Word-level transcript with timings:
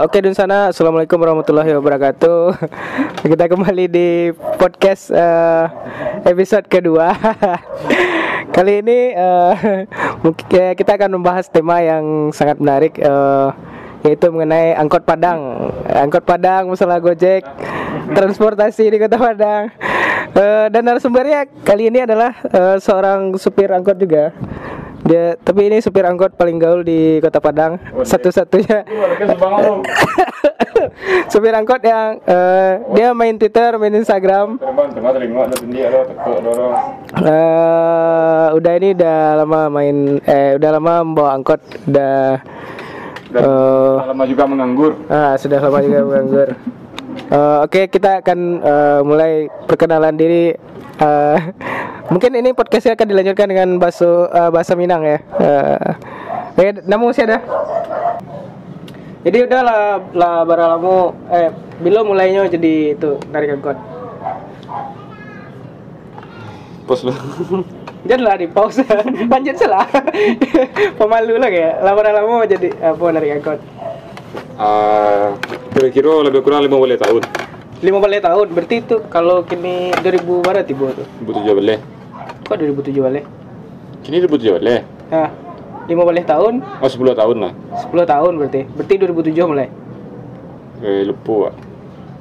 Oke 0.00 0.24
di 0.24 0.32
sana 0.32 0.72
Assalamualaikum 0.72 1.20
warahmatullahi 1.20 1.76
wabarakatuh. 1.76 2.56
Kita 3.36 3.44
kembali 3.52 3.84
di 3.84 4.32
podcast 4.56 5.12
eh, 5.12 5.64
episode 6.24 6.64
kedua. 6.72 7.12
Kali 8.56 8.80
ini 8.80 9.12
ya, 10.48 10.72
kita 10.72 10.96
akan 10.96 11.20
membahas 11.20 11.52
tema 11.52 11.84
yang 11.84 12.32
sangat 12.32 12.56
menarik 12.56 12.96
eh, 12.96 13.48
Yaitu 14.08 14.32
mengenai 14.32 14.72
angkot 14.72 15.04
Padang. 15.04 15.68
Angkot 15.84 16.24
Padang, 16.24 16.72
masalah 16.72 16.96
Gojek 16.96 17.44
Transportasi 18.16 18.88
di 18.88 18.96
kota 18.96 19.20
Padang. 19.20 19.68
Eh, 20.32 20.66
Dan 20.72 20.80
narasumbernya 20.88 21.44
kali 21.60 21.92
ini 21.92 22.08
adalah 22.08 22.32
eh, 22.48 22.80
seorang 22.80 23.36
supir 23.36 23.68
angkot 23.68 24.00
juga 24.00 24.32
dia 25.10 25.34
tapi 25.42 25.66
ini 25.66 25.82
supir 25.82 26.06
angkot 26.06 26.38
paling 26.38 26.62
gaul 26.62 26.86
di 26.86 27.18
kota 27.18 27.42
Padang 27.42 27.82
satu-satunya 28.06 28.86
supir 31.32 31.52
angkot 31.52 31.82
yang 31.82 32.22
eh, 32.24 32.72
dia 32.94 33.12
main 33.12 33.36
Twitter, 33.36 33.76
main 33.76 33.94
Instagram. 33.94 34.56
Eh, 37.20 38.46
udah 38.54 38.72
ini 38.78 38.88
udah 38.94 39.18
lama 39.44 39.60
main 39.68 39.96
eh 40.24 40.56
udah 40.56 40.70
lama 40.78 40.94
membawa 41.04 41.30
angkot, 41.36 41.60
udah 41.90 42.38
eh, 43.34 43.94
lama 44.06 44.24
juga 44.24 44.44
menganggur. 44.46 44.92
ah, 45.10 45.34
sudah 45.36 45.58
lama 45.58 45.78
juga 45.82 46.00
menganggur. 46.06 46.48
Eh, 47.10 47.58
Oke, 47.62 47.90
kita 47.90 48.22
akan 48.22 48.38
eh, 48.58 49.00
mulai 49.06 49.32
perkenalan 49.66 50.14
diri. 50.14 50.54
Eh, 51.00 51.38
mungkin 52.12 52.36
ini 52.36 52.52
podcastnya 52.52 52.92
akan 52.92 53.08
dilanjutkan 53.08 53.48
dengan 53.48 53.80
bahasa 53.80 54.28
eh, 54.28 54.50
bahasa 54.52 54.76
Minang 54.76 55.00
ya. 55.00 55.18
Eh, 55.40 55.90
Oke, 56.52 56.84
nama 56.84 57.08
siapa 57.08 57.40
dah? 57.40 57.42
Jadi 59.24 59.38
udah 59.48 59.60
lah, 59.64 59.80
lah 60.12 60.34
baralamu 60.44 61.16
eh 61.32 61.48
bilo 61.80 62.04
mulainya 62.04 62.44
jadi 62.52 62.96
itu 63.00 63.16
narik 63.32 63.56
angkot. 63.56 63.76
Pos 66.84 67.00
lu. 67.08 67.16
Jangan 68.00 68.32
lah 68.32 68.36
di 68.40 68.48
pause 68.48 68.80
Lanjut 69.32 69.60
salah 69.60 69.84
Pemalu 70.98 71.36
lah 71.36 71.52
ya 71.52 71.84
Lama 71.84 72.00
lama 72.00 72.48
jadi 72.48 72.72
apa 72.80 73.04
narik 73.12 73.36
angkot 73.36 73.60
Ah, 74.56 75.36
kira-kira 75.72 76.20
lebih 76.20 76.44
kurang 76.44 76.60
50 76.64 77.00
tahun. 77.00 77.22
15 77.80 77.96
tahun 78.20 78.46
berarti 78.52 78.76
itu 78.78 78.96
kalau 79.08 79.40
kini 79.40 79.88
2000 80.04 80.20
berapa 80.44 80.60
tiba 80.60 80.92
tuh 80.92 81.06
2017. 81.24 81.80
Kok 82.44 82.56
2007 82.60 83.00
balik? 83.00 83.24
Kini 84.04 84.20
2017. 84.20 84.84
Nah 85.08 85.28
15 85.88 85.96
tahun 86.28 86.54
Oh, 86.60 86.86
10 86.86 87.16
tahun 87.16 87.36
lah. 87.40 87.52
10 87.82 88.04
tahun 88.04 88.32
berarti 88.36 88.60
Berarti 88.76 88.94
2007 89.00 89.48
mulai 89.48 89.68
Eh, 90.80 91.04
lupa. 91.04 91.52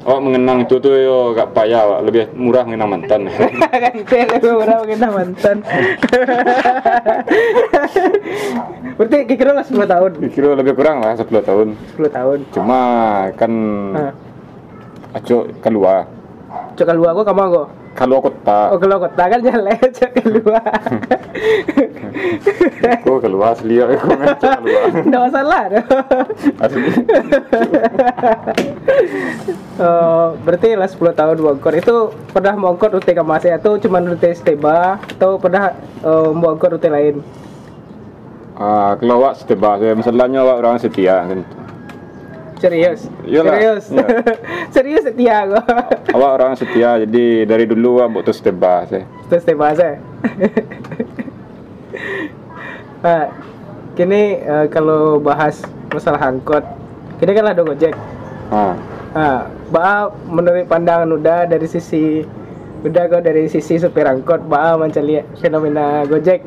Oh, 0.08 0.16
mengenang 0.20 0.64
itu 0.64 0.80
tuh 0.80 0.96
yo 0.96 1.36
gak 1.36 1.52
payah, 1.52 1.84
Wak. 1.84 2.00
lebih 2.08 2.24
murah 2.32 2.64
mengenang 2.64 2.96
mantan. 2.96 3.28
kan 3.84 3.92
lebih 4.00 4.52
murah 4.56 4.80
mungkin 4.80 5.00
mantan 5.12 5.58
Berarti 8.96 9.18
kira 9.28 9.52
lah 9.52 9.64
10 9.64 9.76
tahun 9.76 10.12
kira 10.32 10.56
lebih 10.56 10.72
kurang 10.76 11.04
lah 11.04 11.20
10 11.20 11.28
tahun. 11.44 11.68
10 12.00 12.16
tahun 12.16 12.38
Cuma 12.56 12.80
kan 13.36 13.52
Nah, 13.92 14.12
acok 15.16 15.44
keluar. 15.62 16.06
cok 16.50 16.88
keluar 16.88 17.12
kok 17.14 17.26
kamu 17.30 17.44
kok 17.54 17.68
Kalau 17.98 18.24
kota, 18.24 18.72
Oh 18.72 18.80
keluar 18.80 19.00
kota 19.04 19.24
kan 19.28 19.40
jalan 19.44 19.76
cok 19.98 20.12
keluar 20.18 20.64
aku 22.90 23.12
keluar 23.20 23.54
asli 23.54 23.80
ya, 23.80 23.86
aku 23.90 24.08
keluar. 24.40 24.84
Nggak 25.04 25.22
masalah 25.30 25.62
Asli. 26.64 26.90
Oh, 29.80 30.36
berarti 30.44 30.76
lah 30.76 30.92
10 30.92 31.00
tahun 31.16 31.38
bongkor 31.40 31.72
itu 31.72 31.96
pernah 32.36 32.54
bongkor 32.60 32.92
rute 32.92 33.16
Kamase 33.16 33.48
atau 33.56 33.80
cuma 33.80 34.04
rute 34.04 34.36
Steba 34.36 35.00
atau 35.00 35.40
pernah 35.40 35.72
uh, 36.04 36.36
bongkor 36.36 36.76
rute 36.76 36.92
lain 36.92 37.24
Ah, 38.60 38.92
kalau 39.00 39.24
awak 39.24 39.40
setebak 39.40 39.80
saya, 39.80 39.96
masalahnya 39.96 40.44
awak 40.44 40.60
orang 40.60 40.76
setia 40.84 41.24
kan. 41.24 41.48
Serius 42.60 43.08
Iyalah, 43.24 43.54
serius 43.56 43.84
iya. 43.90 44.06
serius 44.76 45.04
setia 45.08 45.38
gua 45.48 45.64
Awak 46.16 46.32
orang 46.36 46.54
setia, 46.60 47.00
jadi 47.08 47.48
dari 47.48 47.64
dulu 47.66 48.04
awak 48.04 48.22
butuh 48.22 48.36
setebak 48.36 48.92
saya. 48.92 49.04
terus 49.32 49.42
Steba 49.48 49.72
saya 49.74 49.96
nah, 53.00 53.26
kini 53.96 54.44
eh, 54.44 54.66
kalau 54.70 55.18
bahas 55.18 55.64
masalah 55.90 56.20
angkot 56.20 56.62
kini 57.18 57.32
kan 57.34 57.50
ada 57.50 57.64
gojek 57.64 57.96
Ah. 58.50 58.74
Nah, 59.14 59.46
Ba 59.70 60.10
menurut 60.26 60.66
pandangan 60.66 61.06
udah 61.14 61.46
dari 61.46 61.70
sisi 61.70 62.26
udah 62.82 63.04
kok 63.06 63.22
dari 63.22 63.46
sisi 63.46 63.78
supir 63.78 64.10
angkot 64.10 64.42
Ba 64.50 64.74
macam 64.74 65.06
lihat 65.06 65.30
fenomena 65.38 66.02
Gojek. 66.10 66.42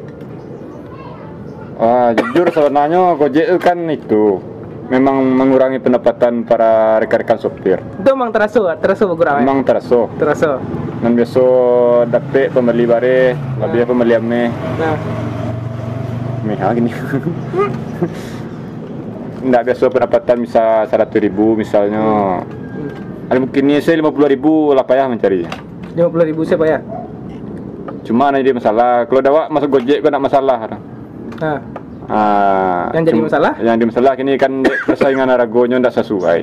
Wah, 1.78 2.10
jujur 2.10 2.50
sebenarnya 2.50 3.14
Gojek 3.14 3.46
kan 3.62 3.86
itu 3.86 4.42
memang 4.88 5.22
mengurangi 5.22 5.78
pendapatan 5.78 6.42
para 6.42 6.98
rekan-rekan 6.98 7.38
sopir. 7.38 7.78
Itu 8.00 8.08
emang 8.10 8.32
terasa, 8.34 8.74
terasa 8.80 9.02
berkurang. 9.06 9.38
ya? 9.38 9.44
Memang 9.44 9.62
terasa. 9.62 10.08
terasa. 10.18 10.58
Dan 11.02 11.18
biasa 11.18 11.42
dapat 12.06 12.54
pembeli 12.54 12.86
bare, 12.86 13.34
lebih 13.58 13.86
pembeli 13.86 14.14
ame, 14.14 14.42
Nah, 14.78 14.94
meha 16.46 16.68
gini. 16.72 16.90
Nggak 19.42 19.62
biasa 19.66 19.84
pendapatan 19.90 20.36
bisa 20.46 20.86
100 20.86 21.10
ribu 21.18 21.58
misalnya. 21.58 22.38
Ada 23.26 23.42
mungkin 23.42 23.62
ini 23.66 23.82
saya 23.82 23.98
50 23.98 24.14
ribu 24.30 24.70
lah 24.70 24.86
payah 24.86 25.10
mencari. 25.10 25.42
lima 25.92 26.08
puluh 26.08 26.24
ribu 26.24 26.40
siapa 26.46 26.64
ya? 26.64 26.78
Cuma 28.06 28.30
dia 28.32 28.54
masalah. 28.54 29.04
Kalau 29.10 29.20
dawak 29.20 29.50
masuk 29.50 29.76
Gojek 29.76 30.00
kau 30.00 30.08
nak 30.08 30.22
masalah. 30.22 30.78
Nah, 31.42 31.58
Ah, 32.12 32.92
Yang 32.92 33.04
jadi 33.08 33.20
masalah? 33.24 33.52
Yang 33.56 33.72
jadi 33.72 33.86
masalah 33.88 34.12
kini 34.20 34.32
kan 34.36 34.52
persaingan 34.84 35.32
aragonya 35.32 35.80
tidak 35.80 35.96
sesuai. 35.96 36.40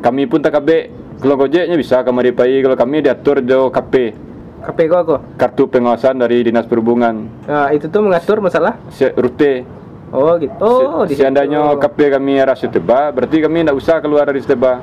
Kami 0.00 0.22
pun 0.24 0.40
tak 0.40 0.56
kabe. 0.56 0.88
Kalau 1.20 1.36
gojeknya 1.36 1.76
bisa 1.76 2.00
kami 2.00 2.32
ripai. 2.32 2.64
Kalau 2.64 2.72
kami 2.72 3.04
diatur 3.04 3.44
jo 3.44 3.68
KP 3.68 4.16
KP 4.58 4.78
kok 4.90 4.98
aku. 4.98 5.16
kartu 5.38 5.70
pengawasan 5.70 6.18
dari 6.18 6.42
dinas 6.42 6.66
perhubungan. 6.66 7.30
Nah, 7.46 7.70
itu 7.70 7.86
tuh 7.86 8.02
mengatur 8.02 8.42
masalah. 8.42 8.74
Si- 8.90 9.14
Rute. 9.14 9.62
Oh 10.10 10.34
gitu. 10.40 10.56
Oh, 10.58 11.04
si, 11.04 11.14
seandainya 11.14 11.76
KP 11.76 12.08
kami 12.10 12.40
arah 12.40 12.56
Seteba, 12.56 13.12
berarti 13.12 13.38
kami 13.38 13.60
tidak 13.62 13.76
usah 13.76 14.00
keluar 14.00 14.24
dari 14.24 14.40
Seteba. 14.40 14.80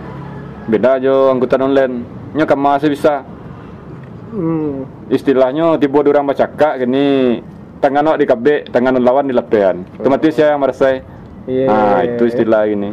Beda 0.70 1.02
jo 1.02 1.34
angkutan 1.34 1.66
online. 1.66 2.06
Nya 2.38 2.46
kami 2.46 2.62
masih 2.62 2.90
bisa. 2.94 3.26
Hmm. 4.32 4.86
Istilahnya 5.10 5.76
tiba 5.76 6.02
orang 6.02 6.30
bacaka 6.30 6.78
kini 6.78 7.40
tangan 7.80 8.04
awak 8.08 8.20
di 8.20 8.26
KB, 8.26 8.46
tangan 8.70 8.98
lawan 8.98 9.28
di 9.28 9.36
lapean. 9.36 9.84
Otomatis 9.98 10.36
saya 10.36 10.54
yang 10.56 10.62
merasa. 10.62 11.00
Iya. 11.46 11.68
Ah, 11.70 12.02
itu 12.02 12.24
istilah 12.26 12.66
ini. 12.66 12.90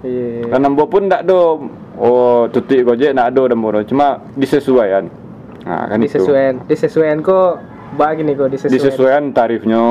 Iya. 0.00 0.48
Dan 0.48 0.60
nambo 0.64 0.88
pun 0.88 1.06
tak 1.06 1.28
ada. 1.28 1.60
Oh, 2.00 2.48
tutik 2.48 2.82
gojek 2.82 3.12
nak 3.12 3.34
ada 3.34 3.52
nambo. 3.52 3.74
Cuma 3.84 4.24
disesuaikan. 4.34 5.12
Nah, 5.60 5.84
kan 5.86 6.00
itu. 6.00 6.16
Disesuaikan, 6.16 6.54
disesuaikan 6.64 7.18
kok 7.20 7.50
begini 7.90 8.32
kok 8.32 8.48
disesuaikan. 8.48 8.76
Disesuaikan 8.80 9.24
tarifnya, 9.34 9.82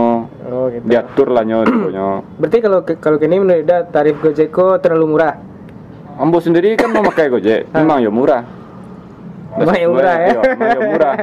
Oh 0.50 0.66
gitu. 0.74 0.82
diatur 0.88 1.30
lah 1.30 1.44
nyo 1.46 1.62
nyo. 1.94 2.26
Berarti 2.42 2.58
kalau 2.60 2.80
kalau 2.82 3.18
kini 3.22 3.38
menurut 3.38 3.62
Ida, 3.62 3.86
tarif 3.86 4.18
Gojek 4.18 4.50
kok 4.50 4.82
terlalu 4.82 5.14
murah. 5.14 5.38
Ambo 6.18 6.42
sendiri 6.42 6.76
kan 6.76 6.92
memakai 6.92 7.32
gojek, 7.32 7.72
memang 7.72 8.04
ya 8.04 8.12
murah. 8.12 8.44
Memang 9.56 9.76
ya 9.78 9.88
murah 9.88 10.16
ya. 10.20 10.28
Iya, 10.28 10.40
memang 10.52 10.68
ya 10.68 10.80
murah. 10.84 11.16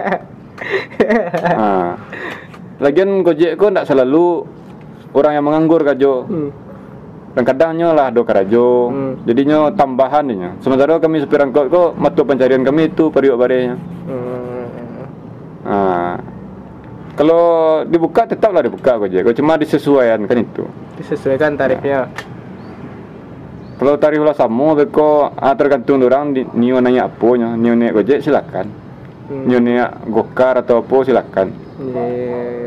Nah, 1.53 1.89
lagian 2.81 3.25
gojek 3.25 3.57
kok 3.57 3.73
tidak 3.73 3.87
selalu 3.89 4.45
orang 5.17 5.33
yang 5.37 5.45
menganggur 5.45 5.81
kajo. 5.83 6.15
Hmm. 6.29 6.51
Dan 7.37 7.45
kadangnya 7.45 7.93
lah 7.93 8.09
do 8.09 8.25
karajo. 8.25 8.89
Hmm. 8.89 9.13
Jadinya 9.29 9.69
tambahan 9.77 10.25
nya. 10.33 10.51
Sementara 10.65 10.97
kami 10.97 11.21
supir 11.21 11.37
angkot 11.37 11.69
kok 11.69 11.93
mata 12.01 12.25
pencarian 12.25 12.65
kami 12.65 12.89
itu 12.89 13.13
periuk 13.13 13.37
barenya. 13.37 13.77
Hmm. 14.09 14.65
Nah, 15.67 16.17
kalau 17.13 17.45
dibuka 17.85 18.25
tetaplah 18.25 18.65
dibuka 18.65 18.97
Gojek. 18.97 19.37
Cuma 19.37 19.61
disesuaikan 19.61 20.25
kan 20.25 20.37
itu. 20.41 20.65
Disesuaikan 20.97 21.61
tarifnya. 21.61 22.09
Kalau 23.77 24.01
tarif 24.01 24.25
lah 24.25 24.33
sama, 24.33 24.73
beko 24.73 25.29
ah, 25.37 25.53
tergantung 25.53 26.01
orang 26.01 26.33
di 26.33 26.41
nio 26.57 26.81
nanya 26.81 27.13
apa. 27.13 27.29
Nio 27.37 27.77
naik 27.77 28.01
Gojek 28.01 28.25
silakan. 28.25 28.73
Hmm. 29.29 29.45
Nio 29.45 29.61
Gokar 30.09 30.65
atau 30.65 30.81
apa 30.81 30.97
silakan. 31.05 31.53
Iya, 31.77 32.66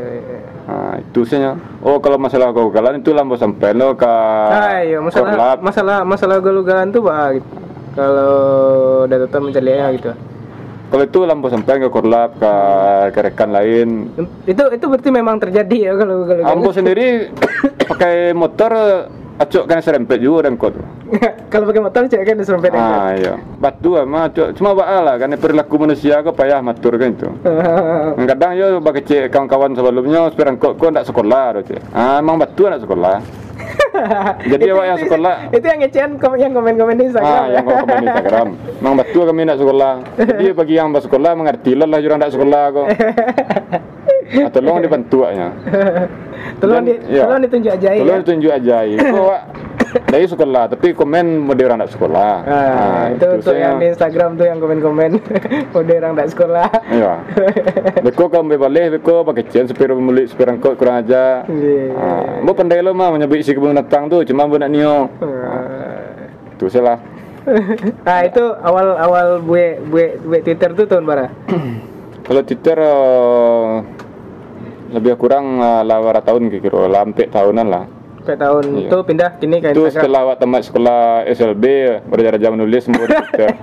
saja. 1.20 1.58
Oh, 1.82 1.98
kalau 1.98 2.16
masalah 2.16 2.54
kegagalan 2.54 3.02
itu 3.02 3.10
lambo 3.10 3.34
sampai 3.34 3.74
lo 3.74 3.92
ke 3.92 4.06
Ah, 4.06 4.78
iya, 4.80 5.02
masalah 5.02 5.34
Korlap. 5.34 5.58
masalah 5.60 5.96
masalah 6.06 6.36
galugalan 6.38 6.88
tuh 6.88 7.02
bah 7.02 7.34
gitu. 7.34 7.48
Kalau 7.90 8.32
udah 9.04 9.18
tetap 9.18 9.40
mencarinya 9.42 9.86
gitu. 9.90 10.10
Kalau 10.90 11.02
itu 11.06 11.18
lampu 11.22 11.46
sampai 11.46 11.78
ke 11.78 11.86
korlap 11.86 12.34
ke, 12.34 12.52
ke 13.14 13.20
rekan 13.22 13.50
lain. 13.50 14.10
Itu 14.42 14.62
itu 14.70 14.84
berarti 14.86 15.10
memang 15.10 15.38
terjadi 15.38 15.76
ya 15.86 15.92
kalau 15.94 16.26
kalau 16.26 16.42
Ambo 16.46 16.70
sendiri 16.70 17.30
pakai 17.90 18.34
motor 18.34 18.70
acok 19.38 19.64
kan 19.66 19.78
serempet 19.82 20.18
juga 20.18 20.50
dan 20.50 20.58
kok. 20.58 20.74
Kalau 21.52 21.64
pakai 21.66 21.82
motor 21.82 22.02
cek 22.06 22.22
kan 22.22 22.36
diserempet 22.38 22.70
Ah 22.74 23.12
iya. 23.14 23.34
Batu 23.58 23.98
ama 23.98 24.30
acok 24.30 24.54
cuma 24.54 24.74
baal 24.74 25.02
lah 25.06 25.16
kan 25.18 25.34
perilaku 25.34 25.74
manusia 25.82 26.22
kok 26.22 26.34
payah 26.36 26.62
matur 26.62 26.94
kan 26.96 27.10
itu. 27.12 27.28
Kadang 28.30 28.52
yo 28.56 28.78
bagi 28.78 29.02
cek 29.04 29.32
kawan-kawan 29.32 29.74
sebelumnya 29.74 30.30
sepirang 30.30 30.56
kok 30.56 30.78
kok 30.78 30.90
ndak 30.90 31.06
sekolah 31.08 31.44
doh 31.58 31.62
cek. 31.66 31.80
Ah 31.90 32.22
emang 32.22 32.38
batu 32.38 32.62
anak 32.70 32.82
sekolah. 32.82 33.18
Jadi 34.50 34.72
awak 34.72 34.86
yang 34.86 34.98
sekolah 34.98 35.34
Itu 35.52 35.66
yang 35.66 35.80
ngecehan 35.84 36.10
yang 36.38 36.52
komen-komen 36.54 36.94
di 36.96 37.04
Instagram. 37.10 37.28
Ah, 37.28 37.46
ya. 37.46 37.54
yang 37.58 37.64
kau 37.66 37.74
komen 37.76 37.96
di 38.00 38.06
Instagram. 38.08 38.48
Mang 38.80 38.94
betul 38.96 39.22
kami 39.28 39.40
nak 39.46 39.58
sekolah. 39.60 39.92
Jadi 40.16 40.50
bagi 40.56 40.74
yang 40.78 40.88
bersekolah 40.94 41.32
mengerti 41.36 41.72
lah 41.76 41.98
jurang 42.00 42.18
nak 42.18 42.32
sekolah 42.32 42.62
kok. 42.72 42.86
Ah, 44.30 44.50
tolong 44.54 44.78
dibantu 44.78 45.26
aknya. 45.26 45.48
tolong 46.62 46.86
di, 46.86 46.94
ya. 47.10 47.26
tolong 47.26 47.42
ditunjuk 47.42 47.72
aja 47.74 47.88
ya. 47.90 48.00
Tolong 48.00 48.22
tunjuk 48.22 48.52
aja. 48.54 48.76
Kau 49.10 49.22
awak 49.26 49.42
dari 50.06 50.26
sekolah 50.26 50.64
tapi 50.70 50.94
komen 51.00 51.48
dia 51.56 51.64
orang 51.64 51.80
nak 51.80 51.90
sekolah. 51.96 52.32
Ah, 52.44 53.08
itu 53.08 53.26
untuk 53.40 53.56
saya- 53.56 53.72
yang 53.72 53.80
di 53.80 53.86
Instagram 53.88 54.30
tuh 54.36 54.44
yang 54.44 54.60
komen-komen 54.60 55.10
udah 55.80 55.94
orang 55.96 56.12
tak 56.12 56.28
sekolah. 56.36 56.68
Iya. 56.92 57.12
Beko 58.04 58.28
kau 58.28 58.44
ambil 58.44 58.60
balik, 58.60 59.00
beko 59.00 59.24
pakai 59.24 59.48
cian 59.48 59.64
sepiro 59.64 59.96
mulik 59.96 60.28
sepiro 60.28 60.52
kau 60.60 60.76
kurang 60.76 61.00
aja. 61.00 61.48
Iya. 61.48 61.96
Ah, 61.96 62.44
mau 62.44 62.52
pandai 62.52 62.84
lo 62.84 62.92
mah 62.92 63.16
menyebut 63.16 63.40
isi 63.40 63.56
kebun 63.56 63.72
datang 63.72 64.12
tu, 64.12 64.20
cuma 64.28 64.44
bu 64.44 64.60
nak 64.60 64.68
nio. 64.68 65.08
Ah. 65.24 66.28
Tu 66.60 66.68
salah. 66.68 67.00
Ah 68.04 68.20
itu 68.28 68.44
awal 68.60 69.00
awal 69.00 69.26
gue 69.40 69.80
gue 69.88 70.06
gue 70.20 70.38
Twitter 70.44 70.76
tuh 70.76 70.84
tahun 70.84 71.08
berapa? 71.08 71.32
Kalau 72.28 72.42
Twitter 72.44 72.76
eh, 72.76 73.68
lebih 74.92 75.16
kurang 75.16 75.56
uh, 75.56 75.80
lawara 75.80 76.20
tahun 76.20 76.50
kira-kira, 76.50 76.84
lampe 76.86 77.26
tahunan 77.26 77.66
lah. 77.66 77.84
Ke 78.20 78.36
tahun 78.36 78.64
Iya. 78.76 78.86
itu 78.86 78.96
pindah 79.00 79.30
kini 79.36 79.56
ke 79.58 79.72
Itu 79.72 79.88
setelah 79.88 80.28
awak 80.28 80.36
tamat 80.38 80.62
sekolah 80.62 81.24
SLB 81.24 81.64
belajar 82.04 82.52
menulis 82.52 82.84
di 82.84 82.92
Twitter. 82.92 83.48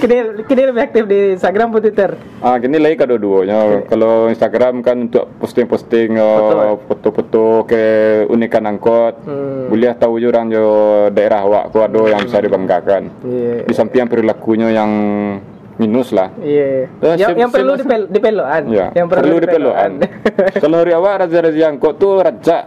kini 0.00 0.16
kini 0.44 0.62
lebih 0.68 0.82
aktif 0.82 1.02
di 1.06 1.18
Instagram 1.34 1.72
atau 1.72 1.80
Twitter? 1.80 2.10
ah, 2.40 2.56
gini 2.56 2.76
lagi 2.76 2.96
kedua-duanya. 2.96 3.86
Kalau 3.86 4.28
Instagram 4.28 4.80
kan 4.80 4.96
untuk 5.08 5.24
posting-posting 5.40 6.16
eh, 6.16 6.74
foto-foto 6.86 7.64
ke 7.64 7.82
unikan 8.28 8.64
angkot. 8.66 9.14
Hmm. 9.24 9.68
Boleh 9.68 9.92
tahu 9.96 10.18
juga 10.18 10.36
orang 10.36 10.46
jo 10.52 10.64
daerah 11.10 11.40
awak 11.42 11.64
ku 11.72 11.80
ada 11.80 12.00
yang 12.06 12.20
bisa 12.22 12.38
dibanggakan. 12.38 13.02
Iya. 13.24 13.64
Di 13.64 13.72
samping 13.72 14.06
perilakunya 14.06 14.68
yang 14.70 14.90
minus 15.76 16.08
lah. 16.12 16.32
Iya. 16.40 16.88
Eh, 16.88 17.14
Yang, 17.20 17.30
yang 17.36 17.50
perlu 17.52 17.72
dipel 17.76 18.02
dipelokan. 18.08 18.62
Ya, 18.72 18.86
Yang 18.96 19.06
perlu 19.12 19.36
dipelokan. 19.40 19.90
Kalau 20.62 20.76
hari 20.80 20.92
awak 20.96 21.14
razia-razia 21.24 21.66
angkot 21.68 21.94
tuh 22.00 22.24
raja. 22.24 22.58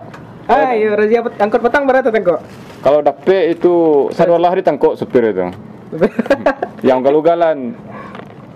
ah, 0.50 0.74
iya 0.74 0.94
pet- 0.98 1.38
angkot 1.38 1.62
petang 1.62 1.86
berapa 1.86 2.10
tuh 2.10 2.22
kok? 2.22 2.42
Kalau 2.80 3.00
dapet 3.02 3.54
itu 3.54 3.74
sarwalah 4.14 4.54
ditangkap 4.56 4.94
supir 4.98 5.30
itu. 5.30 5.46
yang 6.88 7.02
galugalan. 7.02 7.74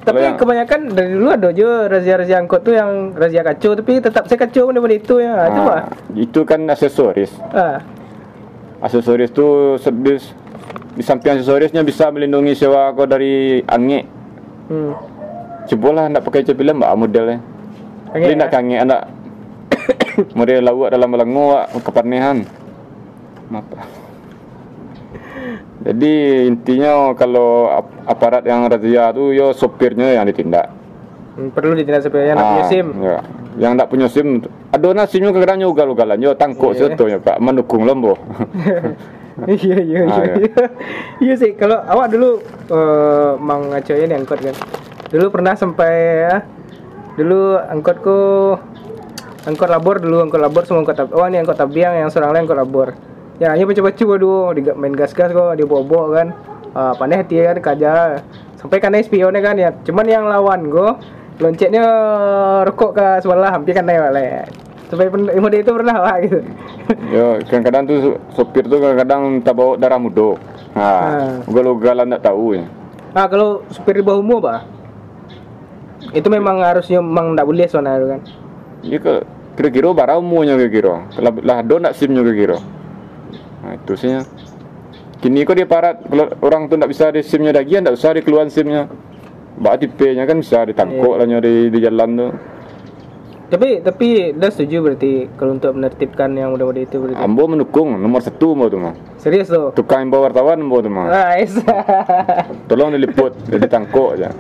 tapi 0.04 0.20
yang- 0.20 0.36
kebanyakan 0.36 0.92
dari 0.92 1.16
dulu 1.16 1.32
ada 1.32 1.50
juga 1.56 1.88
razia-razia 1.88 2.38
angkot 2.38 2.62
tuh 2.62 2.76
yang 2.76 3.16
razia 3.16 3.40
kacau 3.40 3.72
tapi 3.74 4.04
tetap 4.04 4.28
saya 4.28 4.38
kacau 4.38 4.70
benda 4.70 4.84
itu 4.90 5.16
ya. 5.18 5.50
Ah, 5.50 5.88
itu 6.14 6.40
kan 6.46 6.62
aksesoris. 6.68 7.32
Ah. 7.50 7.82
Aksesoris 8.84 9.32
itu 9.32 9.80
sedis 9.80 10.36
di 10.94 11.02
samping 11.02 11.40
aksesorisnya 11.40 11.82
bisa 11.82 12.12
melindungi 12.14 12.54
sewa 12.54 12.94
kau 12.94 13.08
dari 13.10 13.64
angin. 13.66 14.13
Hmm. 14.74 14.92
Cobalah 15.64 16.10
nak 16.10 16.26
pakai 16.26 16.42
cepilan 16.42 16.76
mbak 16.76 16.92
modelnya. 16.98 17.38
Angin, 18.10 18.26
Jadi 18.26 18.34
nak 18.36 18.44
ah? 18.44 18.52
kangen 18.52 18.80
anak 18.84 19.00
model 20.38 20.60
lawak 20.60 20.90
dalam 20.90 21.08
melengu 21.08 21.46
kepanehan. 21.80 22.38
Apa? 23.48 23.80
Jadi 25.86 26.14
intinya 26.46 27.12
kalau 27.14 27.70
ap- 27.70 27.96
aparat 28.08 28.42
yang 28.44 28.66
razia 28.66 29.12
tu 29.12 29.30
yo 29.30 29.52
sopirnya 29.52 30.12
yang 30.12 30.26
ditindak. 30.26 30.68
Hmm, 31.34 31.50
perlu 31.50 31.74
ditindak 31.74 32.02
supaya 32.02 32.34
yang 32.34 32.36
nak 32.36 32.48
punya 32.48 32.60
Ah, 32.60 32.68
SIM. 32.68 32.88
Ya. 32.98 33.18
Yang 33.58 33.74
tak 33.78 33.88
punya 33.90 34.08
SIM 34.10 34.28
ada 34.74 34.88
nasimnya 34.94 35.30
kadang 35.34 35.62
ugal-ugalan 35.70 36.18
yo 36.18 36.34
tangkuk 36.34 36.74
yeah. 36.74 37.20
Pak 37.22 37.38
mendukung 37.42 37.86
lembo. 37.86 38.18
Iya 39.34 39.82
iya 39.82 40.06
Ah, 40.06 40.22
iya. 40.22 40.34
iya. 40.46 40.66
iya. 41.26 41.34
Sih 41.34 41.58
kalau 41.58 41.82
awak 41.90 42.14
dulu 42.14 42.38
eh 42.70 43.34
mang 43.42 43.74
ngacoin 43.74 44.14
angkot 44.14 44.38
kan. 44.46 44.54
Dulu 45.10 45.26
pernah 45.34 45.58
sampai 45.58 45.94
ya, 46.22 46.36
dulu 47.18 47.58
angkotku 47.58 48.54
angkot 49.50 49.70
labor 49.70 50.00
dulu 50.00 50.24
angkot 50.24 50.40
labor 50.42 50.64
semua 50.64 50.82
angkot 50.86 51.10
oh 51.18 51.26
ini 51.28 51.42
angkot 51.44 51.58
tabiang 51.60 51.98
yang 51.98 52.10
seorang 52.14 52.32
lain 52.32 52.46
angkot 52.48 52.60
labor 52.62 52.88
ya 53.42 53.52
hanya 53.52 53.68
baca-baca 53.68 54.04
waduh 54.08 54.56
di 54.56 54.62
main 54.78 54.94
gas-gas 54.96 55.36
kok 55.36 55.54
dia 55.60 55.68
bobo 55.68 56.16
kan 56.16 56.32
ah 56.74 56.96
pandai 56.96 57.22
hati 57.22 57.44
kan 57.44 57.58
kaja 57.60 58.24
sampai 58.58 58.80
kan 58.80 58.96
spionnya 59.04 59.44
kan 59.44 59.56
ya 59.60 59.70
cuman 59.84 60.06
yang 60.08 60.26
lawan 60.26 60.72
go 60.72 60.96
loncetnya 61.42 61.84
rokok 62.68 62.92
ke 62.94 63.08
sebelah 63.26 63.52
hampir 63.54 63.74
kan 63.74 63.86
sampai 64.94 65.10
pen- 65.10 65.34
mode 65.42 65.58
itu 65.58 65.72
pernah 65.74 65.98
lah 65.98 66.22
gitu 66.22 66.46
yo 67.10 67.42
kadang-kadang 67.50 67.84
tu 67.90 67.96
sopir 68.38 68.62
tu 68.70 68.78
kadang-kadang 68.78 69.42
tak 69.42 69.56
bawa 69.58 69.74
darah 69.80 69.98
mudo. 69.98 70.38
Ah. 70.74 70.82
Ha, 70.82 71.50
ugal-ugalan 71.50 72.10
tak 72.18 72.34
tahu 72.34 72.58
ya. 72.58 72.66
Ah 73.14 73.30
kalau 73.30 73.62
supir 73.70 74.02
di 74.02 74.04
bawah 74.06 74.22
umur 74.22 74.42
pak? 74.42 74.66
Itu 76.18 76.28
memang 76.34 76.62
harusnya 76.66 76.98
memang 77.00 77.34
tidak 77.34 77.46
boleh 77.46 77.68
soalnya 77.70 77.98
itu 77.98 78.08
kan. 78.10 78.22
Ya 78.84 78.98
ke 78.98 79.14
kira-kira 79.54 79.94
barang 79.94 80.20
umurnya 80.20 80.58
kira-kira. 80.58 81.06
Kalau 81.14 81.32
lah 81.46 81.58
do 81.62 81.78
nak 81.78 81.94
SIM-nya 81.94 82.26
kira-kira. 82.26 82.58
Nah, 83.64 83.72
itu 83.78 83.94
sih. 83.96 84.18
Kini 85.22 85.48
kok 85.48 85.56
dia 85.56 85.70
parat 85.70 86.04
kalau 86.04 86.28
orang 86.44 86.68
tu 86.68 86.76
tak 86.76 86.90
bisa 86.90 87.14
di 87.14 87.24
SIM-nya 87.24 87.56
lagi, 87.56 87.80
tak 87.80 87.96
usah 87.96 88.18
dikeluaran 88.18 88.52
SIM-nya. 88.52 88.90
Bak 89.54 89.80
tipe-nya 89.80 90.26
kan 90.26 90.42
bisa 90.42 90.66
ditangkuk 90.66 91.14
lah 91.14 91.26
di, 91.26 91.70
di 91.70 91.80
jalan 91.80 92.10
tu. 92.14 92.28
Tapi 93.44 93.86
tapi 93.86 94.34
dah 94.34 94.50
setuju 94.50 94.82
berarti 94.82 95.30
kalau 95.38 95.54
untuk 95.54 95.78
menertibkan 95.78 96.34
yang 96.34 96.58
muda-muda 96.58 96.82
itu 96.82 96.98
berarti. 96.98 97.22
Ambo 97.22 97.46
mendukung 97.46 98.02
nomor 98.02 98.26
satu 98.26 98.58
ambo 98.58 98.66
tu 98.66 98.82
mah. 98.82 98.98
Serius 99.22 99.46
tuh. 99.46 99.70
Tukang 99.78 100.10
bawa 100.10 100.34
wartawan 100.34 100.58
ambo 100.58 100.82
tu 100.82 100.90
mah. 100.90 101.06
Nice. 101.06 101.62
Tolong 102.70 102.98
diliput, 102.98 103.38
ditangkuk 103.46 104.18
aja. 104.18 104.34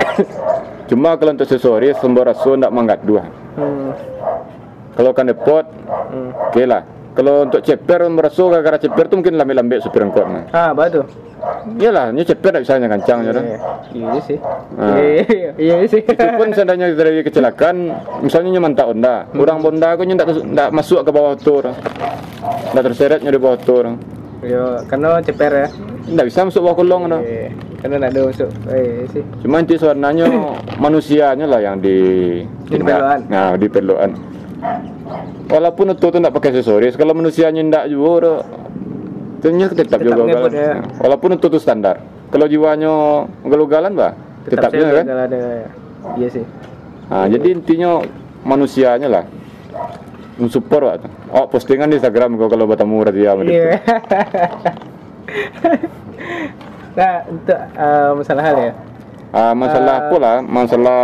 Cuma 0.88 1.20
kalau 1.20 1.36
untuk 1.36 1.44
aksesoris, 1.44 2.00
sumber 2.00 2.32
rasul 2.32 2.56
tak 2.56 2.72
manggat 2.72 3.04
dua. 3.04 3.28
hmm. 3.60 3.88
Kalau 4.96 5.12
kan 5.12 5.28
depot, 5.28 5.64
Hmm. 6.10 6.32
oke 6.32 6.62
lah. 6.64 6.82
Kalau 7.20 7.44
untuk 7.44 7.60
ceper, 7.60 8.08
merasa 8.08 8.40
gara-gara 8.48 8.80
ceper 8.80 9.04
tu 9.12 9.20
mungkin 9.20 9.36
lambe-lambe 9.36 9.76
supir 9.84 10.00
angkot. 10.00 10.24
Ah, 10.56 10.72
batu. 10.72 11.04
Iyalah, 11.76 12.16
ni 12.16 12.24
ceper 12.24 12.48
tak 12.48 12.64
bisa 12.64 12.80
kancang 12.80 13.28
je 13.28 13.30
dah. 13.36 13.44
Iya, 13.44 13.58
iya 13.92 14.20
sih. 14.24 14.38
Ah. 14.80 14.96
Iya, 14.96 15.50
iya 15.60 15.74
sih. 15.84 16.00
Itu 16.00 16.26
pun 16.40 16.48
seandainya 16.56 16.96
terjadi 16.96 17.20
kecelakaan, 17.28 17.76
misalnya 18.24 18.56
nyaman 18.56 18.72
tak 18.72 18.88
Honda, 18.88 19.28
orang 19.36 19.60
Honda 19.60 19.92
aku 19.92 20.08
nyak 20.08 20.16
tak 20.56 20.72
masuk 20.72 21.04
ke 21.04 21.12
bawah 21.12 21.36
tu 21.36 21.60
orang. 21.60 21.76
Tak 22.72 22.82
terseretnya 22.88 23.28
di 23.28 23.36
bawah 23.36 23.60
tu 23.60 23.72
orang. 23.76 24.00
Yo, 24.40 24.80
karena 24.88 25.20
ceper 25.20 25.52
ya. 25.52 25.68
Tak 26.16 26.24
bisa 26.24 26.48
masuk 26.48 26.64
bawah 26.64 26.76
kolong 26.80 27.04
dah. 27.04 27.20
Iya, 27.20 27.52
karena 27.84 27.94
nak 28.00 28.08
ada 28.16 28.20
masuk. 28.32 28.48
Eh, 28.72 29.04
sih. 29.12 29.24
Cuma 29.44 29.60
inti 29.60 29.76
sebenarnya 29.76 30.24
manusianya 30.88 31.44
lah 31.44 31.60
yang 31.60 31.84
di 31.84 31.96
Diperluan. 32.64 33.28
Nah, 33.28 33.60
diperluan. 33.60 34.39
Walaupun 35.50 35.96
itu 35.96 36.06
tu 36.06 36.18
nak 36.22 36.30
pakai 36.30 36.54
aksesoris, 36.54 36.94
kalau 36.94 37.16
manusianya 37.16 37.60
ndak 37.66 37.84
juga, 37.90 38.46
ternyata 39.42 39.74
tetap, 39.74 39.98
Tetap 39.98 40.14
juga 40.14 40.22
galan. 40.30 40.52
ya. 40.52 40.72
Walaupun 41.02 41.34
itu 41.40 41.46
tu 41.50 41.58
standar. 41.58 41.98
Kalau 42.30 42.46
jiwanya 42.46 43.26
galugalan 43.42 43.92
bah, 43.98 44.14
Tetap 44.46 44.70
tetapnya 44.70 45.02
kan. 45.02 45.04
ada. 45.26 45.38
Iya 46.14 46.28
sih. 46.30 46.44
Nah, 47.10 47.26
jadi 47.26 47.58
intinya 47.58 48.06
manusianya 48.46 49.08
lah 49.10 49.24
mensupport 50.40 50.82
lah. 50.82 50.96
Oh, 51.36 51.44
postingan 51.50 51.92
di 51.92 52.00
Instagram 52.00 52.40
kau 52.40 52.48
kalau 52.48 52.64
bertemu 52.64 52.96
razia 53.04 53.30
sama 53.36 53.42
dia. 53.44 53.52
Iya. 53.52 53.70
nah, 56.98 57.14
untuk 57.28 57.60
uh, 57.76 58.10
masalah 58.16 58.42
hal 58.42 58.56
ya. 58.56 58.72
Ah, 59.30 59.54
masalah 59.54 59.94
apa 60.02 60.16
lah? 60.18 60.36
Masalah 60.42 61.00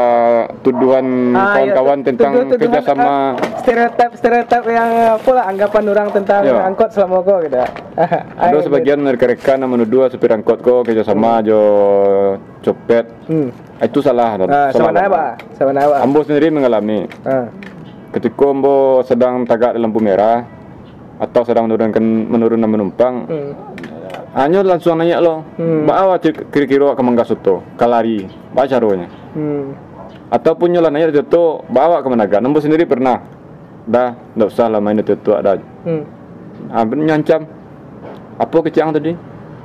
tuduhan 0.60 1.06
Ah, 1.30 1.38
iya, 1.38 1.46
kawan-kawan 1.70 1.96
tu- 1.96 2.06
tentang 2.10 2.30
tuduh- 2.32 2.50
tuduhan, 2.50 2.66
kerjasama 2.74 3.06
ah, 3.06 3.28
stereotip 3.56 4.10
stereotip 4.14 4.62
yang 4.66 4.90
apa 5.14 5.30
lah 5.30 5.44
anggapan 5.46 5.84
orang 5.86 6.08
tentang 6.10 6.42
Ya. 6.42 6.58
angkot 6.60 6.90
selama 6.90 7.22
kau 7.22 7.38
gitu. 7.40 7.62
Ada 8.42 8.58
sebagian 8.60 8.98
rekan-rekan 9.00 9.62
yang 9.62 9.70
menuduh 9.70 10.10
supir 10.10 10.28
angkot 10.28 10.58
kok 10.58 10.82
kerjasama 10.84 11.38
jo 11.40 11.60
copet. 12.60 13.06
Hmm. 13.24 13.54
Itu 13.78 14.02
salah. 14.02 14.34
Ah, 14.42 14.68
sama 14.70 14.90
pak, 14.90 15.30
sama 15.54 15.70
pak. 15.70 15.98
Ambo 16.02 16.20
sendiri 16.20 16.50
mengalami. 16.50 17.06
Ah. 17.22 17.46
Ketika 18.10 18.42
Ambo 18.44 18.76
sedang 19.02 19.46
tagak 19.46 19.70
dalam 19.70 19.86
lampu 19.86 20.02
merah 20.02 20.42
atau 21.16 21.46
sedang 21.46 21.64
menurunkan 21.64 22.02
menurunkan 22.26 22.68
penumpang, 22.68 23.14
Hmm. 23.24 23.52
Hanya 24.36 24.60
langsung 24.60 25.00
nanya 25.00 25.16
lo, 25.18 25.40
Hmm. 25.56 25.88
bawa 25.88 26.20
kira-kira 26.20 26.92
ke 26.92 27.00
Mangga 27.00 27.24
Soto, 27.24 27.64
kalari, 27.74 28.28
baca 28.52 28.68
caranya. 28.68 29.08
Hmm. 29.32 29.72
Ataupun 30.28 30.70
nyolah 30.70 30.92
nanya 30.92 31.08
itu 31.08 31.44
bawa 31.66 32.04
ke 32.04 32.08
Managa. 32.12 32.38
Ambo 32.38 32.60
sendiri 32.60 32.84
pernah 32.84 33.22
dah 33.86 34.18
ndak 34.34 34.50
usah 34.50 34.66
lah 34.66 34.82
main 34.82 34.98
itu 34.98 35.14
tua 35.22 35.38
dah 35.38 35.54
Hmm. 35.86 36.02
ah 36.74 36.82
ben 36.82 37.06
nyancam 37.06 37.46
apa 38.34 38.56
kecang 38.66 38.90
tadi 38.90 39.14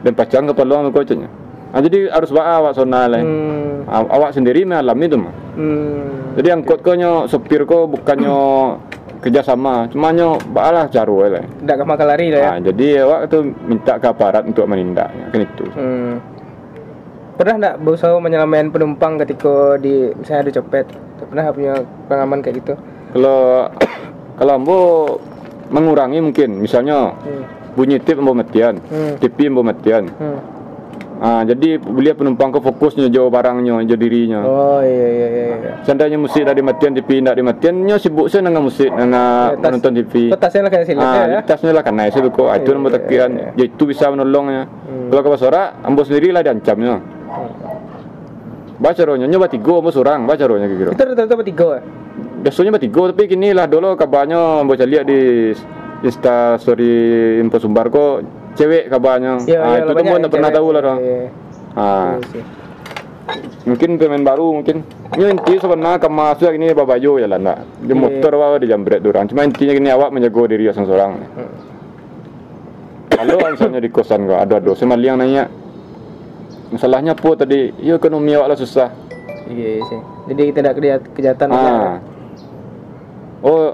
dan 0.06 0.14
pacang 0.14 0.46
ke 0.46 0.54
peluang 0.54 0.94
kau 0.94 1.02
caknya 1.02 1.26
ah 1.74 1.82
jadi 1.82 2.14
harus 2.14 2.30
bawa 2.30 2.62
awak 2.62 2.78
sona 2.78 3.10
lah 3.10 3.18
Hmm. 3.18 3.90
Ah, 3.90 4.06
awak 4.14 4.38
sendiri 4.38 4.62
mengalami 4.62 5.10
itu 5.10 5.18
mah 5.18 5.34
Hmm. 5.58 6.38
jadi 6.38 6.54
angkot 6.54 6.86
kau 6.86 6.94
nyo 6.94 7.26
sopir 7.26 7.66
kau 7.66 7.90
bukannya 7.90 8.30
kerjasama 9.22 9.86
cuma 9.88 10.10
nyo 10.10 10.36
balah 10.48 10.86
caru 10.86 11.30
lah 11.30 11.46
Nggak 11.62 11.78
ke 11.78 11.86
makan 11.86 12.06
lari 12.08 12.28
lah 12.28 12.40
ya. 12.40 12.50
ah, 12.50 12.58
jadi 12.60 12.88
awak 13.02 13.20
tu 13.28 13.38
minta 13.62 13.94
ke 13.96 14.08
aparat 14.08 14.44
untuk 14.44 14.66
menindak 14.66 15.10
kan 15.30 15.40
itu 15.40 15.66
Hmm. 15.72 16.18
Pernah 17.32 17.54
nggak 17.58 17.76
berusaha 17.80 18.14
menyelamatkan 18.16 18.70
penumpang 18.70 19.18
ketika 19.18 19.74
di 19.78 20.14
misalnya 20.14 20.42
ada 20.44 20.52
copet? 20.56 20.86
Pernah 21.24 21.44
punya 21.50 21.74
pengalaman 22.06 22.40
kayak 22.40 22.56
gitu? 22.60 22.74
kalau 23.12 23.66
kalau 24.38 24.54
ambo 24.54 24.78
mengurangi 25.68 26.20
mungkin 26.20 26.58
misalnya 26.58 27.14
Hmm. 27.18 27.46
bunyi 27.74 27.98
tip 27.98 28.18
ambo 28.18 28.34
matian 28.34 28.78
Hmm. 28.84 29.16
TV 29.18 29.48
ambo 29.48 29.62
matian 29.62 30.06
Hmm. 30.12 30.38
Ah, 31.22 31.42
jadi 31.46 31.78
beliau 31.78 32.18
penumpang 32.18 32.50
ke 32.50 32.60
fokusnya 32.60 33.08
jauh 33.08 33.30
barangnya 33.30 33.86
jauh 33.86 33.96
dirinya 33.96 34.42
Oh 34.42 34.82
iya 34.82 35.08
iya 35.08 35.28
iya. 35.30 35.46
iya. 35.54 35.72
Seandainya 35.86 36.18
musik 36.18 36.42
dah 36.42 36.52
dimatian, 36.52 36.98
TV 36.98 37.22
tidak 37.22 37.38
dimatian, 37.38 37.74
nyo 37.86 37.96
sibuk 38.02 38.28
saya 38.28 38.46
dengan 38.46 38.66
musik, 38.66 38.90
dengan 38.90 39.54
Ya, 39.54 39.92
TV. 40.02 40.14
Oh, 40.34 40.40
tasnya 40.42 40.62
lah 40.66 40.72
kayak 40.74 40.86
sini 40.90 41.00
Ah, 41.00 41.26
ya. 41.30 41.40
tasnya 41.46 41.72
lah 41.72 41.84
naik 41.86 42.12
saya 42.12 42.28
kok. 42.28 42.48
Itu 42.58 42.70
Iya, 42.70 42.76
nombor 42.76 42.92
iya, 42.92 42.98
tekian. 42.98 43.30
iya. 43.38 43.50
Ya 43.56 43.66
itu 43.70 43.84
bisa 43.86 44.06
menolongnya. 44.10 44.66
Hmm. 44.66 45.10
Kalau 45.14 45.22
ke 45.22 45.30
Basora, 45.30 45.64
ambo 45.86 46.02
sendiri 46.02 46.34
lah 46.34 46.42
diancamnya. 46.42 46.96
Baca 48.82 49.02
rohnya, 49.06 49.30
nyoba 49.30 49.46
tiga, 49.46 49.78
ambo 49.78 49.94
surang, 49.94 50.26
baca 50.26 50.44
rohnya 50.50 50.66
kira. 50.66 50.92
Itu 50.98 51.04
rata-rata 51.06 51.36
bertiga 51.38 51.68
ya? 51.78 51.82
Biasanya 52.42 52.74
bertiga, 52.74 53.02
tapi 53.14 53.24
kini 53.30 53.54
lah 53.54 53.70
dulu 53.70 53.94
kabarnya 53.94 54.66
ambo 54.66 54.74
lihat 54.74 55.06
di 55.06 55.54
Insta 56.02 56.58
story 56.58 57.38
info 57.38 57.62
sumbar 57.62 57.94
kok 57.94 58.26
cewek 58.58 58.84
kabarnya. 58.92 59.42
Iya, 59.48 59.60
ah, 59.60 59.70
iya, 59.76 59.84
itu 59.86 59.92
tuh 59.96 60.04
tak 60.04 60.32
pernah 60.32 60.52
tahu 60.52 60.68
lah. 60.76 60.82
Iya, 60.82 60.96
iya. 61.00 61.30
Ah, 61.72 62.12
Iya 62.20 62.44
mungkin 63.66 63.90
pemain 64.02 64.24
baru 64.26 64.48
mungkin. 64.62 64.84
Ya 65.20 65.28
inti 65.28 65.60
sebenarnya 65.60 66.00
kamu 66.02 66.16
masuk 66.16 66.52
ini 66.56 66.74
babayo 66.74 67.20
ya 67.20 67.28
lah 67.28 67.40
nak. 67.40 67.58
Di 67.84 67.94
Iya. 67.94 68.00
motor 68.00 68.32
awak 68.40 68.64
di 68.64 68.68
jambret 68.72 69.04
orang. 69.04 69.28
Cuma 69.30 69.46
intinya 69.46 69.74
gini 69.76 69.90
awak 69.92 70.10
menjaga 70.10 70.42
diri 70.50 70.66
seorang 70.72 70.88
seorang. 70.88 71.12
Hmm. 71.38 71.52
Kalau 73.12 73.38
misalnya 73.54 73.80
di 73.84 73.90
kosan 73.92 74.26
kau 74.26 74.40
ada 74.40 74.58
ada 74.58 74.72
sama 74.74 74.98
yang 74.98 75.20
nanya. 75.22 75.46
Masalahnya 76.72 77.12
apa 77.14 77.30
tadi? 77.36 77.76
Ya 77.84 78.00
ekonomi 78.00 78.32
awak 78.34 78.56
lah 78.56 78.58
susah. 78.58 78.90
Iya 79.52 79.84
sih. 79.86 80.00
Jadi 80.32 80.42
kita 80.50 80.60
tidak 80.72 81.00
kejahatan. 81.14 81.48
Ah. 81.52 82.00
Oh, 83.42 83.74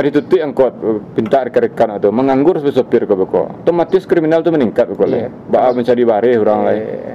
kali 0.00 0.08
itu 0.16 0.24
tuh 0.24 0.40
angkot 0.40 0.72
pinta 1.12 1.44
rekan-rekan 1.44 2.00
atau 2.00 2.08
menganggur 2.08 2.56
sebagai 2.56 2.80
sopir 2.80 3.04
kau 3.04 3.20
beko. 3.20 3.52
Otomatis 3.60 4.08
kriminal 4.08 4.40
tu 4.40 4.48
meningkat 4.48 4.88
kau 4.96 5.04
Iya. 5.04 5.28
lah. 5.28 5.30
Ba 5.52 5.76
mencari 5.76 6.02
bareh 6.08 6.34
orang 6.40 6.60
lain. 6.64 6.80
Iya. 6.80 7.14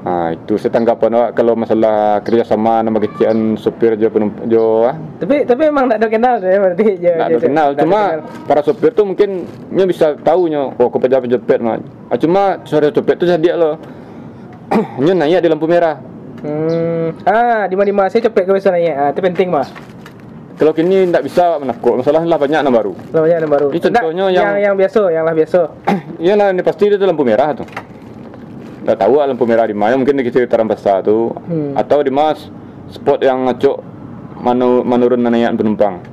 Ah, 0.00 0.32
itu 0.32 0.56
saya 0.56 0.72
tanggapan 0.72 1.12
awak 1.12 1.30
kalau 1.36 1.52
masalah 1.52 2.24
kerjasama 2.24 2.80
nama 2.80 2.96
kecian 3.04 3.60
sopir 3.60 4.00
jo 4.00 4.08
penumpang 4.08 4.48
jo 4.48 4.88
ah. 4.88 4.96
Tapi 5.20 5.44
tapi 5.44 5.68
emang 5.68 5.92
tidak 5.92 6.00
ada 6.00 6.08
kenal 6.08 6.34
saya 6.40 6.56
berarti. 6.56 6.84
Nggak 6.96 7.28
ada 7.28 7.40
kenal, 7.44 7.68
cuma 7.76 8.00
para 8.48 8.64
sopir 8.64 8.96
tuh 8.96 9.04
mungkin 9.04 9.44
nya 9.68 9.84
bisa 9.84 10.16
tahu 10.24 10.48
nya, 10.48 10.72
oh 10.72 10.88
kepejabat 10.88 11.28
penjepit 11.28 11.60
mah. 11.60 11.84
Ah, 12.08 12.16
cuma 12.16 12.64
sore 12.64 12.88
sopir 12.96 13.20
tuh 13.20 13.28
jadi 13.28 13.52
lo. 13.60 13.76
nya 15.04 15.12
nanya 15.12 15.44
di 15.44 15.52
lampu 15.52 15.68
merah. 15.68 16.00
Hmm. 16.40 17.12
Ah, 17.28 17.68
di 17.68 17.76
mana 17.76 18.08
saya 18.08 18.24
cepet 18.24 18.48
ke 18.48 18.56
sana 18.56 18.80
ya. 18.80 18.96
Ah, 18.96 19.08
itu 19.12 19.20
penting 19.20 19.52
mah. 19.52 19.68
Kalau 20.60 20.76
kini 20.76 21.08
tidak 21.08 21.24
bisa 21.24 21.56
menakut, 21.56 22.04
masalah 22.04 22.20
lah 22.20 22.36
banyak 22.36 22.60
yang 22.60 22.68
baru. 22.68 22.92
Lah 23.16 23.20
banyak 23.24 23.38
yang 23.40 23.48
baru. 23.48 23.66
Ini 23.72 23.80
contohnya 23.80 24.24
yang- 24.28 24.34
yang 24.36 24.56
yang 24.60 24.74
biasa, 24.76 25.00
yang 25.08 25.24
lah 25.24 25.32
biasa. 25.32 25.60
Iyalah 26.28 26.46
ini 26.52 26.60
pasti 26.60 26.84
itu 26.84 27.00
lampu 27.00 27.24
merah 27.24 27.56
tuh. 27.56 27.64
Tidak 27.64 28.96
tahu 29.00 29.14
lah 29.16 29.26
lampu 29.32 29.48
merah 29.48 29.64
di 29.64 29.72
mana, 29.72 29.96
mungkin 29.96 30.20
di 30.20 30.28
sekitaran 30.28 30.68
besar 30.68 31.00
tuh, 31.00 31.32
Hmm. 31.48 31.72
atau 31.72 32.04
di 32.04 32.12
mas 32.12 32.52
spot 32.92 33.24
yang 33.24 33.48
ngacok 33.48 33.80
manu, 34.36 34.84
menurun 34.84 35.24
naik 35.24 35.56
penumpang. 35.56 36.04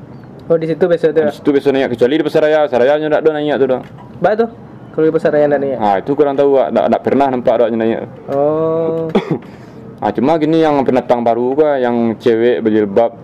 Oh, 0.47 0.55
di 0.55 0.63
situ 0.63 0.87
biasa 0.87 1.11
tuh. 1.11 1.27
Di 1.27 1.35
situ 1.35 1.49
bisa 1.51 1.67
naik 1.75 1.91
kecuali 1.91 2.15
di 2.15 2.23
Pasaraya, 2.23 2.71
Pasaraya 2.71 2.95
nya 2.95 3.11
tidak 3.11 3.21
ada 3.27 3.31
naik 3.35 3.55
tuh 3.59 3.67
dah. 3.67 3.81
Baik 4.23 4.35
tuh. 4.39 4.49
Kalau 4.95 5.05
di 5.05 5.13
pasar 5.13 5.29
raya 5.29 5.45
ya. 5.61 5.77
Ah 5.77 5.95
itu 6.01 6.17
kurang 6.17 6.33
tahu, 6.33 6.57
tidak 6.57 7.01
pernah 7.05 7.29
nampak 7.29 7.53
ada 7.53 7.69
naik. 7.69 7.99
Oh. 8.31 9.11
Ah 10.01 10.13
cuma 10.13 10.37
gini 10.37 10.61
yang 10.61 10.77
pendatang 10.85 11.25
baru 11.25 11.57
gua 11.57 11.77
yang 11.77 12.13
cewek 12.21 12.61
berjilbab 12.61 13.17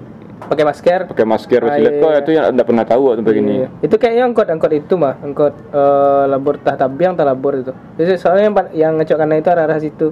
Pakai 0.44 0.64
masker. 0.64 1.00
pakai 1.08 1.26
masker 1.26 1.62
Ah, 1.64 1.78
iya, 1.78 1.90
kok 1.98 2.10
iya. 2.10 2.20
itu 2.20 2.32
yang 2.32 2.46
tidak 2.52 2.68
pernah 2.68 2.86
tahu 2.86 3.02
waktu 3.10 3.22
begini. 3.22 3.54
Iya. 3.56 3.68
Itu 3.82 3.96
kayaknya 3.98 4.24
angkot 4.28 4.48
angkot 4.48 4.72
itu 4.72 4.94
mah, 4.96 5.16
angkot 5.20 5.54
eh, 5.72 6.24
labor 6.28 6.56
tah 6.60 6.76
tabiang 6.76 7.14
tah 7.14 7.24
labor 7.24 7.54
itu. 7.58 7.72
Jadi 7.96 8.12
soalnya 8.16 8.44
yang, 8.44 8.56
yang 8.74 8.94
ngecok 8.98 9.18
kanan 9.18 9.38
itu 9.38 9.50
arah-arah 9.50 9.80
situ. 9.80 10.08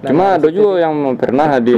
Nah, 0.00 0.08
Cuma 0.08 0.24
nah, 0.24 0.36
ada 0.36 0.48
juga 0.48 0.80
yang 0.80 0.94
pernah 1.14 1.58
di 1.58 1.76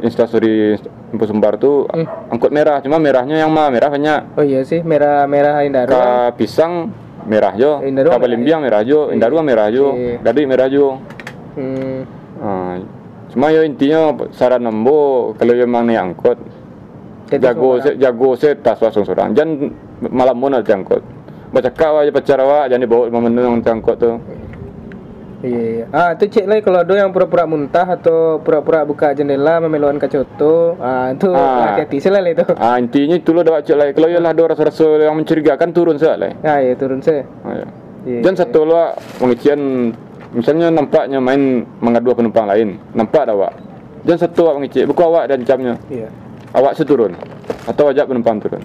instastory 0.00 0.78
info 1.10 1.24
sumbar 1.24 1.56
tuh 1.56 1.88
Hmm. 1.88 2.06
angkot 2.30 2.52
merah, 2.52 2.78
cuma 2.78 2.98
merahnya 2.98 3.34
yang 3.36 3.50
mah 3.50 3.66
merah 3.68 3.88
banyak. 3.88 4.20
Oh 4.36 4.44
iya 4.44 4.62
sih, 4.62 4.82
merah-merah 4.82 5.64
Indaru. 5.64 5.90
Ka 5.90 6.30
pisang 6.36 6.92
merah 7.24 7.52
jo, 7.54 7.80
ka 7.80 7.88
merah, 7.88 8.18
Balimbiang 8.18 8.60
merah 8.62 8.82
jo, 8.82 9.10
Indaru 9.10 9.40
merah 9.40 9.68
jo, 9.68 9.96
Iya. 9.96 10.14
Dadi 10.20 10.42
merah 10.44 10.68
jo. 10.68 11.00
Hmm. 11.58 12.06
Ah, 12.38 12.78
cuma 13.28 13.50
yo 13.50 13.66
intinya 13.66 14.14
saran 14.30 14.62
nembo 14.62 15.32
kalau 15.34 15.52
memang 15.52 15.82
naik 15.84 15.98
angkot 15.98 16.38
jago 17.30 17.70
se, 17.78 17.90
jago 17.94 18.28
se 18.32 18.56
tas 18.56 18.78
langsung 18.78 19.04
seorang 19.04 19.36
jangan 19.36 19.68
malam 20.02 20.34
mana 20.34 20.58
jangkot 20.58 21.04
baca 21.48 21.68
kau 21.70 21.98
aja 21.98 22.08
pacar 22.08 22.38
awak 22.38 22.68
jangan 22.68 22.82
dibawa 22.82 23.04
memenung 23.10 23.60
jangkot 23.60 23.96
tuh 23.96 24.16
Iya, 25.38 25.62
iya. 25.70 25.84
Ah, 25.94 26.10
itu 26.12 26.26
cek 26.26 26.50
lagi 26.50 26.66
kalau 26.66 26.82
ada 26.82 26.90
yang 26.90 27.14
pura-pura 27.14 27.46
muntah 27.46 27.86
atau 27.86 28.42
pura-pura 28.42 28.82
buka 28.82 29.14
jendela 29.14 29.62
memelon 29.62 29.94
kacoto. 29.94 30.74
Ah, 30.76 31.14
itu 31.14 31.30
Ah. 31.30 31.78
hati-hati 31.78 32.02
selalu 32.02 32.34
itu. 32.34 32.42
ah 32.58 32.74
intinya 32.74 33.14
itu 33.14 33.30
lo 33.30 33.46
dah 33.46 33.54
baca 33.54 33.72
lagi 33.72 33.94
kalau 33.94 34.10
yo 34.10 34.18
lah 34.18 34.34
ada 34.34 34.50
rasa-rasa 34.50 34.98
yang 34.98 35.14
mencurigakan 35.14 35.70
turun 35.70 35.94
saja 35.94 36.18
lah 36.18 36.34
Ah, 36.42 36.58
iya 36.58 36.74
turun 36.74 36.98
saya. 36.98 37.22
ah, 37.46 37.54
ya. 37.54 37.66
Iya. 38.02 38.20
dan 38.20 38.34
satu 38.34 38.66
lo 38.66 38.82
pengisian 39.14 39.60
misalnya 40.34 40.74
nampaknya 40.74 41.18
main 41.18 41.62
mengadu 41.78 42.14
penumpang 42.14 42.50
lain 42.50 42.74
nampak 42.90 43.22
dah 43.22 43.34
awak 43.34 43.54
dan 44.02 44.18
satu 44.18 44.42
awak 44.42 44.58
mengicik 44.58 44.90
buku 44.90 45.02
awak 45.02 45.30
dan 45.30 45.38
camnya 45.42 45.78
Iya. 45.86 46.10
Awak 46.54 46.76
seturun? 46.76 47.16
Atau 47.68 47.90
ajak 47.92 48.08
penumpang 48.08 48.40
turun? 48.40 48.62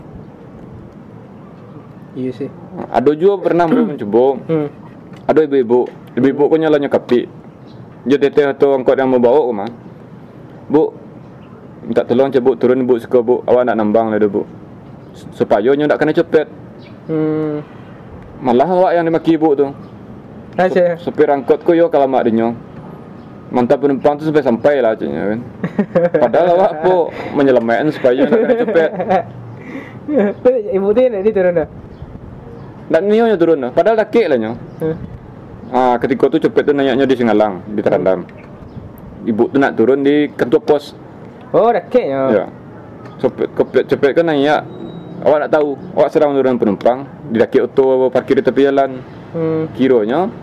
Iya 2.14 2.32
sih. 2.36 2.50
Ada 2.94 3.18
juga 3.18 3.50
pernah 3.50 3.66
mau 3.66 3.90
mencoba 3.90 4.38
ada 5.24 5.40
ibu-ibu. 5.44 5.90
Ibu-ibu 6.14 6.44
kau 6.46 6.60
nyalanya 6.62 6.92
kapi 6.92 7.26
dia 8.04 8.20
teteh 8.20 8.44
atau 8.52 8.76
angkot 8.76 9.00
yang 9.00 9.10
mau 9.10 9.24
bawa 9.24 9.42
ke 9.48 9.54
mah. 9.56 9.70
Bu 10.68 10.84
minta 11.88 12.04
tolong 12.04 12.32
coba 12.32 12.52
turun 12.60 12.84
bu 12.84 13.00
suka 13.00 13.24
bu. 13.24 13.42
Awak 13.48 13.72
nak 13.72 13.76
nambang 13.80 14.12
lah 14.12 14.20
bu. 14.28 14.44
Supaya 15.34 15.72
nyo 15.74 15.88
tak 15.88 16.00
kena 16.04 16.14
cepet. 16.14 16.48
Hmm. 17.04 17.60
malah 18.44 18.68
awak 18.68 18.92
yang 18.96 19.08
dimaki 19.08 19.40
ibu 19.40 19.56
tu. 19.56 19.68
Saya. 20.54 21.00
supir 21.02 21.32
angkot 21.32 21.66
ko 21.66 21.74
yo 21.74 21.90
kalau 21.90 22.06
mak 22.06 22.30
dinyo 22.30 22.54
mantap 23.54 23.78
penumpang 23.86 24.18
tu 24.18 24.26
sampai 24.26 24.42
sampai 24.42 24.76
lah 24.82 24.98
caknya 24.98 25.22
kan 25.30 25.40
padahal 26.18 26.48
awak 26.58 26.72
po 26.82 26.96
menyelamatkan 27.38 27.94
supaya 27.94 28.26
nak 28.26 28.58
cepet 28.66 28.90
Ibu 30.74 30.88
tu 30.92 31.00
nak 31.08 31.22
dia 31.24 31.32
turun 31.32 31.54
dah. 31.56 31.68
dan 32.92 33.02
nio 33.08 33.24
nya 33.30 33.38
turun 33.38 33.62
dah 33.62 33.72
padahal 33.72 33.96
dah 33.96 34.08
kek 34.10 34.28
lah 34.28 34.38
nyo 34.42 34.54
ah 35.70 35.96
ketika 36.02 36.34
tu 36.34 36.50
cepet 36.50 36.66
tu 36.66 36.74
nanya 36.74 37.06
di 37.06 37.16
Singalang 37.16 37.62
di 37.70 37.80
Terandam 37.80 38.26
ibu 39.24 39.48
tu 39.48 39.62
nak 39.62 39.78
turun 39.78 40.02
di 40.02 40.28
kantor 40.34 40.62
pos 40.66 40.84
Oh, 41.54 41.70
dah 41.70 41.86
kek 41.86 42.02
ya. 42.10 42.22
Ya. 42.34 42.46
Cepet, 43.22 43.46
cepet, 43.54 43.84
cepet 43.86 44.12
kan 44.18 44.26
nanya. 44.26 44.66
Awak 45.22 45.38
nak 45.46 45.52
tahu, 45.54 45.78
awak 45.94 46.10
sedang 46.10 46.34
menurunkan 46.34 46.58
penumpang, 46.58 47.06
di 47.30 47.38
daki 47.38 47.62
auto 47.62 48.10
parkir 48.10 48.42
di 48.42 48.44
tepi 48.44 48.66
jalan. 48.66 49.00
Hmm. 49.38 49.70
Kiranya 49.78 50.34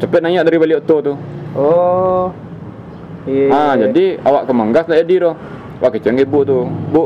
cepet 0.00 0.24
nanya 0.24 0.40
dari 0.40 0.56
balik 0.56 0.80
auto 0.80 0.96
tu. 1.04 1.14
Oh. 1.56 2.30
Iya. 3.28 3.48
Ah, 3.52 3.72
iya. 3.76 3.88
jadi 3.88 4.04
awak 4.24 4.48
ke 4.48 4.52
Manggas 4.54 4.84
tak 4.88 4.98
jadi 5.04 5.14
tu. 5.28 5.32
Awak 5.82 5.90
kecang 5.98 6.16
ibu 6.16 6.38
tu. 6.46 6.58
Bu. 6.92 7.04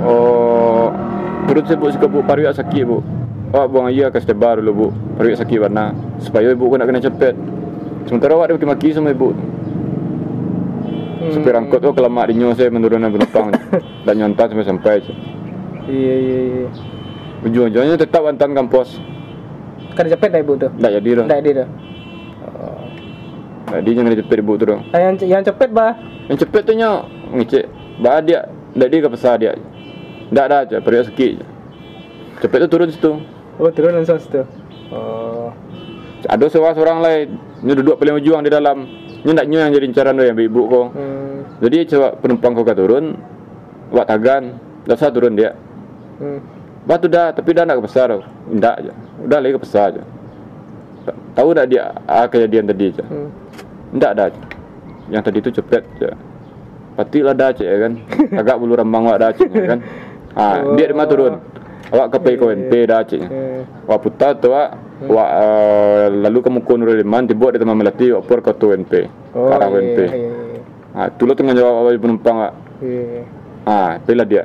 Oh, 0.00 0.88
perut 1.44 1.68
saya 1.68 1.76
bu 1.76 1.92
suka 1.92 2.06
bu 2.08 2.22
pariwak 2.24 2.56
sakit 2.56 2.82
bu. 2.86 3.02
Awak 3.50 3.66
buang 3.68 3.86
air 3.90 4.08
ke 4.14 4.18
setebar 4.22 4.62
dulu 4.62 4.72
bu. 4.72 4.86
Pariwak 5.18 5.38
sakit 5.42 5.58
warna 5.58 5.92
supaya 6.22 6.52
ibu 6.54 6.64
kau 6.70 6.78
nak 6.78 6.86
kena 6.88 7.02
cepet. 7.02 7.34
Sementara 8.06 8.38
awak 8.38 8.50
dia 8.50 8.56
maki-maki 8.56 8.88
sama 8.94 9.12
ibu. 9.12 9.34
Hmm. 11.20 11.32
Supir 11.36 11.52
angkot 11.52 11.84
tu 11.84 11.92
kelamak 11.92 12.32
dinyo 12.32 12.56
saya 12.56 12.72
menurunkan 12.72 13.12
penumpang 13.12 13.52
dan 14.08 14.14
nyontas 14.16 14.46
sampai 14.48 14.66
sampai. 14.66 14.96
Iya, 15.90 16.14
iya, 16.16 16.38
iya. 16.48 16.66
Ujung-ujungnya 17.44 17.96
tetap 17.98 18.24
antan 18.24 18.56
kampus. 18.56 19.00
Kan 19.98 20.06
cepet 20.08 20.28
dah 20.32 20.40
ibu 20.40 20.54
tu. 20.56 20.68
Tak 20.80 20.90
jadi 20.96 21.10
dah. 21.20 21.26
Tak 21.28 21.38
ada 21.44 21.50
dah. 21.64 21.68
Tak 23.70 23.78
jadi 23.86 23.90
jangan 24.02 24.18
cepet 24.18 24.36
ibu 24.42 24.52
tu 24.58 24.64
dah. 24.66 24.80
Ah, 24.90 25.00
yang 25.06 25.14
yang 25.22 25.42
cepet 25.46 25.68
bah. 25.70 25.94
Yang 26.26 26.38
cepet 26.42 26.62
tu 26.66 26.72
nya 26.74 27.06
ngicik. 27.30 27.64
Bah 28.02 28.18
dia, 28.18 28.50
dah 28.74 28.86
dia 28.90 28.98
ke 28.98 29.10
besar 29.10 29.38
dia. 29.38 29.54
Nggak 30.34 30.44
ada 30.50 30.56
aja, 30.66 30.76
periuk 30.82 31.06
seki. 31.06 31.38
Cepet 32.42 32.58
tuh 32.66 32.70
turun 32.70 32.88
situ. 32.90 33.12
Oh 33.62 33.70
turun 33.70 33.94
langsung 33.94 34.18
situ. 34.18 34.42
Oh. 34.90 35.54
Ada 36.26 36.50
seorang 36.52 36.74
seorang 36.76 36.98
lain, 37.00 37.26
ini 37.64 37.72
duduk 37.78 37.96
paling 37.96 38.18
ujung 38.18 38.42
di 38.42 38.50
dalam. 38.52 38.84
Ndak 39.20 39.46
nyu 39.46 39.60
yang 39.60 39.72
jadi 39.72 39.84
incaran 39.84 40.16
do 40.16 40.24
yang 40.24 40.36
ibu 40.36 40.62
kau. 40.66 40.84
Hmm. 40.90 41.60
Jadi 41.60 41.92
coba 41.92 42.16
penumpang 42.16 42.52
kau 42.56 42.64
turun, 42.64 43.20
buat 43.92 44.08
tagan, 44.08 44.56
dah 44.88 44.96
usah 44.96 45.12
turun 45.12 45.36
dia. 45.36 45.52
Hmm. 46.18 46.40
Batu 46.88 47.06
dah, 47.12 47.36
tapi 47.36 47.52
dah 47.52 47.68
nak 47.68 47.80
ke 47.80 47.82
pasar. 47.84 48.16
Ndak 48.48 48.74
aja. 48.80 48.92
Udah 49.20 49.38
lagi 49.38 49.52
ke 49.56 49.60
pasar 49.60 49.84
aja. 49.92 50.02
Ta- 51.34 51.42
Tahu 51.42 51.50
tak 51.54 51.66
dia 51.70 51.94
ah, 52.06 52.26
kejadian 52.26 52.66
tadi 52.66 52.90
aja? 52.90 53.04
Hmm. 53.06 53.28
Ndak 53.94 54.10
ada 54.18 54.22
aja. 54.30 54.42
Yang 55.10 55.22
tadi 55.26 55.38
tu 55.42 55.50
cepet 55.62 55.82
aja. 55.98 56.10
Patilah 56.98 57.34
dah 57.34 57.50
cek 57.54 57.68
ya 57.68 57.78
kan. 57.86 57.92
Agak 58.34 58.56
bulu 58.58 58.74
rambang 58.74 59.06
wak 59.06 59.18
dah 59.18 59.30
cek 59.34 59.50
ya 59.50 59.64
kan. 59.76 59.80
Ah, 60.34 60.56
Oh. 60.66 60.74
dia 60.74 60.90
mah 60.94 61.06
turun. 61.06 61.34
Awak 61.90 62.06
ke 62.14 62.18
PKNP 62.22 62.38
KNP 62.38 62.72
dah 62.86 63.00
cek. 63.02 63.22
Hmm. 63.22 63.60
Wak 63.86 63.98
putar 64.02 64.38
tu 64.38 64.50
wak 64.50 64.74
uh, 65.08 66.12
lalu 66.12 66.38
kamu 66.44 66.60
kun 66.62 66.84
liman 66.84 67.24
tiba 67.24 67.50
di 67.50 67.58
teman 67.58 67.74
melati 67.74 68.12
wak 68.12 68.22
por 68.28 68.44
ke 68.44 68.52
tu 68.54 68.70
NP. 68.70 69.08
Oh, 69.32 69.48
arah 69.48 69.70
iya, 69.72 69.80
NP. 69.80 69.98
iya, 69.98 70.10
iya. 70.14 70.60
Ah, 70.90 71.06
lo 71.08 71.32
tengah 71.32 71.54
jawab 71.54 71.86
apa 71.86 71.98
penumpang. 71.98 72.36
Iya. 72.82 73.22
Ah, 73.64 73.96
pilih 74.02 74.26
dia. 74.26 74.44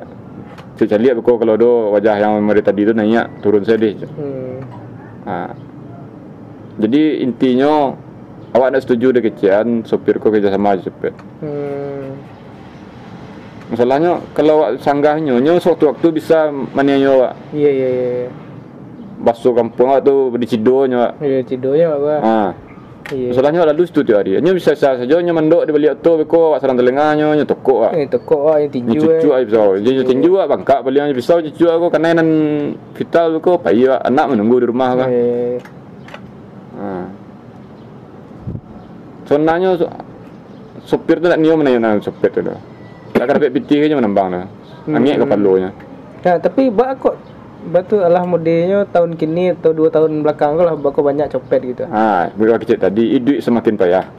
Cari 0.76 1.08
lihat 1.08 1.16
kau 1.24 1.40
kalau 1.40 1.56
do 1.56 1.88
wajah 1.96 2.20
yang 2.20 2.36
meri 2.44 2.60
tadi 2.60 2.84
tu 2.84 2.92
nanya 2.92 3.32
turun 3.40 3.64
saya 3.64 3.80
deh. 3.80 3.96
Hmm. 3.96 4.60
Ah. 5.24 5.50
Jadi 6.76 7.24
intinya 7.24 7.96
awak 8.52 8.68
nak 8.72 8.84
setuju 8.84 9.16
dengan 9.16 9.32
kecian 9.32 9.66
sopir 9.88 10.20
kau 10.20 10.28
kerjasama 10.28 10.76
aja 10.76 10.88
cepet. 10.88 11.14
Hmm. 11.40 12.12
Masalahnya 13.66 14.22
kalau 14.30 14.62
awak 14.62 14.78
sanggahnya, 14.78 15.42
nyo 15.42 15.58
suatu 15.58 15.90
waktu 15.90 16.14
bisa 16.14 16.54
manianyo 16.54 17.18
awak 17.18 17.32
Iya 17.50 17.70
iya 17.70 17.88
iya. 17.90 18.28
basuh 19.18 19.56
kampung 19.56 19.90
awak 19.90 20.06
tu 20.06 20.30
di 20.38 20.46
cidonya 20.46 20.96
awak. 21.02 21.12
Iya 21.18 21.38
cidonya? 21.42 21.86
Ah. 22.22 22.50
Iya. 23.10 23.34
Masalahnya 23.34 23.58
awak 23.62 23.70
lalu 23.74 23.82
situ 23.90 24.00
tiap 24.06 24.22
hari. 24.22 24.38
Nyo 24.38 24.52
bisa 24.54 24.78
sah 24.78 24.94
saja 24.98 25.18
nyo 25.18 25.32
mandok 25.34 25.66
di 25.66 25.72
balik 25.74 25.98
tu 25.98 26.14
beko 26.14 26.54
awak 26.54 26.62
sarang 26.62 26.78
telengahnya 26.78 27.34
nyo 27.34 27.44
tokok 27.48 27.78
awak. 27.82 27.92
Eh 27.98 28.06
tokok 28.06 28.40
ah 28.46 28.56
yang 28.62 28.70
tinju 28.70 28.98
cucu 29.02 29.26
eh. 29.26 29.34
awak 29.34 29.42
bisa. 29.50 29.60
Jadi 29.82 29.98
tinju 30.14 30.30
awak 30.38 30.48
bangkak 30.54 30.80
balik 30.86 31.00
nyo 31.10 31.14
bisa 31.18 31.32
cucu 31.42 31.64
aku 31.66 31.86
kanan 31.90 32.28
vital 32.94 33.26
beko 33.40 33.58
pai 33.58 33.82
awak 33.82 34.00
anak 34.06 34.26
menunggu 34.30 34.56
di 34.62 34.66
rumah. 34.70 34.88
Eh. 35.10 35.58
Ah. 36.86 37.06
Sebenarnya 39.26 39.74
so, 39.74 39.86
sopir 40.86 41.18
tu 41.18 41.26
nak 41.26 41.42
niu 41.42 41.58
mana 41.58 41.74
yang 41.74 41.98
sopir 41.98 42.30
tu 42.30 42.46
dah. 42.46 42.54
Tak 43.10 43.26
ada 43.26 43.50
piti 43.50 43.82
ke 43.82 43.90
menambang 43.90 44.28
dah. 44.30 44.46
Angin 44.86 45.18
kepalonya. 45.18 45.70
Nah, 46.22 46.36
tapi 46.38 46.70
bak 46.70 47.02
kok 47.02 47.16
batu 47.66 47.98
alah 47.98 48.22
modenya 48.22 48.86
tahun 48.86 49.18
kini 49.18 49.58
atau 49.58 49.74
dua 49.74 49.90
tahun 49.90 50.22
belakang 50.22 50.54
kau 50.54 50.62
lah 50.62 50.78
bako 50.78 51.00
banyak 51.02 51.26
copet 51.34 51.60
gitu. 51.74 51.82
Ha, 51.90 52.30
bila 52.38 52.62
kecil 52.62 52.78
tadi, 52.78 53.18
duit 53.18 53.42
semakin 53.42 53.74
payah. 53.74 54.06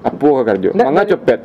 Apa 0.00 0.16
kau 0.24 0.40
kerja? 0.40 0.72
Nggak, 0.72 0.86
Mangga 0.88 1.02
copet. 1.12 1.38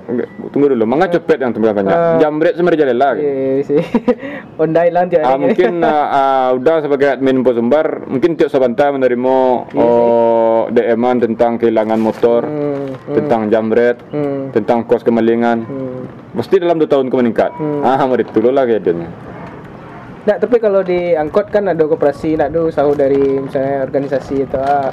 Tunggu 0.56 0.68
dulu, 0.72 0.84
mangga 0.88 1.12
copet 1.12 1.44
yang 1.44 1.52
tembak 1.52 1.76
banyak. 1.76 1.92
Ah. 1.92 2.16
Jambret 2.24 2.56
semua 2.56 2.72
jalan 2.72 2.96
lah. 2.96 3.12
Iya 3.20 3.68
sih. 3.68 3.82
Ondai 4.64 4.88
lah 4.96 5.04
tiap 5.12 5.28
Ah, 5.28 5.36
mungkin 5.36 5.84
ah, 5.84 6.08
ah, 6.08 6.46
udah 6.56 6.80
sebagai 6.80 7.20
admin 7.20 7.44
pos 7.44 7.60
sumbar, 7.60 8.08
mungkin 8.08 8.40
tiap 8.40 8.48
sabanta 8.48 8.96
menerima 8.96 9.36
oh, 9.76 10.72
DM-an 10.72 11.20
tentang 11.20 11.60
kehilangan 11.60 12.00
motor, 12.00 12.48
Hmm, 12.48 12.96
hmm, 12.96 13.16
tentang 13.20 13.42
jambret, 13.52 14.00
hmm, 14.16 14.56
tentang 14.56 14.88
kos 14.88 15.04
kemalingan. 15.04 15.68
hmm. 15.68 16.00
Mesti 16.40 16.56
dalam 16.64 16.80
dua 16.80 16.88
tahun 16.88 17.12
ke 17.12 17.16
meningkat. 17.20 17.52
Hmm. 17.60 17.84
Ah, 17.84 18.00
mari 18.08 18.24
dulu 18.24 18.56
lah 18.56 18.64
kayaknya. 18.64 19.12
Nah, 20.26 20.36
tapi 20.40 20.58
kalau 20.64 20.80
di 20.80 21.12
angkot 21.12 21.52
kan 21.52 21.68
ada 21.68 21.84
koperasi, 21.86 22.40
nak 22.40 22.56
usaha 22.56 22.88
dari 22.96 23.38
misalnya 23.44 23.84
organisasi 23.84 24.48
atau 24.48 24.64
ah, 24.64 24.90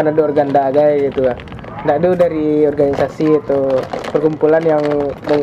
kan 0.00 0.08
ada 0.08 0.20
organda 0.24 0.72
guys 0.72 1.12
gitu 1.12 1.28
lah. 1.28 1.36
Nak 1.82 1.96
ada 1.98 2.10
dari 2.14 2.62
organisasi 2.62 3.42
atau 3.42 3.82
perkumpulan 4.14 4.62
yang 4.62 4.82
meng, 5.26 5.42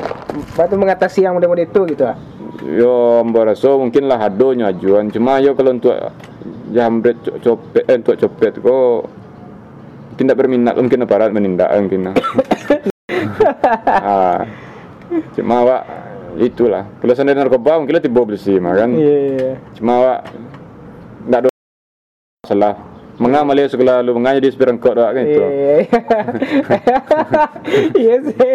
batu 0.56 0.80
mengatasi 0.80 1.28
yang 1.28 1.36
model-model 1.36 1.67
itu 1.67 1.82
gitu 1.91 2.04
ah. 2.08 2.15
Yo, 2.63 3.23
mbak 3.28 3.56
rasa 3.56 3.75
mungkin 3.75 4.08
lah 4.08 4.19
hadonya 4.19 4.71
ajuan. 4.71 5.12
Cuma 5.12 5.43
yo 5.43 5.52
kalau 5.56 5.75
untuk 5.75 5.95
jambret 6.71 7.19
co- 7.23 7.39
copet, 7.43 7.84
eh, 7.88 7.95
untuk 7.99 8.15
copet 8.19 8.54
kok 8.56 8.99
tidak 10.15 10.36
berminat 10.39 10.75
mungkin 10.75 11.04
aparat 11.04 11.32
menindak 11.32 11.71
mungkin. 11.75 12.12
ah, 13.84 14.43
cuma 15.36 15.63
awak 15.63 15.82
itulah. 16.39 16.88
Kalau 17.04 17.13
sana 17.15 17.36
narkoba 17.36 17.80
mungkin 17.80 17.99
tiba 17.99 18.23
bersih 18.23 18.63
mah 18.63 18.80
kan. 18.80 18.95
Iya, 18.95 19.17
iya. 19.36 19.52
Cuma 19.75 19.91
awak 19.99 20.19
tidak 21.28 21.39
ada 21.39 21.49
masalah. 22.47 22.75
Mengapa 23.19 23.45
malah 23.45 23.67
sekolah 23.67 23.95
lu 23.99 24.15
mengapa 24.15 24.39
jadi 24.39 24.49
sepiran 24.49 24.75
kok 24.79 24.95
doak 24.95 25.12
kan 25.12 25.23
itu. 25.23 25.39
Iya. 25.39 25.75
Iya 27.93 28.15
sih. 28.23 28.51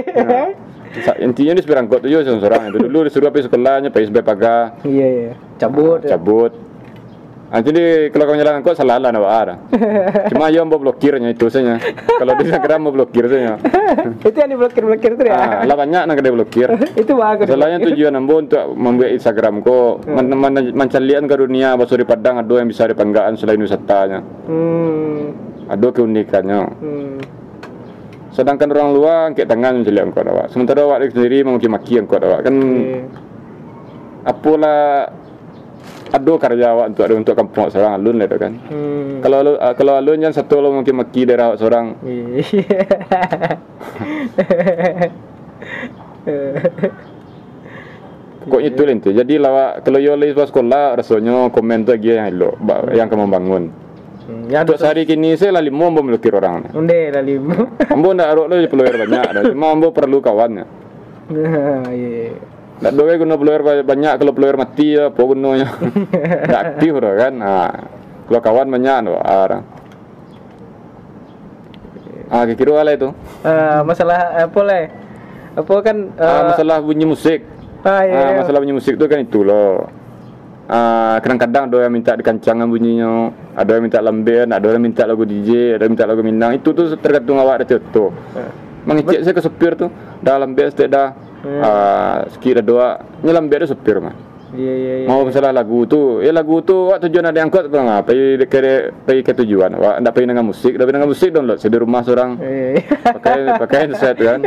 Sa- 1.02 1.18
Intinya 1.18 1.52
di 1.52 1.62
sepiran 1.62 1.84
kok 1.84 2.00
tu 2.00 2.08
yo 2.08 2.22
seorang 2.22 2.70
itu 2.70 2.78
dulu 2.80 3.04
disuruh 3.04 3.28
pergi 3.28 3.46
sekolahnya 3.46 3.88
pergi 3.90 4.08
sampai 4.08 4.24
pagi. 4.24 4.58
Iya, 4.84 5.06
iya. 5.06 5.32
Cabut. 5.56 6.00
cabut 6.02 6.52
Ah, 7.54 7.62
jadi 7.62 8.10
kalau 8.10 8.26
kau 8.26 8.34
jalan 8.34 8.66
kok 8.66 8.74
salah 8.74 8.98
lah 8.98 9.14
ada. 9.14 9.62
Cuma 10.34 10.50
yo 10.50 10.66
mau 10.66 10.82
blokirnya 10.82 11.30
itu 11.30 11.46
saja. 11.46 11.78
Kalau 12.02 12.34
di 12.34 12.50
Instagram 12.50 12.78
mau 12.82 12.90
blokir 12.90 13.30
saja. 13.30 13.54
itu 14.26 14.34
yang 14.34 14.50
diblokir-blokir 14.58 15.14
tuh 15.14 15.30
ya. 15.30 15.38
Ah, 15.38 15.62
lah 15.62 15.78
banyak 15.78 16.02
nak 16.02 16.18
dia 16.18 16.34
blokir. 16.34 16.66
itu 17.06 17.14
bagus. 17.14 17.46
Masalahnya 17.46 17.78
tujuan 17.86 18.18
ambo 18.18 18.42
untuk 18.42 18.58
membuat 18.74 19.14
Instagram 19.14 19.62
ko 19.62 20.02
man, 20.02 20.34
man, 20.34 20.74
mencalian 20.74 21.30
ke 21.30 21.34
dunia 21.38 21.78
basuri 21.78 22.02
Padang 22.02 22.42
ada 22.42 22.54
yang 22.58 22.66
bisa 22.66 22.90
dipanggaan 22.90 23.38
selain 23.38 23.62
wisatanya. 23.62 24.18
Hmm. 24.50 25.30
Ada 25.70 25.94
keunikannya. 25.94 26.58
Hmm. 26.82 27.22
Sedangkan 28.34 28.66
orang 28.74 28.90
luar 28.98 29.18
angkat 29.30 29.46
tangan 29.46 29.78
mencalian 29.78 30.10
awak. 30.10 30.50
Sementara 30.50 30.82
awak 30.90 31.06
sendiri 31.06 31.46
memaki-maki 31.46 32.02
kau 32.02 32.18
awak. 32.18 32.50
Kan 32.50 32.54
Iya. 32.58 33.06
apalah 34.26 35.22
ada 36.14 36.32
karya 36.38 36.66
awak 36.70 36.86
untuk 36.94 37.02
ada 37.02 37.14
untuk 37.18 37.34
kampung 37.34 37.66
seorang 37.74 37.98
alun 37.98 38.16
lah 38.22 38.26
tu 38.30 38.38
kan. 38.38 38.52
Hmm. 38.70 39.18
Kalau 39.18 39.36
alu, 39.42 39.52
uh, 39.58 39.74
kalau 39.74 39.92
alun 39.98 40.22
yang 40.22 40.30
satu 40.30 40.62
lo 40.62 40.70
mungkin 40.70 40.94
maki 40.94 41.26
daerah 41.26 41.50
awak 41.50 41.58
seorang. 41.58 41.86
Pokoknya 48.44 48.68
itu 48.68 48.82
lah 48.84 48.92
inti. 48.92 49.10
Jadi 49.16 49.34
lawak 49.40 49.82
kalau 49.82 49.98
yo 49.98 50.12
lagi 50.14 50.36
pas 50.36 50.52
sekolah 50.52 51.00
rasanya 51.00 51.48
komen 51.48 51.88
tu 51.88 51.96
lagi 51.96 52.12
yang 52.12 52.28
elok, 52.28 52.54
ba- 52.60 52.84
yang 52.92 53.08
kamu 53.08 53.26
bangun. 53.32 53.64
Hmm, 54.24 54.48
ya 54.48 54.64
Untuk 54.64 54.80
sehari 54.80 55.04
kini 55.04 55.36
saya 55.36 55.52
lah 55.56 55.64
lima 55.64 55.88
ambo 55.88 56.00
melukir 56.04 56.32
orang. 56.32 56.68
Unde 56.76 57.12
lah 57.12 57.24
lima. 57.24 57.56
Ambo 57.88 58.12
ndak 58.12 58.28
arok 58.36 58.46
lo 58.48 58.54
peluir 58.68 58.94
banyak, 59.00 59.52
cuma 59.52 59.66
ambo 59.72 59.88
perlu 59.90 60.20
kawannya. 60.20 60.64
Iya. 61.88 62.53
Ndak 62.74 62.92
doa 62.92 63.14
guna 63.14 63.34
ba- 63.38 63.86
banyak 63.86 64.14
kalau 64.18 64.32
peluir 64.34 64.56
mati 64.58 64.98
ya, 64.98 65.08
apa 65.08 65.20
gunanya? 65.20 65.68
Ndak 66.48 66.60
aktif 66.60 66.92
dah 66.98 67.14
kan. 67.14 67.34
Ah, 67.38 67.72
kalau 68.26 68.40
kawan 68.40 68.68
banyak 68.68 68.96
no, 69.04 69.14
orang. 69.18 69.62
Ah, 72.32 72.42
kira 72.48 72.74
ala 72.74 72.92
itu. 72.92 73.08
Eh, 73.46 73.80
masalah 73.84 74.48
apa 74.48 74.60
lah? 74.64 74.82
Apa 75.54 75.74
kan 75.80 75.96
Ah, 76.18 76.50
masalah 76.50 76.82
bunyi 76.82 77.06
musik. 77.06 77.46
ah, 77.86 78.02
iya, 78.02 78.10
Ah, 78.10 78.28
iya. 78.32 78.38
masalah 78.42 78.58
bunyi 78.58 78.74
musik 78.74 78.98
tu 78.98 79.06
kan 79.06 79.22
itu 79.22 79.46
loh. 79.46 79.86
Ah, 80.64 81.20
kadang-kadang 81.20 81.68
ada 81.68 81.78
yang 81.84 81.92
minta 81.92 82.16
dikancangan 82.16 82.64
bunyinya, 82.66 83.28
ada 83.52 83.70
yang 83.76 83.84
minta 83.84 84.00
lamben, 84.00 84.48
ada 84.48 84.66
yang 84.66 84.80
minta 84.80 85.04
lagu 85.04 85.22
DJ, 85.22 85.76
ada 85.76 85.84
yang 85.84 85.92
minta 85.92 86.08
lagu 86.08 86.24
Minang. 86.24 86.56
Itu 86.56 86.72
tu 86.72 86.88
tergantung 86.96 87.36
awak 87.36 87.62
ada 87.62 87.76
tu. 87.78 88.08
Mengicik 88.82 89.20
saya 89.22 89.32
ke 89.32 89.42
supir 89.44 89.72
tu, 89.76 89.92
dah 90.18 90.40
lamben 90.40 90.68
setiap 90.68 90.88
dah. 90.90 91.08
Ah, 91.44 92.24
sekira 92.32 92.64
doa, 92.64 93.00
lamben 93.20 93.60
tu 93.64 93.76
supir 93.76 94.00
mah. 94.00 94.16
Iya 94.54 94.74
iya 94.78 94.92
iya. 95.02 95.06
Mau 95.10 95.26
masalah 95.26 95.50
lagu 95.50 95.82
tu, 95.82 96.22
ya 96.22 96.30
lagu 96.30 96.62
tu 96.62 96.86
awak 96.86 97.02
tujuan 97.02 97.26
ada 97.26 97.42
angkot 97.42 97.66
tu 97.66 97.74
ngah, 97.74 98.06
pergi 98.06 98.38
ke 98.46 98.58
pergi 99.02 99.22
ke 99.26 99.32
tujuan. 99.42 99.74
Awak 99.74 99.94
nak 99.98 100.12
pergi 100.14 100.30
dengan 100.30 100.46
musik, 100.46 100.78
dah 100.78 100.86
dengan 100.86 101.10
musik 101.10 101.34
download 101.34 101.58
di 101.58 101.78
rumah 101.78 102.00
seorang. 102.06 102.30
Iya. 102.38 102.68
Pakai 103.18 103.38
pakai 103.58 103.78
headset 103.82 104.16
kan. 104.16 104.40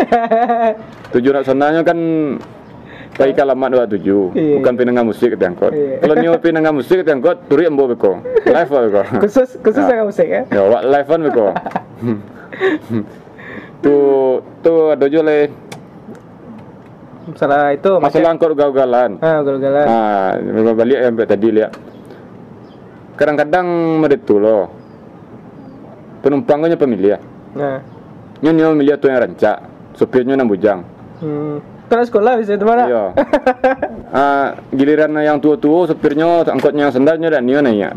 Tujuan 1.12 1.44
sonanya 1.44 1.84
kan 1.84 2.00
pergi 3.18 3.34
ke 3.34 3.42
alamat 3.42 3.70
27 3.90 4.38
Iya. 4.38 4.56
bukan 4.62 4.74
pendengar 4.78 5.04
musik 5.04 5.34
ke 5.34 5.42
angkot 5.42 5.74
Iya. 5.74 6.06
kalau 6.06 6.14
ni 6.22 6.28
pendengar 6.38 6.70
musik 6.70 7.02
ke 7.02 7.10
angkot 7.10 7.38
turi 7.50 7.66
ambo 7.66 7.90
beko 7.90 8.22
live 8.46 8.70
apa 8.70 8.80
beko 8.86 9.02
khusus 9.26 9.58
khusus 9.66 9.84
dengan 9.90 10.06
musik 10.06 10.28
ya. 10.30 10.42
ya 10.54 10.62
wak 10.70 10.84
live 10.86 11.08
kan 11.10 11.22
beko 11.26 11.48
tu 13.84 13.96
tu 14.62 14.74
ada 14.94 15.06
juga 15.10 15.24
le 15.34 15.38
Masalah 17.28 17.76
itu 17.76 17.92
masalah 18.00 18.30
angkot 18.32 18.56
ugal-ugalan 18.56 19.20
Ah, 19.20 19.44
gagal-gagal. 19.44 19.86
ah 19.86 20.32
balik 20.72 20.98
yang 20.98 21.14
tadi 21.20 21.48
lihat 21.52 21.72
kadang-kadang 23.18 23.68
meretu 24.00 24.40
loh 24.40 24.72
penumpangnya 26.24 26.80
pemilih 26.80 27.18
ya 27.18 27.20
Nah. 27.58 27.80
nyo 28.40 28.52
nyo 28.54 28.68
milih 28.78 28.96
tu 28.96 29.10
yang 29.10 29.20
rancak 29.20 29.58
supirnya 29.94 30.38
nang 30.38 30.48
bujang 30.48 30.86
Hmm. 31.18 31.58
Kalau 31.88 32.04
sekolah 32.04 32.38
bisa 32.38 32.54
itu 32.54 32.68
mana? 32.68 32.84
Iya. 32.86 33.04
Ah, 34.14 34.48
giliran 34.70 35.18
yang 35.18 35.42
tua-tua 35.42 35.88
supirnya 35.88 36.46
angkotnya 36.46 36.88
sendalnya 36.88 37.28
dan 37.28 37.44
dia 37.44 37.60
nanya. 37.60 37.92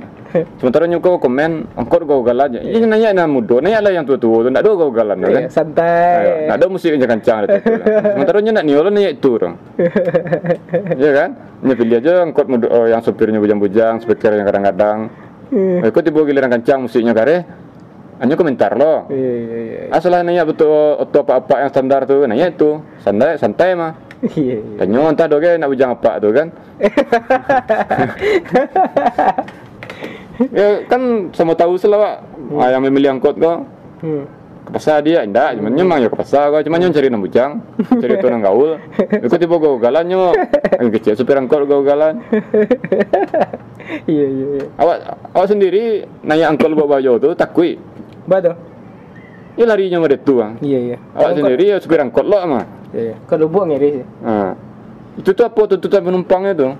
Sementara 0.63 0.87
nyuko 0.87 1.19
komen 1.19 1.75
angkot 1.75 2.07
gua 2.07 2.23
galan 2.23 2.55
aja. 2.55 2.59
Ini 2.63 2.87
nanya 2.87 3.09
na 3.13 3.25
mudo, 3.27 3.59
nanya 3.59 3.83
lah 3.83 3.93
yang 3.95 4.07
tua-tua 4.07 4.47
tu 4.47 4.49
ndak 4.49 4.63
ada 4.63 4.71
gua 4.79 4.91
galan 4.95 5.17
kan. 5.19 5.31
Iya, 5.31 5.49
santai. 5.51 6.47
Ndak 6.47 6.57
ada 6.57 6.67
musik 6.71 6.91
kencang 6.95 7.13
kencang 7.19 7.37
itu. 7.47 7.59
Sementara 8.15 8.39
nya 8.39 8.53
nak 8.55 8.65
niolo 8.65 8.89
nanya 8.89 9.11
itu 9.11 9.29
orang. 9.35 9.55
Iya 10.95 11.11
kan? 11.19 11.31
Nya 11.61 11.75
pilih 11.75 11.97
aja 11.99 12.13
angkot 12.23 12.47
mudo, 12.47 12.67
oh, 12.71 12.87
yang 12.87 13.03
supirnya 13.03 13.43
bujang-bujang, 13.43 14.01
speaker 14.01 14.33
yang 14.39 14.47
kadang-kadang. 14.47 14.99
Hmm. 15.51 15.83
Ikut 15.83 16.03
tiba 16.07 16.21
giliran 16.23 16.51
kencang 16.51 16.87
musiknya 16.87 17.13
kare. 17.13 17.43
Hanya 18.21 18.37
komentar 18.37 18.77
loh. 18.77 19.09
Iya, 19.09 19.33
iya, 19.33 19.59
iya. 19.65 19.81
Asal 19.97 20.13
nanya 20.13 20.45
betul 20.45 21.01
atau 21.01 21.25
apa-apa 21.25 21.65
yang 21.65 21.71
standar 21.73 22.05
tuh 22.05 22.29
nanya 22.29 22.53
itu 22.53 22.79
santai 23.01 23.41
santai 23.41 23.73
mah. 23.73 23.97
Iya. 24.21 24.61
Tanya 24.85 25.09
entah 25.09 25.27
doge 25.27 25.57
nak 25.57 25.69
bujang 25.73 25.97
apa 25.97 26.21
tuh 26.21 26.33
kan? 26.37 26.49
Ya 30.49 30.69
kan 30.85 31.03
sama 31.31 31.53
tahu 31.53 31.77
sela 31.77 31.97
pak. 31.97 32.15
Ah, 32.57 32.73
yang 32.73 32.83
memilih 32.83 33.13
angkot 33.13 33.37
kok 33.37 33.59
Hmm. 34.01 34.25
ke 34.61 34.71
pasar 34.73 35.01
dia 35.01 35.21
enggak 35.21 35.61
cuma 35.61 35.69
nyemang 35.69 36.01
ya 36.01 36.09
ke 36.09 36.17
pasar 36.17 36.49
kok 36.49 36.65
cuma 36.65 36.81
nyon 36.81 36.89
cari 36.89 37.09
nang 37.09 37.21
bujang 37.21 37.61
cari 38.01 38.17
tuh 38.23 38.29
nang 38.29 38.41
gaul 38.41 38.81
ikut 38.97 39.37
tiba 39.37 39.57
gua 39.57 39.77
galan 39.77 40.05
nyo 40.07 40.33
yang 40.77 40.89
kecil 40.91 41.13
supir 41.15 41.37
angkot 41.37 41.65
gua 41.65 41.85
galan 41.85 42.15
Iya, 44.07 44.25
iya, 44.25 44.47
iya. 44.55 44.67
awak 44.79 44.97
awak 45.35 45.49
sendiri 45.51 46.07
nanya 46.23 46.49
angkot 46.49 46.71
bawa 46.71 46.97
baju 46.97 47.19
tuh 47.19 47.33
takui 47.35 47.77
Betul. 48.25 48.55
ya 49.59 49.65
larinya 49.67 49.99
mah 49.99 50.09
itu 50.09 50.33
bang 50.33 50.53
Iya, 50.63 50.79
iya. 50.79 50.97
awak 51.13 51.33
sendiri 51.35 51.65
ya 51.67 51.77
supir 51.77 51.99
angkot 51.99 52.25
lo 52.25 52.39
mah 52.47 52.65
Iya, 52.91 53.03
iya. 53.03 53.17
Kalau 53.23 53.47
buang 53.47 53.71
ngiri 53.71 54.03
sih. 54.03 54.05
Nah, 54.19 54.59
itu 55.15 55.31
tuh 55.31 55.47
apa 55.47 55.63
tuntutan 55.63 56.03
penumpangnya 56.03 56.59
tuh? 56.59 56.73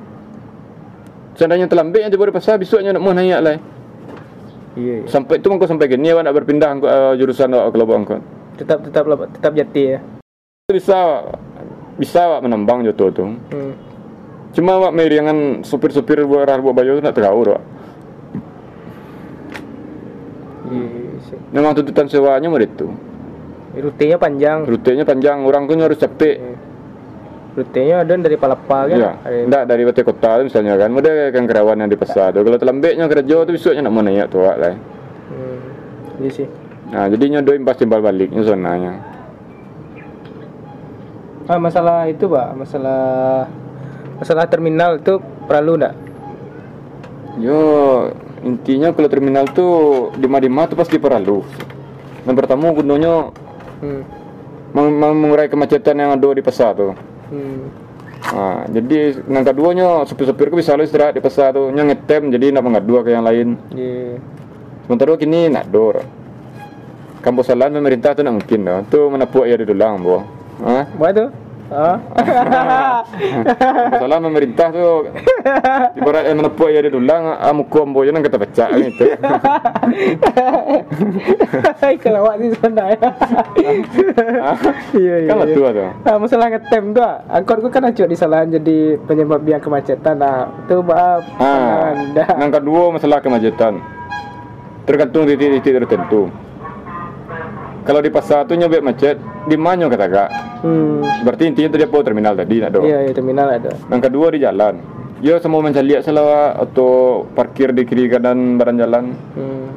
Seandainya 1.39 1.71
terlambat 1.71 2.03
yang 2.03 2.13
baru 2.15 2.35
pasar 2.35 2.59
besoknya 2.59 2.95
nak 2.95 3.03
mau 3.03 3.15
nanya 3.15 3.39
lah. 3.39 3.57
Iya, 4.79 5.03
iya. 5.03 5.09
Sampai 5.11 5.43
itu 5.43 5.51
mangko 5.51 5.67
sampai 5.67 5.91
gini 5.91 6.15
awak 6.15 6.23
nak 6.27 6.35
berpindah 6.37 6.69
angkot, 6.71 6.91
uh, 6.91 7.13
jurusan 7.19 7.51
awak 7.55 7.75
ke 7.75 7.77
Lubuk 7.79 7.97
angkot. 7.99 8.21
Tetap 8.59 8.79
tetap 8.87 9.05
tetap 9.09 9.53
jati 9.57 9.83
ya. 9.97 9.99
Bisa 10.71 11.27
bisa 11.99 12.19
awak 12.31 12.47
menambang 12.47 12.87
joto 12.87 13.11
tuh. 13.11 13.29
Hmm. 13.51 13.75
Cuma 14.55 14.79
awak 14.79 14.95
meriangan 14.95 15.63
supir-supir 15.67 16.23
buat 16.27 16.47
arah 16.47 16.63
buat 16.63 16.75
baju 16.75 16.99
tu 16.99 17.03
nak 17.03 17.15
tergaul 17.15 17.47
awak. 17.55 17.63
Iya, 20.71 20.87
iya, 20.87 21.19
sih. 21.27 21.39
Memang 21.51 21.75
tuntutan 21.75 22.07
sewanya 22.07 22.47
mau 22.47 22.63
itu. 22.63 22.87
Rutenya 23.75 24.19
panjang. 24.19 24.67
Rutenya 24.67 25.03
panjang, 25.07 25.43
orang 25.47 25.67
tu 25.67 25.75
harus 25.79 25.99
capek. 25.99 26.37
Iya. 26.39 26.70
Rutenya 27.51 28.07
ada 28.07 28.15
dari 28.15 28.39
Palapa 28.39 28.87
kan? 28.87 28.95
Iya, 28.95 29.11
enggak 29.27 29.63
dari 29.67 29.83
Batu 29.83 30.07
Kota 30.07 30.39
misalnya 30.39 30.79
kan. 30.79 30.95
Ada 30.95 31.35
kan 31.35 31.45
kerawan 31.51 31.83
yang 31.83 31.91
di 31.91 31.99
pasar 31.99 32.31
tu. 32.31 32.47
Kalau 32.47 32.59
terlambatnya 32.63 33.11
kerja 33.11 33.43
tu 33.43 33.51
besoknya 33.51 33.83
nak 33.83 33.93
mau 33.93 34.07
nanya 34.07 34.31
tu 34.31 34.39
awak 34.39 34.57
lah. 34.57 34.71
Hmm. 34.71 35.59
Iya 36.23 36.31
sih. 36.31 36.47
Nah, 36.91 37.07
jadinya 37.11 37.43
doi 37.43 37.59
impas 37.59 37.75
timbal 37.75 38.03
baliknya 38.03 38.43
zonanya. 38.47 39.03
Ah, 41.51 41.59
masalah 41.59 42.07
itu, 42.07 42.31
Pak. 42.31 42.55
Masalah 42.55 43.03
masalah 44.23 44.47
terminal 44.47 45.03
itu 45.03 45.19
perlu 45.51 45.75
enggak? 45.75 45.95
Yo, 47.43 47.59
intinya 48.47 48.95
kalau 48.95 49.11
terminal 49.11 49.51
tuh 49.51 50.11
di 50.15 50.31
Madima 50.31 50.71
tuh 50.71 50.79
pasti 50.79 51.03
perlu. 51.03 51.43
Yang 52.27 52.37
pertama 52.39 52.71
gunanya 52.71 53.35
Hmm. 53.83 54.03
meng- 54.71 54.95
meng- 54.95 55.19
mengurai 55.19 55.51
kemacetan 55.51 55.99
yang 55.99 56.15
ada 56.15 56.29
di 56.31 56.43
pasar 56.45 56.79
tuh. 56.79 56.95
Hmm. 57.31 57.71
Nah, 58.21 58.69
jadi 58.69 59.17
yang 59.27 59.45
keduanya 59.49 60.05
supir-supir 60.05 60.53
bisa 60.53 60.77
lo 60.77 60.85
istirahat 60.85 61.17
di 61.17 61.25
pasar 61.25 61.57
tuh, 61.57 61.73
yang 61.73 61.89
ngetem 61.89 62.29
jadi 62.29 62.53
nak 62.53 62.63
mengadu 62.69 63.01
ke 63.01 63.11
yang 63.17 63.25
lain. 63.25 63.57
Iya. 63.73 64.21
Sementara 64.85 65.17
kini 65.17 65.49
nak 65.49 65.73
dor. 65.73 66.05
Kampus 67.25 67.49
salan 67.49 67.73
pemerintah 67.73 68.13
tuh 68.13 68.23
nak 68.25 68.45
mungkin 68.45 68.61
dah. 68.65 68.79
Tuh 68.89 69.09
mana 69.09 69.25
puak 69.25 69.49
ya 69.49 69.57
di 69.57 69.65
dulang, 69.69 70.05
bo. 70.05 70.25
Hah? 70.61 70.85
Buat 70.97 71.13
tuh? 71.17 71.29
Ah. 71.71 71.97
Masalah 73.95 74.19
pemerintah 74.19 74.75
tuh 74.75 75.07
ibarat 75.95 76.27
yang 76.27 76.43
mana 76.43 76.51
puak 76.51 76.75
ya 76.75 76.83
di 76.83 76.91
dulang, 76.91 77.39
amu 77.39 77.63
kombo 77.71 78.03
jangan 78.03 78.27
kata 78.27 78.39
pecah 78.43 78.69
gitu. 78.75 79.07
Hai 81.79 81.95
kalau 82.03 82.27
awak 82.27 82.43
di 82.43 82.49
sana. 82.59 82.85
Iya, 84.91 85.15
iya. 85.23 85.31
kan 85.31 85.37
iya. 85.39 85.43
betul 85.47 85.71
tuh. 85.71 85.91
Ah, 86.03 86.17
masalah 86.19 86.47
ngetem 86.51 86.85
tuh, 86.91 87.07
ah. 87.07 87.23
angkot 87.31 87.63
gua 87.63 87.71
kan 87.71 87.87
acuk 87.87 88.11
di 88.11 88.17
salah 88.19 88.43
jadi 88.43 88.99
penyebab 89.07 89.47
dia 89.47 89.63
kemacetan. 89.63 90.19
Nah, 90.19 90.51
itu 90.67 90.83
maaf. 90.83 91.23
Ah, 91.39 91.95
yang 92.35 92.51
kedua 92.51 92.91
masalah 92.99 93.23
kemacetan. 93.23 93.79
Tergantung 94.91 95.23
titik-titik 95.31 95.87
tertentu. 95.87 96.50
Kalau 97.81 98.01
di 98.05 98.13
pasar 98.13 98.45
tu 98.45 98.53
nyobek 98.53 98.85
macet, 98.85 99.17
di 99.49 99.57
mana 99.57 99.89
kata 99.89 100.07
kak? 100.07 100.31
Hmm. 100.61 101.01
Berarti 101.25 101.49
intinya 101.49 101.81
dia 101.81 101.89
po 101.89 102.05
terminal 102.05 102.37
tadi 102.37 102.61
nak 102.61 102.71
do. 102.77 102.85
Iya, 102.85 103.09
iya 103.09 103.13
terminal 103.17 103.49
ada. 103.49 103.73
Yang 103.89 104.03
kedua 104.13 104.27
di 104.37 104.39
jalan. 104.45 104.75
Ya 105.21 105.37
semua 105.41 105.61
mencari 105.65 106.01
selawa 106.01 106.57
atau 106.61 107.25
parkir 107.33 107.73
di 107.73 107.85
kiri 107.89 108.09
kanan 108.13 108.61
badan 108.61 108.77
jalan. 108.77 109.05
Hmm. 109.37 109.69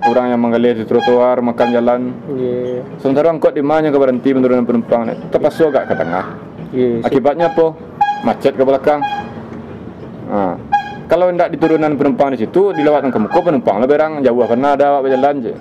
Orang 0.00 0.32
yang 0.32 0.40
menggalih 0.40 0.80
di 0.80 0.84
trotoar, 0.88 1.44
makan 1.44 1.68
jalan. 1.76 2.00
Iya. 2.32 2.84
Sementara 3.00 3.32
angkot 3.32 3.52
di 3.52 3.60
mana 3.60 3.92
ke 3.92 3.98
berhenti 4.00 4.32
menurunkan 4.32 4.64
penumpang, 4.64 5.12
terpaksa 5.28 5.68
agak 5.68 5.92
ke 5.92 5.94
tengah. 5.96 6.24
Sih. 6.72 7.04
Akibatnya 7.04 7.52
apa? 7.52 7.76
Macet 8.24 8.56
ke 8.56 8.64
belakang. 8.64 9.00
Nah, 10.30 10.56
kalau 11.04 11.28
tidak 11.32 11.52
diturunan 11.52 11.92
penumpang 12.00 12.32
di 12.32 12.44
situ, 12.44 12.72
dilewatkan 12.72 13.12
ke 13.12 13.18
muka 13.20 13.40
penumpang 13.44 13.76
lah 13.82 13.88
berang 13.88 14.24
jauh 14.24 14.40
karena 14.46 14.72
ada 14.72 15.04
berjalan 15.04 15.34
je. 15.42 15.52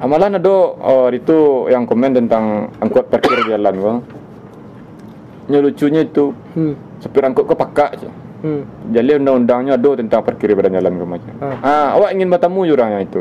Amalan 0.00 0.40
ada 0.40 0.54
oh, 0.80 1.12
itu 1.12 1.68
yang 1.68 1.84
komen 1.84 2.16
tentang 2.16 2.72
angkot 2.80 3.12
parkir 3.12 3.36
jalan 3.44 3.74
bang. 3.76 3.98
Yang 5.52 5.62
lucunya 5.68 6.00
itu 6.02 6.32
Hmm. 6.56 6.74
supir 6.98 7.20
angkot 7.20 7.44
ke 7.44 7.54
pakak 7.54 7.90
je. 8.00 8.08
Hmm. 8.40 8.64
Jadi 8.96 9.20
undang-undangnya 9.20 9.76
ada 9.76 9.90
tentang 10.00 10.24
parkir 10.24 10.56
badan 10.56 10.80
jalan 10.80 10.92
ke 10.96 11.04
macam. 11.04 11.32
Ah. 11.44 11.56
Ah, 11.60 11.88
awak 12.00 12.16
ingin 12.16 12.32
bertemu 12.32 12.60
jurangnya 12.66 13.00
itu. 13.04 13.20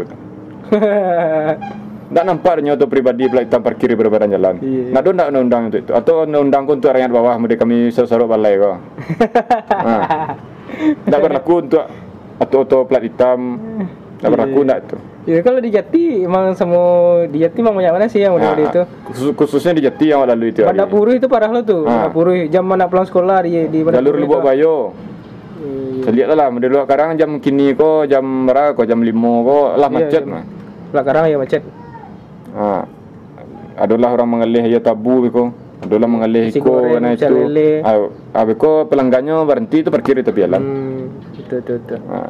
Tak 2.10 2.26
nampaknya 2.26 2.74
untuk 2.74 2.90
pribadi 2.90 3.30
pula 3.30 3.46
hitam 3.46 3.62
parkir 3.62 3.94
di 3.94 3.94
badan 3.94 4.34
jalan. 4.34 4.58
Iya. 4.66 4.90
Nak 4.98 5.02
ada 5.06 5.10
undang-undang 5.14 5.62
untuk 5.70 5.80
itu? 5.86 5.92
Atau 5.94 6.26
undang-undang 6.26 6.64
untuk 6.66 6.90
rakyat 6.90 7.12
bawah 7.14 7.38
mereka 7.38 7.70
kami 7.70 7.94
saruk 7.94 8.26
balai 8.26 8.58
kau. 8.58 8.82
ha. 9.70 9.94
Tak 11.12 11.20
berlaku 11.22 11.70
untuk 11.70 11.86
atau 12.42 12.60
atau 12.66 12.80
plat 12.90 13.06
hitam. 13.06 13.62
Tak 14.18 14.26
berlaku 14.26 14.66
Iya. 14.66 14.70
tak 14.74 14.78
itu. 14.82 14.98
Ya 15.28 15.44
kalau 15.44 15.60
di 15.60 15.70
Jati 15.70 16.24
emang 16.24 16.56
semua 16.56 17.22
di 17.28 17.44
Jati 17.44 17.60
emang 17.60 17.76
banyak 17.76 17.92
mana 17.92 18.08
sih 18.08 18.24
yang 18.24 18.34
Ha, 18.34 18.40
model 18.40 18.66
itu. 18.66 18.82
khusus- 19.04 19.36
khususnya 19.36 19.76
di 19.76 19.84
Jati 19.84 20.06
yang 20.10 20.24
lalu 20.24 20.56
itu. 20.56 20.64
Hari. 20.64 20.80
Puru 20.88 21.12
itu 21.12 21.28
parah 21.28 21.52
lo 21.52 21.62
tuh. 21.62 21.84
Ah. 21.84 22.08
Bandar 22.08 22.12
Puru 22.16 22.32
jam 22.48 22.64
mana 22.64 22.88
pulang 22.88 23.06
sekolah 23.06 23.44
di 23.44 23.68
di 23.68 23.80
Bandar 23.84 24.00
Jalur 24.00 24.16
Lubuk 24.16 24.40
itu. 24.40 24.48
Bayo. 24.48 24.76
Iya. 25.60 26.04
Saya 26.08 26.14
lihat 26.16 26.28
lah 26.32 26.48
model 26.48 26.70
luar 26.72 26.84
sekarang 26.88 27.20
jam 27.20 27.30
kini 27.44 27.76
ko 27.76 28.08
jam 28.08 28.24
berapa 28.48 28.72
ko 28.72 28.88
jam 28.88 29.04
5 29.04 29.12
ko 29.44 29.76
lah 29.76 29.90
Iya, 29.92 29.96
macet 30.00 30.24
mah. 30.24 30.44
Belakang 30.96 31.28
ya 31.28 31.38
macet. 31.38 31.64
Ha. 32.56 32.68
Adalah 33.80 34.10
orang 34.16 34.30
mengalih 34.40 34.64
ya 34.66 34.80
tabu 34.80 35.24
beko. 35.24 35.52
Adalah 35.80 36.12
mengalih 36.12 36.52
Nasi 36.52 36.60
ko 36.60 36.84
goreng, 36.84 37.00
na 37.00 37.16
pecel 37.16 37.32
itu. 37.32 37.88
Ah, 37.88 37.96
ah 38.36 38.44
beko 38.44 38.84
pelanggannya 38.92 39.48
berhenti 39.48 39.80
itu 39.80 39.88
parkir 39.88 40.20
di 40.20 40.28
tepi 40.28 40.44
jalan. 40.44 40.60
Hmm. 40.60 41.04
Betul 41.40 41.60
betul. 41.64 41.76
betul. 41.80 42.00
Ah, 42.12 42.28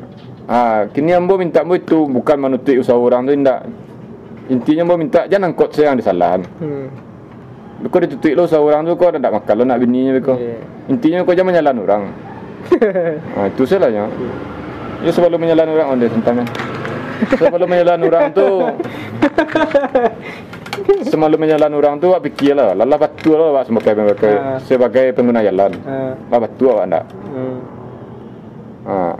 ah, 0.50 0.90
kini 0.90 1.14
ambo 1.14 1.38
minta 1.38 1.62
ambo 1.62 1.78
itu 1.78 2.10
bukan 2.10 2.36
menutup 2.36 2.76
usaha 2.76 2.98
orang 2.98 3.24
tu 3.24 3.32
indak. 3.32 3.64
Intinya 4.50 4.82
ambo 4.84 4.98
minta 4.98 5.30
jangan 5.30 5.54
angkot 5.54 5.70
saya 5.72 5.94
yang 5.94 6.02
disalahan. 6.02 6.42
Hmm. 6.58 6.90
Beko 7.80 7.96
ditutup 8.04 8.34
lo 8.34 8.44
usaha 8.44 8.60
orang 8.60 8.84
tu 8.84 8.92
kau 8.98 9.08
ada 9.08 9.22
makan 9.22 9.54
lo 9.56 9.64
nak 9.64 9.80
bininya 9.80 10.12
beko. 10.18 10.34
Iya. 10.36 10.58
Intinya 10.90 11.24
kau 11.24 11.38
jangan 11.38 11.54
menyalan 11.54 11.78
orang. 11.86 12.04
ah, 13.38 13.46
itu 13.54 13.64
salahnya. 13.64 14.10
Ya 15.00 15.12
sebelum 15.14 15.40
menyalan 15.40 15.70
orang 15.70 15.88
onde 15.96 16.08
tentangnya. 16.10 16.46
Sebelum 17.40 17.68
menyalan 17.68 18.00
orang 18.04 18.26
tu 18.32 18.48
Semalam 21.12 21.36
menyalan 21.36 21.72
orang 21.76 22.00
tu 22.00 22.08
awak 22.08 22.32
fikir 22.32 22.56
lah 22.56 22.72
Lala 22.72 22.96
batu 22.96 23.36
lah 23.36 23.52
awak 23.52 23.68
sebagai, 23.68 23.92
sebagai, 23.92 24.34
Ah. 24.40 24.56
sebagai 24.64 25.06
pengguna 25.12 25.44
jalan 25.44 25.76
Ah. 25.84 26.16
Lah 26.16 26.40
batu 26.40 26.64
awak 26.72 26.88
tak 26.88 27.04
Hmm. 27.30 27.58
ha. 28.88 29.14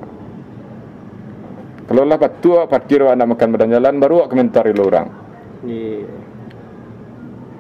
Kalau 1.89 2.06
lah 2.06 2.15
batu 2.15 2.54
awak 2.54 2.69
parkir 2.69 3.02
awak 3.02 3.17
nak 3.17 3.34
makan 3.34 3.47
badan 3.49 3.69
jalan 3.71 3.93
Baru 3.97 4.21
awak 4.21 4.30
komentari 4.30 4.71
lo 4.71 4.86
orang 4.86 5.10
Iya. 5.60 6.06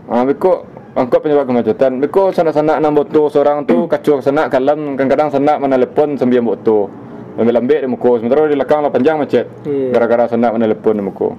ha, 0.07 0.21
Beko 0.21 0.63
angkot 0.93 1.19
penyebab 1.19 1.43
kemacetan 1.43 1.97
Beko 1.97 2.29
sanak-sanak 2.29 2.77
enam 2.77 2.93
botol 2.93 3.27
seorang 3.27 3.65
tu 3.65 3.85
Kacau 3.91 4.21
sanak 4.21 4.47
kalam 4.47 4.93
Kadang-kadang 4.93 5.33
sanak 5.33 5.57
mana 5.57 5.75
telepon 5.75 6.13
sembilan 6.13 6.45
botol 6.45 6.87
Lambil-lambil 7.35 7.77
di 7.79 7.89
muka 7.89 8.11
Sementara 8.15 8.45
di 8.45 8.53
belakang 8.53 8.79
lah 8.79 8.91
panjang 8.93 9.17
macet 9.17 9.45
Iya. 9.65 9.89
Gara-gara 9.91 10.29
sanak 10.29 10.53
mana 10.53 10.69
telepon 10.69 10.93
di 10.93 11.03
muka 11.03 11.29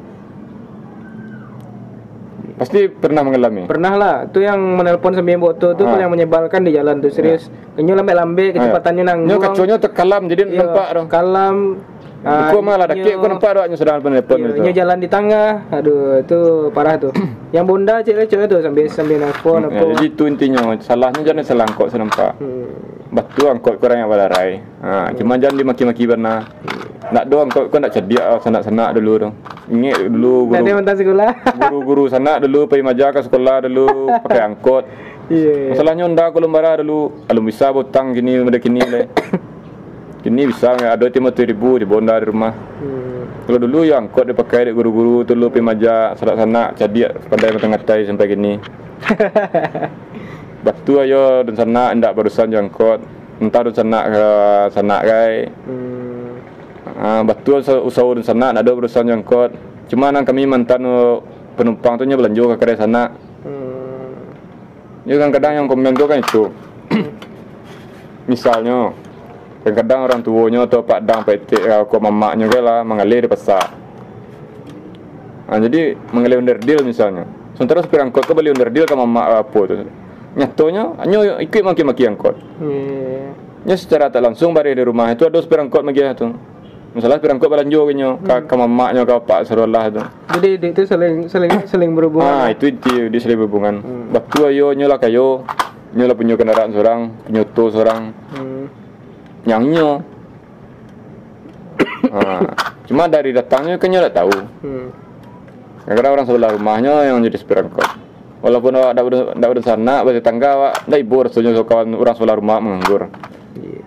Pasti 2.61 2.93
pernah 2.93 3.25
mengalami. 3.25 3.65
Pernah 3.65 3.97
lah, 3.97 4.15
tuh 4.29 4.45
yang 4.45 4.61
menelpon 4.77 5.17
sambil 5.17 5.41
moto 5.41 5.73
tuh 5.73 5.81
Ah. 5.81 5.97
yang 5.97 6.13
menyebalkan 6.13 6.61
di 6.61 6.77
jalan 6.77 7.01
tuh 7.01 7.09
serius. 7.09 7.49
Kenyo 7.73 7.97
lambe-lambe 7.97 8.53
kecepatannya 8.53 9.01
nang. 9.01 9.19
Nyo 9.25 9.41
kaconya 9.41 9.81
terkalam 9.81 10.29
jadi 10.29 10.45
Iya, 10.45 10.69
nampak 10.69 10.87
dong. 10.93 11.09
Kalam. 11.09 11.57
Ah, 12.25 12.51
Aku 12.53 12.61
malah 12.61 12.87
dakik 12.87 13.17
aku 13.17 13.27
nampak 13.27 13.51
doang 13.57 13.73
sedang 13.75 14.01
penelpon 14.01 14.39
Iya, 14.39 14.49
itu. 14.51 14.61
nyo 14.61 14.73
jalan 14.73 14.97
di 15.01 15.09
tangga. 15.09 15.45
Aduh, 15.73 16.21
itu 16.21 16.39
parah 16.71 16.97
tuh. 16.97 17.13
yang 17.57 17.65
bonda 17.65 18.01
cewek 18.01 18.29
cewek 18.29 18.47
tuh 18.47 18.61
sambil 18.61 18.85
sambil 18.89 19.19
nelpon 19.21 19.67
Ya, 19.67 19.69
apa. 19.73 19.85
jadi 19.97 20.05
itu 20.07 20.23
intinya 20.27 20.63
salahnya 20.79 21.21
jangan 21.23 21.45
salah 21.45 21.65
angkot 21.65 21.89
saya 21.89 22.01
nampak. 22.05 22.33
Hmm. 22.37 22.67
Batu 23.11 23.43
angkot 23.47 23.75
kurang 23.79 23.99
yang 24.01 24.11
balarai. 24.11 24.63
Ha, 24.81 25.11
cuma 25.19 25.35
jangan 25.35 25.59
dimaki-maki 25.59 26.07
benar. 26.07 26.47
Nak 27.11 27.25
do 27.27 27.43
angkot 27.43 27.67
kau 27.69 27.83
nak 27.83 27.91
cedia 27.91 28.23
ah, 28.23 28.39
sanak-sanak 28.39 28.95
dulu 28.95 29.13
dong. 29.19 29.35
Ingat 29.67 29.99
dulu 30.07 30.51
Nanti 30.53 30.71
guru 30.71 30.79
mentah 30.79 30.95
sekolah. 30.95 31.31
guru-guru 31.67 32.05
sanak 32.07 32.37
dulu 32.43 32.71
pergi 32.71 32.85
maja 32.85 33.11
ke 33.11 33.21
sekolah 33.23 33.67
dulu 33.67 33.87
pakai 34.25 34.43
angkot. 34.45 34.85
Iya. 35.27 35.75
Masalahnya 35.75 36.07
ndak 36.07 36.27
aku 36.31 36.39
lembara 36.39 36.79
dulu. 36.79 37.27
Kalau 37.27 37.43
bisa 37.43 37.71
butang 37.71 38.15
gini 38.15 38.39
ada 38.39 38.59
kini 38.59 38.83
le. 38.83 39.03
Kini 40.21 40.53
bisa 40.53 40.77
ada 40.77 41.09
timah 41.09 41.33
ribu 41.33 41.81
di 41.81 41.89
bonda 41.89 42.21
di 42.21 42.29
rumah. 42.29 42.53
Hmm. 42.53 43.25
Kalau 43.49 43.57
dulu 43.57 43.89
ya 43.89 43.97
angkot 43.97 44.29
dipakai 44.29 44.69
di 44.69 44.73
guru-guru 44.77 45.25
dulu 45.25 45.49
pergi 45.49 45.65
maja 45.65 46.13
sanak-sanak 46.13 46.77
jadi 46.77 47.17
pandai 47.33 47.57
matang-matai 47.57 48.05
sampai 48.05 48.29
gini. 48.29 48.53
Batu 50.65 51.01
ayo 51.01 51.41
dan 51.49 51.57
sanak 51.57 51.89
ndak 51.97 52.13
barusan 52.13 52.53
jangkot. 52.53 53.01
Entah 53.41 53.65
dan 53.65 53.73
sanak 53.73 54.05
ke 54.13 54.29
sanak 54.77 55.01
kai. 55.09 55.37
Hmm. 55.65 56.37
Ah, 57.01 57.25
batu 57.25 57.57
usaha 57.57 58.11
dan 58.13 58.21
sanak 58.21 58.51
nak 58.53 58.61
ada 58.61 58.77
barusan 58.77 59.09
jangkot. 59.09 59.57
Cuma 59.89 60.13
nang 60.13 60.29
kami 60.29 60.45
mantan 60.45 60.85
penumpang 61.57 61.97
tu 61.97 62.05
nya 62.05 62.21
belanja 62.21 62.45
ke 62.45 62.57
kedai 62.61 62.77
sanak. 62.77 63.09
Hmm. 63.41 64.21
Ya 65.09 65.17
kadang-kadang 65.17 65.65
yang 65.65 65.67
komen 65.67 65.97
tu 65.97 66.05
kan 66.05 66.21
itu. 66.21 66.45
Misalnya, 68.31 68.93
kadang-kadang 69.61 70.01
orang 70.09 70.21
tuanya 70.25 70.61
atau 70.65 70.81
pak 70.81 71.01
dang 71.05 71.21
petik 71.25 71.61
atau 71.61 71.99
mamaknya 72.01 72.49
ke 72.49 72.61
lah 72.61 72.81
mengalir 72.81 73.25
di 73.25 73.31
pasar. 73.31 73.77
Nah, 75.51 75.59
jadi 75.59 75.99
mengalir 76.15 76.39
under 76.39 76.59
deal 76.63 76.81
misalnya. 76.87 77.27
Sementara 77.59 77.83
supir 77.83 78.01
angkot 78.01 78.25
ke 78.25 78.33
beli 78.33 78.55
under 78.55 78.71
deal 78.71 78.87
ke 78.87 78.95
mamak 78.95 79.45
apa 79.45 79.61
tu. 79.67 79.75
Nyatonya, 80.39 80.95
hanya 81.03 81.43
ikut 81.43 81.63
maki-maki 81.67 82.07
angkot. 82.07 82.39
Iya. 82.63 83.35
Ya 83.69 83.77
secara 83.77 84.09
tak 84.09 84.25
langsung 84.25 84.57
bari 84.57 84.73
di 84.73 84.81
rumah 84.81 85.13
itu 85.13 85.27
ada 85.29 85.37
supir 85.43 85.61
angkot 85.61 85.85
maki 85.85 86.01
tu. 86.17 86.33
Misalnya 86.97 87.21
supir 87.21 87.31
angkot 87.35 87.51
belanja 87.51 87.81
ke 87.83 87.93
nyo, 87.93 88.11
ke, 88.23 88.35
ke 88.49 88.55
mamaknya 88.55 89.03
ke 89.05 89.15
pak 89.27 89.45
serolah 89.45 89.85
tu. 89.93 90.03
Jadi 90.39 90.51
dia 90.57 90.69
itu 90.73 90.83
saling 90.87 91.29
saling 91.29 91.51
saling 91.69 91.91
berhubungan. 91.93 92.31
Ah, 92.31 92.47
itu 92.49 92.73
itu 92.73 93.11
di 93.13 93.19
selip 93.19 93.45
hubungan. 93.45 93.83
Hmm. 93.83 94.07
Waktu 94.15 94.39
ayo 94.55 94.73
nyola 94.73 94.97
kayo, 94.97 95.45
nyola 95.93 96.15
punya 96.17 96.35
kendaraan 96.39 96.71
seorang, 96.73 97.01
punya 97.27 97.43
tu 97.45 97.65
seorang, 97.69 98.01
Hmm. 98.33 98.65
Nyangnya. 99.51 99.91
ah, 102.15 102.43
cuma 102.87 103.11
dari 103.11 103.35
datangnya 103.35 103.75
kan 103.77 103.91
nyola 103.91 104.11
tahu. 104.15 104.35
Hmm. 104.63 104.89
Kadang 105.91 106.15
orang 106.15 106.27
sebelah 106.29 106.51
rumahnya 106.55 106.93
yang 107.11 107.19
jadi 107.27 107.35
supir 107.35 107.59
angkot. 107.67 107.83
Walaupun 108.41 108.73
awak 108.79 108.93
tak 108.95 109.05
ber- 109.11 109.33
tak 109.37 109.49
ber 109.51 109.59
sana, 109.61 109.95
ber 110.07 110.13
tetangga 110.17 110.49
awak, 110.55 110.75
tak 110.87 111.01
ibu 111.03 111.17
rasanya 111.27 111.51
so 111.53 111.67
kawan 111.67 111.93
orang 111.99 112.15
sebelah 112.15 112.37
rumah 112.39 112.59
menganggur. 112.63 113.11
Iya. 113.59 113.83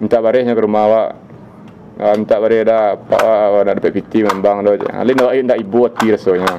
Minta 0.00 0.18
barisnya 0.24 0.56
ke 0.56 0.62
rumah 0.64 0.82
awak. 0.88 1.08
Ah, 1.94 2.14
minta 2.18 2.40
baris 2.42 2.64
dah, 2.66 2.96
pak 2.96 3.22
awak 3.22 3.60
dah 3.70 3.72
dapat 3.78 3.92
piti 3.92 4.24
membang 4.24 4.64
dah. 4.64 4.74
Alin 4.98 5.20
awak 5.20 5.36
tak 5.46 5.60
ibu 5.60 5.78
hati 5.86 6.06
rasanya. 6.10 6.54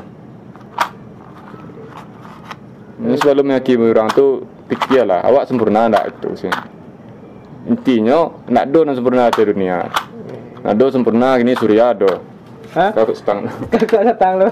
Ini 2.95 3.15
selalu 3.19 3.41
menghakimi 3.51 3.91
orang 3.91 4.07
tu 4.15 4.47
fikirlah 4.71 5.19
awak 5.27 5.45
sempurna 5.51 5.91
tak 5.91 6.15
itu 6.15 6.47
sih. 6.47 6.53
Intinya 7.65 8.29
nak 8.45 8.69
do 8.69 8.85
nak 8.85 8.95
sempurna 8.97 9.33
di 9.33 9.41
dunia. 9.41 9.89
Nak 10.61 10.73
do 10.77 10.85
sempurna 10.93 11.33
gini 11.41 11.57
surya 11.57 11.97
do. 11.97 12.09
Hah? 12.75 12.91
Kau 12.91 13.15
setang. 13.15 13.47
Kau 13.89 14.03
datang 14.03 14.43
lu. 14.43 14.47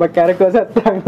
Bakar 0.00 0.32
kau 0.40 0.48
datang. 0.48 1.04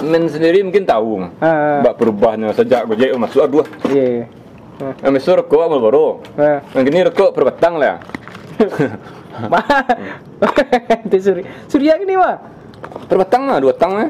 Men 0.00 0.24
sendiri 0.32 0.64
mungkin 0.64 0.88
tahu. 0.88 1.20
Ah. 1.36 1.84
Mbak 1.84 1.94
perubahannya 2.00 2.56
sejak 2.56 2.88
gojek 2.88 3.12
masuk 3.20 3.44
aduh. 3.44 3.66
Iya. 3.92 4.24
Ah. 4.80 4.96
Yang 5.04 5.12
besar 5.20 5.34
rokok 5.44 5.60
amal 5.68 5.80
baru. 5.84 6.08
Yang 6.72 6.84
gini 6.88 6.98
rokok 7.12 7.30
perbatang 7.36 7.76
lah. 7.76 8.00
Ma. 9.52 9.60
Itu 11.04 11.16
Surya. 11.20 11.44
Surya 11.68 11.92
gini 12.00 12.16
mah. 12.16 12.40
Perbatang 13.04 13.52
lah, 13.52 13.60
dua 13.60 13.76
tang 13.76 13.92
lah. 13.92 14.08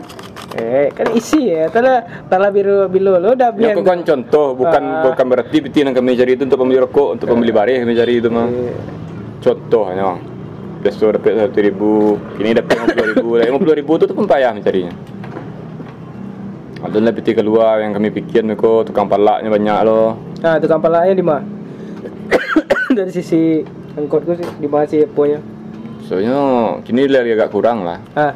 Eh, 0.57 0.89
kan 0.91 1.13
isi 1.13 1.53
ya. 1.53 1.69
Tala 1.69 2.01
tala 2.27 2.49
biru 2.49 2.89
bilu 2.89 3.13
lo 3.15 3.33
dah 3.33 3.53
Ya, 3.53 3.73
biar. 3.73 3.77
aku 3.77 3.85
kan 3.85 4.01
contoh, 4.03 4.57
bukan 4.57 4.83
Ah. 4.83 5.03
bukan 5.05 5.27
berarti 5.29 5.57
piti 5.61 5.85
yang 5.85 5.93
kami 5.93 6.17
cari 6.17 6.33
itu 6.33 6.43
untuk 6.43 6.59
pembeli 6.59 6.81
rokok, 6.81 7.09
untuk 7.13 7.27
pembeli 7.29 7.53
bareh 7.53 7.85
kami 7.85 7.93
cari 7.93 8.13
itu 8.17 8.29
mah. 8.29 8.49
Eh, 8.49 8.73
Contoh 9.37 9.85
hanya. 9.87 10.17
Besok 10.81 11.19
dapat 11.19 11.35
satu 11.37 11.59
ribu, 11.61 12.15
ini 12.39 12.51
dapat 12.53 12.73
lima 12.73 12.87
puluh 12.89 13.07
ribu, 13.11 13.29
lima 13.37 13.59
puluh 13.59 13.75
ribu 13.75 13.91
itu 13.95 14.05
tu 14.07 14.15
pun 14.15 14.25
payah 14.25 14.51
mencarinya. 14.51 14.93
Ada 16.79 16.99
lah 17.01 17.11
piti 17.11 17.33
keluar 17.33 17.81
yang 17.81 17.91
kami 17.91 18.13
pikir 18.13 18.47
kok 18.55 18.87
tukang 18.87 19.07
palaknya 19.07 19.49
banyak 19.49 19.79
loh. 19.83 20.15
Nah, 20.41 20.61
tukang 20.61 20.79
palanya 20.79 21.11
di 21.11 21.25
mana? 21.25 21.43
Dari 22.97 23.11
sisi 23.11 23.65
angkotku 23.93 24.37
sih 24.37 24.47
di 24.57 24.69
mana 24.69 24.87
sih 24.87 25.03
ponya? 25.05 25.41
Soalnya 26.07 26.39
kini 26.81 27.11
lagi 27.11 27.35
agak 27.35 27.51
kurang 27.51 27.83
lah 27.83 27.99
Ah, 28.15 28.33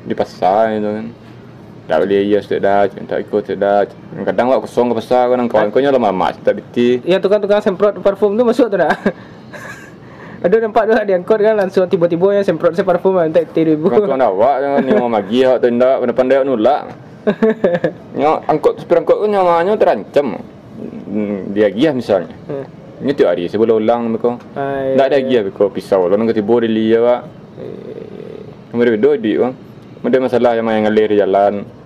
di 0.00 0.14
pasar 0.14 0.70
itu 0.72 0.86
kan. 0.86 1.06
Tak 1.88 2.04
boleh 2.04 2.20
iya 2.20 2.44
sudah 2.44 2.60
dah, 2.60 2.80
tak 3.08 3.24
ikut 3.24 3.48
sudah. 3.48 3.88
Kadang 4.28 4.52
waktu 4.52 4.68
kosong 4.68 4.92
ke 4.92 5.00
pasar 5.00 5.32
kan 5.32 5.40
kawan 5.48 5.72
kau 5.72 5.80
lama 5.80 6.12
lama 6.12 6.28
tak 6.36 6.60
biti. 6.60 7.00
yang 7.08 7.16
tukang-tukang 7.16 7.64
semprot 7.64 7.96
parfum 8.04 8.36
tu 8.36 8.44
masuk 8.44 8.68
tu 8.68 8.76
tak? 8.76 8.92
Aduh 10.44 10.60
nampak 10.60 10.84
tu 10.84 10.92
di 11.02 11.16
angkot 11.16 11.40
kan 11.40 11.56
langsung 11.56 11.88
tiba-tiba 11.88 12.30
yang 12.36 12.44
semprot 12.44 12.76
saya 12.76 12.84
parfum 12.84 13.16
kan 13.16 13.32
tak 13.32 13.56
ribu. 13.56 13.88
Bukan 13.88 14.04
tuan 14.04 14.20
awak 14.20 14.60
jangan 14.60 14.80
ni 14.84 14.92
mau 14.92 15.08
magi 15.08 15.48
awak 15.48 15.64
tu 15.64 15.72
ndak 15.72 15.96
pandai-pandai 16.04 16.36
awak 16.36 16.46
nolak. 16.46 16.82
Nyo 18.20 18.30
angkot 18.44 18.84
supir 18.84 19.00
angkot 19.00 19.24
kan 19.24 19.28
nyamanya 19.32 19.72
terancam. 19.80 20.36
Hmm, 21.08 21.56
Dia 21.56 21.72
giah 21.72 21.96
misalnya. 21.96 22.36
Eh, 22.52 22.68
Ini 23.00 23.16
tiap 23.16 23.32
hari 23.32 23.48
sebelum 23.48 23.80
ulang 23.80 24.12
beko. 24.12 24.36
ai, 24.54 24.92
Ndak 24.92 25.06
ada 25.08 25.18
giah 25.24 25.40
beko 25.40 25.72
pisau 25.72 26.04
lalu 26.04 26.20
nang 26.20 26.28
ketibo 26.28 26.60
di 26.60 26.68
liya 26.68 27.00
awak. 27.00 27.20
Kemudian 28.68 28.92
video 29.00 29.16
di 29.16 29.32
kan. 29.40 29.52
Ada 29.98 30.22
masalah 30.22 30.52
yang 30.54 30.68
main 30.68 30.86
ngalir 30.86 31.16
jalan. 31.16 31.77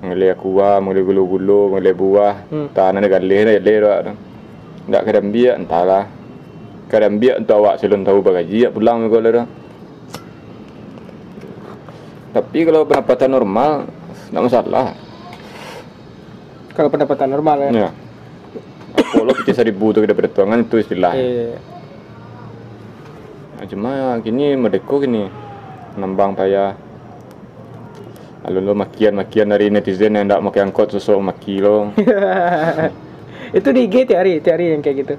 Hmm. 0.00 0.12
Ngalir 0.12 0.36
kuah, 0.36 0.76
ngalir 0.82 1.04
gulu-gulu, 1.04 1.72
ngalir 1.76 1.94
buah. 1.96 2.34
Hmm. 2.52 2.68
Tanah 2.76 3.00
ada 3.00 3.08
galir, 3.08 3.48
ada 3.48 3.52
galir 3.56 3.82
awak 3.84 4.00
tu. 4.04 4.12
Ndak 4.86 5.02
kadang 5.08 5.28
biak 5.32 5.56
entahlah. 5.58 6.04
Kadang 6.86 7.18
biak 7.18 7.36
untuk 7.42 7.56
awak 7.58 7.74
selon 7.82 8.06
tahu 8.06 8.22
bagaji 8.22 8.70
pulang 8.70 9.08
beko 9.08 9.18
lah 9.18 9.30
tu. 9.32 9.44
Tapi 12.36 12.58
kalau 12.68 12.84
pendapatan 12.84 13.30
normal, 13.32 13.88
tak 14.28 14.42
masalah. 14.44 14.86
Kalau 16.76 16.92
pendapatan 16.92 17.28
normal 17.32 17.56
kan. 17.66 17.72
Ya. 17.72 17.90
Kalau 18.96 19.32
kita 19.32 19.64
seribu 19.64 19.96
tu 19.96 20.04
kita 20.04 20.12
perhitungan 20.12 20.60
itu 20.60 20.76
istilah. 20.76 21.16
Nah, 23.56 23.64
Cuma 23.64 23.90
ya, 23.96 24.08
gini 24.20 24.52
merdeka 24.52 25.00
gini 25.00 25.32
nambang 25.96 26.36
payah. 26.36 26.76
Lalu 28.46 28.58
lo 28.62 28.78
makian-makian 28.78 29.50
dari 29.50 29.66
netizen 29.74 30.14
yang 30.14 30.30
tak 30.30 30.38
makai 30.38 30.62
angkot 30.62 30.94
sosok 30.94 31.18
maki 31.18 31.58
lo. 31.58 31.90
itu 33.58 33.68
di 33.74 33.90
IG 33.90 34.06
tiap 34.06 34.22
hari, 34.22 34.38
tiap 34.38 34.54
hari 34.54 34.70
yang 34.70 34.82
kayak 34.86 34.96
gitu. 35.02 35.14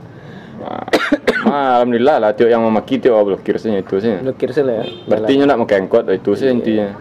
Nah, 0.63 0.87
alhamdulillah 1.83 2.17
lah 2.23 2.31
tiap 2.31 2.47
yang 2.47 2.63
memaki 2.63 3.03
tiap 3.03 3.19
blokir 3.27 3.59
saja 3.59 3.83
itu 3.83 3.99
sih. 3.99 4.15
Blokir 4.23 4.55
lah 4.63 4.79
ya. 4.79 4.83
Berarti 5.11 5.31
nyo 5.35 5.43
nak 5.43 5.59
makai 5.59 5.77
angkot 5.83 6.07
itu 6.07 6.31
sih 6.39 6.47
intinya. 6.55 6.95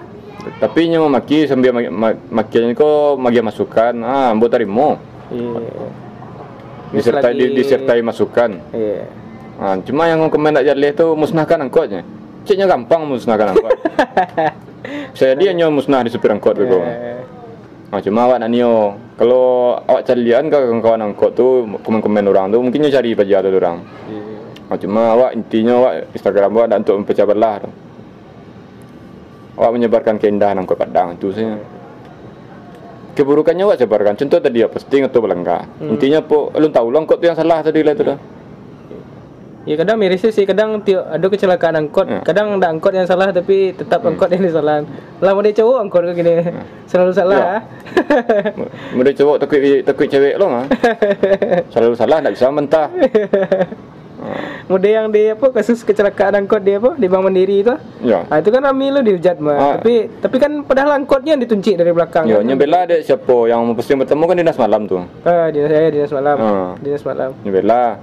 Tapi 0.59 0.91
nyo 0.91 1.07
memaki 1.07 1.47
sambil 1.47 1.71
ma- 1.71 1.95
ma- 2.11 2.21
makian 2.43 2.75
ko 2.75 3.15
magi 3.15 3.39
masukan, 3.39 3.95
ah, 4.03 4.35
ambo 4.35 4.51
tarimo. 4.51 4.99
Iya. 5.31 5.63
Disertai 6.91 7.39
di, 7.39 7.47
Selagi- 7.47 7.55
disertai 7.55 8.01
masukan. 8.03 8.51
Iya. 8.75 9.07
Ah, 9.63 9.79
cuma 9.79 10.11
yang 10.11 10.27
komen 10.27 10.59
tak 10.59 10.67
jadi 10.75 10.91
tu 10.91 11.15
musnahkan 11.15 11.71
angkotnya. 11.71 12.03
Ciknya 12.43 12.67
gampang 12.67 13.07
musnahkan 13.07 13.55
angkot. 13.55 13.71
Saya 15.15 15.33
dia 15.37 15.51
nyo 15.53 15.71
musnah 15.73 16.03
di 16.05 16.11
supir 16.11 16.31
angkot 16.33 16.55
tu. 16.57 16.65
Eh, 16.67 17.17
Ah, 17.87 18.03
cuma 18.03 18.27
awak 18.27 18.43
nak 18.43 18.51
nio. 18.51 18.99
Kalau 19.15 19.79
awak 19.79 20.03
carian 20.03 20.51
ke 20.51 20.59
kawan 20.59 21.07
angkot 21.07 21.39
tu 21.39 21.65
komen-komen 21.87 22.27
orang 22.27 22.51
tu 22.51 22.59
mungkin 22.59 22.83
nyo 22.83 22.91
cari 22.91 23.15
baja 23.15 23.39
tu 23.41 23.49
orang. 23.55 23.79
iya. 24.11 24.23
Ah, 24.67 24.77
cuma 24.77 25.15
awak 25.15 25.39
intinya 25.39 25.79
awak 25.79 26.11
Instagram 26.11 26.51
awak 26.59 26.67
nak 26.75 26.79
untuk 26.83 26.95
mempecah 26.99 27.25
belah 27.25 27.63
tu. 27.63 27.71
Awak 29.57 29.71
menyebarkan 29.73 30.19
keindahan 30.19 30.59
angkot 30.59 30.77
Padang 30.77 31.15
itu 31.15 31.31
saja. 31.31 31.57
Keburukannya 33.17 33.65
awak 33.65 33.81
sebarkan. 33.81 34.19
Contoh 34.19 34.43
tadi 34.43 34.61
apa 34.61 34.77
posting 34.77 35.07
atau 35.09 35.25
belangga. 35.25 35.65
Hmm. 35.81 35.97
Intinya 35.97 36.21
po, 36.21 36.53
lu 36.53 36.69
tahu 36.69 36.93
lah 36.93 37.01
angkot 37.01 37.17
tu 37.17 37.25
yang 37.31 37.39
salah 37.39 37.65
tadi 37.65 37.81
lah 37.81 37.97
tu 37.97 38.05
dah. 38.05 38.19
Ya 39.67 39.75
kadang 39.75 39.99
mirisnya 39.99 40.31
sih 40.31 40.47
kadang 40.47 40.79
tiap 40.81 41.03
ada 41.05 41.27
kecelakaan 41.27 41.75
angkot, 41.77 42.07
Ya. 42.07 42.23
kadang 42.23 42.55
ada 42.55 42.71
angkot 42.71 42.95
yang 42.95 43.03
salah 43.03 43.29
tapi 43.29 43.75
tetap 43.75 43.99
Hmm. 43.99 44.15
angkot 44.15 44.31
yang 44.31 44.47
salah. 44.49 44.87
Lah 45.19 45.31
mau 45.35 45.43
dia 45.43 45.53
cowok 45.53 45.79
angkot 45.83 46.03
kayak 46.07 46.17
gini. 46.17 46.35
Selalu 46.87 47.11
Ya. 47.11 47.17
salah. 47.17 47.43
Mudah 48.95 49.13
cowok 49.13 49.37
takut 49.43 49.59
takut 49.83 50.07
cewek 50.07 50.39
lo 50.39 50.47
mah. 50.47 50.65
Selalu 51.75 51.93
salah 51.95 52.17
enggak 52.23 52.35
bisa 52.35 52.47
mentah. 52.49 52.87
Muda 54.67 54.89
yang 54.89 55.07
di 55.11 55.31
apa 55.31 55.51
kasus 55.51 55.83
kecelakaan 55.83 56.35
angkot 56.37 56.59
dia 56.59 56.79
apa 56.79 56.95
di 56.95 57.07
Bank 57.07 57.23
Mandiri 57.23 57.63
itu. 57.63 57.75
Ya. 58.03 58.27
Ah 58.27 58.39
itu 58.39 58.51
kan 58.51 58.63
Rami 58.63 58.91
lo 58.91 58.99
dihujat 59.01 59.39
mah. 59.39 59.55
Ah. 59.55 59.75
Tapi 59.79 60.11
tapi 60.19 60.37
kan 60.39 60.63
padahal 60.63 60.95
angkotnya 60.97 61.35
dituncik 61.37 61.75
dari 61.75 61.91
belakang. 61.91 62.27
Yo, 62.27 62.39
kan. 62.39 62.47
nyebela 62.47 62.83
ada 62.83 62.99
siapa 62.99 63.47
yang 63.47 63.67
pasti 63.75 63.95
bertemu 63.95 64.23
kan 64.25 64.37
dinas 64.37 64.59
malam 64.59 64.87
tuh. 64.87 65.03
Ah, 65.23 65.51
dinas 65.51 65.71
saya 65.71 65.91
dinas 65.91 66.11
malam. 66.11 66.37
Ah. 66.39 66.71
Dinas 66.79 67.03
malam. 67.03 67.31
Nyebela. 67.43 67.99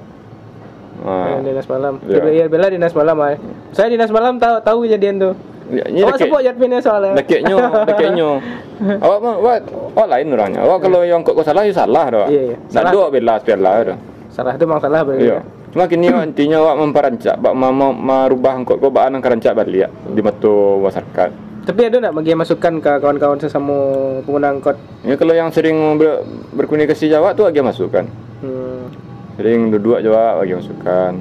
Ah. 1.03 1.37
Dinas 1.37 1.67
malam. 1.67 1.99
Ya. 2.07 2.47
Bela 2.47 2.67
dinas 2.67 2.93
malam. 2.95 3.15
Ah. 3.19 3.35
Saya 3.71 3.91
dinas 3.91 4.09
malam 4.09 4.39
tahu 4.39 4.55
tahu 4.63 4.77
kejadian 4.83 5.19
tuh. 5.19 5.33
Ya, 5.71 5.83
Awak 6.05 6.19
sebut 6.19 6.43
jadminnya 6.43 6.83
soalnya. 6.83 7.15
dekeknya, 7.15 7.55
dekeknya. 7.89 8.29
awak 8.99 9.19
mah 9.23 9.35
awak, 9.39 9.57
awak 9.95 10.07
lain 10.11 10.27
orangnya. 10.35 10.59
Awak 10.59 10.77
kalau 10.83 11.01
yang 11.01 11.23
kok 11.23 11.39
salah 11.41 11.63
ya 11.63 11.71
salah 11.71 12.05
dah. 12.11 12.25
Iya, 12.27 12.41
iya. 12.51 12.57
Nak 12.59 12.69
Salah. 12.69 12.91
dua 12.91 13.05
bela 13.07 13.33
biarlah 13.39 13.73
dah. 13.87 13.97
Salah 14.27 14.51
itu 14.53 14.63
memang 14.67 14.83
salah 14.83 15.01
berarti. 15.01 15.23
Iya. 15.23 15.39
Cuma 15.71 15.89
kini 15.89 16.05
intinya 16.11 16.57
awak 16.61 16.75
memperancak, 16.77 17.35
bak 17.39 17.53
mau 17.55 17.73
mau 17.73 17.89
merubah 17.89 18.59
kok 18.61 18.77
kau 18.77 18.91
baan 18.93 19.17
kerancak 19.17 19.55
balik 19.55 19.89
di 20.05 20.21
mata 20.21 20.53
masyarakat. 20.77 21.29
Tapi 21.63 21.81
ada 21.81 21.97
nak 21.97 22.11
bagi 22.13 22.35
masukan 22.35 22.73
ke 22.77 22.91
kawan-kawan 22.99 23.39
sesama 23.39 23.73
pengguna 24.21 24.51
angkot? 24.51 24.75
Ya 25.01 25.15
kalau 25.15 25.31
yang 25.31 25.47
sering 25.49 25.95
ber, 25.95 26.27
berkomunikasi 26.51 27.07
Jawa 27.07 27.31
tuh 27.31 27.47
agak 27.47 27.63
masukkan. 27.63 28.03
Hmm. 29.33 29.37
Sering 29.41 29.73
duduk 29.73 29.97
Jawa 30.05 30.37
bagi 30.37 30.53
masukan. 30.53 31.13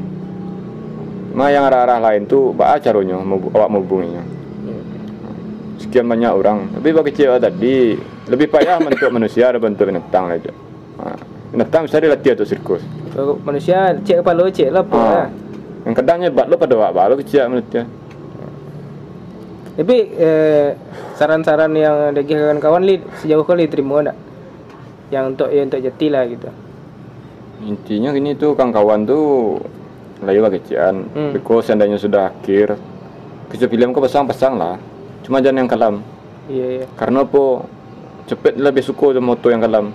Cuma 1.32 1.48
yang 1.48 1.64
arah-arah 1.64 1.96
lain 1.96 2.28
tuh 2.28 2.52
bak 2.52 2.84
caranya 2.84 3.16
mau 3.16 3.40
awak 3.56 3.72
menghubunginya. 3.72 4.20
Sekian 5.80 6.04
banyak 6.04 6.28
orang. 6.28 6.68
Tapi 6.76 6.92
bagi 6.92 7.12
cewek 7.16 7.40
tadi 7.40 7.96
lebih 8.28 8.52
payah 8.52 8.76
bentuk 8.76 9.08
manusia 9.16 9.48
ada 9.48 9.56
bentuk 9.56 9.88
binatang 9.88 10.28
aja. 10.28 10.52
Ha. 11.00 11.16
Binatang 11.56 11.88
bisa 11.88 12.04
dilatih 12.04 12.36
atau 12.36 12.44
sirkus. 12.44 12.84
Manusia 13.48 13.96
cek 14.04 14.20
kepala 14.20 14.44
cek 14.52 14.68
lah 14.68 14.84
apa. 14.84 15.32
Yang 15.88 15.94
kadangnya 16.04 16.28
bat 16.28 16.46
lo 16.52 16.60
pada 16.60 16.76
wak 16.76 16.92
lo 17.08 17.14
kecil 17.16 17.48
manusia. 17.48 17.88
Tapi 19.72 19.96
eh, 20.20 20.76
saran-saran 21.16 21.72
yang 21.72 22.12
dari 22.12 22.28
kawan-kawan 22.28 22.84
li 22.84 23.00
sejauh 23.24 23.48
kali 23.48 23.72
terima 23.72 24.04
tak? 24.04 24.16
Yang 25.08 25.24
untuk 25.32 25.48
yang 25.48 25.64
untuk 25.72 25.80
jati 25.80 26.06
lah 26.12 26.28
gitu. 26.28 26.48
Intinya 27.62 28.10
gini 28.10 28.34
tuh 28.34 28.52
kawan-kawan 28.52 29.06
tuh 29.06 29.58
layu 30.20 30.42
kecian. 30.44 31.06
Hmm. 31.10 31.30
Because 31.30 31.66
seandainya 31.66 31.96
sudah 31.96 32.30
akhir, 32.30 32.74
kecil 33.48 33.68
film 33.68 33.90
kau 33.90 34.02
pasang-pasang 34.02 34.54
lah. 34.54 34.76
Cuma 35.22 35.38
jangan 35.38 35.62
yang 35.62 35.70
kalam. 35.70 35.94
Iya 36.46 36.66
iya. 36.80 36.86
Karena 36.94 37.22
apa? 37.22 37.62
Cepet 38.22 38.54
lebih 38.56 38.82
suka 38.82 39.14
moto 39.18 39.46
yang 39.46 39.62
kalam. 39.62 39.90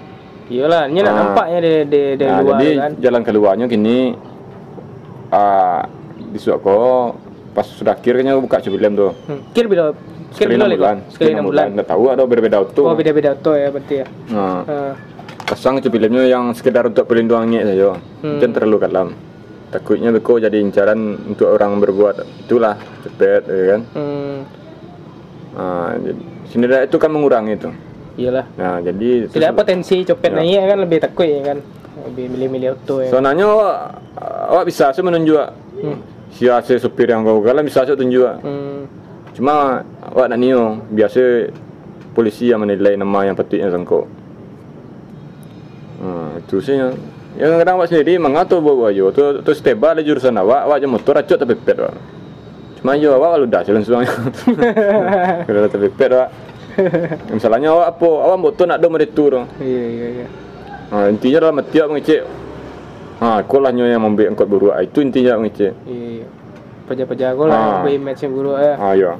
Iyalah, 0.47 0.87
ini 0.87 0.99
nak 0.99 1.11
Ah. 1.11 1.17
nampaknya 1.21 1.57
dari 1.59 1.79
dari 1.83 2.11
dari 2.15 2.31
Nah, 2.31 2.39
luar 2.39 2.55
jadi 2.55 2.69
kan. 2.77 2.91
jalan 3.03 3.21
keluarnya 3.21 3.65
gini 3.67 3.97
ah 5.27 5.83
disuap 6.31 6.63
kau 6.63 7.11
pas 7.51 7.67
sudah 7.67 7.91
akhir 7.91 8.15
kayaknya 8.15 8.39
buka 8.39 8.61
film 8.61 8.91
tuh. 8.95 9.11
Hmm. 9.27 9.43
Kir 9.51 9.67
bila 9.67 9.91
kir 10.31 10.47
bila 10.47 10.69
bulan. 10.69 11.03
Sekali 11.09 11.35
enam 11.35 11.51
bulan. 11.51 11.67
Nggak 11.73 11.87
tahu 11.87 12.03
ada 12.07 12.23
berbeda 12.23 12.55
auto. 12.61 12.81
Oh 12.85 12.95
beda-beda 12.95 13.35
auto 13.35 13.51
ya 13.51 13.67
berarti 13.67 13.95
ya. 13.99 14.07
Nah, 14.31 14.59
Ah. 14.63 14.93
Pasang 15.47 15.79
filmnya 15.79 16.27
yang 16.27 16.51
sekedar 16.51 16.91
untuk 16.91 17.07
pelindungannya 17.07 17.63
saja. 17.63 17.95
Hmm. 18.19 18.37
Jangan 18.43 18.53
terlalu 18.53 18.77
kalam. 18.83 19.07
Takutnya 19.71 20.11
beko 20.11 20.39
jadi 20.39 20.59
incaran 20.59 21.15
untuk 21.27 21.47
orang 21.47 21.79
berbuat 21.79 22.23
itulah 22.43 22.75
cepet 23.03 23.47
ya 23.47 23.63
kan. 23.75 23.81
Hmm. 23.95 24.37
Nah, 25.57 25.89
jadi 25.97 26.83
itu 26.85 26.97
kan 26.99 27.09
mengurangi 27.11 27.55
itu. 27.55 27.69
Iyalah. 28.17 28.45
Nah, 28.57 28.81
jadi 28.83 29.29
Tidak 29.31 29.53
potensi 29.55 30.03
copet 30.03 30.31
Ya. 30.35 30.67
kan 30.67 30.77
lebih 30.83 30.99
takut 30.99 31.27
ya 31.27 31.41
kan. 31.53 31.57
Lebih 32.11 32.25
milih-milih 32.33 32.67
auto 32.75 33.01
ya. 33.01 33.09
Soalnya 33.09 33.45
awak, 33.47 33.77
awak 34.51 34.63
bisa 34.67 34.91
sih 34.91 35.01
menunjuk 35.03 35.47
Hmm. 35.77 36.01
si 36.33 36.49
AC 36.49 36.81
supir 36.81 37.05
yang 37.09 37.21
kau 37.21 37.39
kalah 37.45 37.61
bisa 37.61 37.85
sih 37.85 37.93
tunjuk. 37.93 38.41
Hmm. 38.41 38.89
Cuma 39.37 39.85
awak 40.11 40.33
nak 40.33 40.39
nio 40.41 40.81
biasa 40.89 41.53
polisi 42.17 42.49
yang 42.49 42.65
menilai 42.65 42.97
nama 42.97 43.29
yang 43.29 43.37
patutnya 43.37 43.69
sangkut. 43.69 44.16
Sih 46.57 46.75
yang 47.37 47.53
kadang 47.55 47.77
awak 47.77 47.87
sendiri 47.87 48.17
mengatur 48.17 48.59
bawa 48.59 48.89
baju 48.89 49.13
tu 49.13 49.23
tu 49.41 49.51
steba 49.53 49.93
ada 49.93 50.01
jurusan 50.01 50.33
awak 50.33 50.65
awak 50.65 50.77
je 50.81 50.87
motor 50.87 51.13
acot 51.15 51.37
tapi 51.37 51.53
pet 51.53 51.77
awak. 51.77 51.93
Cuma 52.77 52.93
yo 52.93 53.13
awak 53.13 53.37
lu 53.37 53.45
dah 53.45 53.61
jalan 53.61 53.81
suang. 53.81 54.01
Kalau 55.47 55.69
tapi 55.69 55.87
pet 55.89 56.09
awak. 56.09 56.29
Misalnya 57.29 57.69
awak 57.71 57.87
apa 57.93 58.07
awak 58.25 58.37
motor 58.37 58.65
nak 58.65 58.77
do 58.77 58.89
meretu 58.89 59.29
tu. 59.29 59.41
Iya 59.57 59.83
iya 59.87 60.07
iya. 60.13 60.27
Ha, 60.87 61.09
intinya 61.09 61.37
dalam 61.43 61.61
hati 61.61 61.77
awak 61.77 61.89
mengecek. 61.93 62.21
Ha, 63.17 63.41
kau 63.43 63.57
lah 63.57 63.69
nyo 63.69 63.85
yang 63.85 64.01
membeli 64.01 64.29
angkot 64.29 64.45
buruk. 64.45 64.73
Itu 64.77 65.01
intinya 65.01 65.37
awak 65.37 65.41
mengecek. 65.45 65.73
Iya. 65.85 66.07
iya. 66.17 66.27
Pejabat-pejago 66.87 67.43
lah 67.45 67.53
Ah. 67.53 67.83
yang 67.83 68.01
image 68.01 68.21
yang 68.23 68.33
buruk 68.33 68.57
ya. 68.57 68.73
Ah 68.79 68.93
ya. 68.95 69.11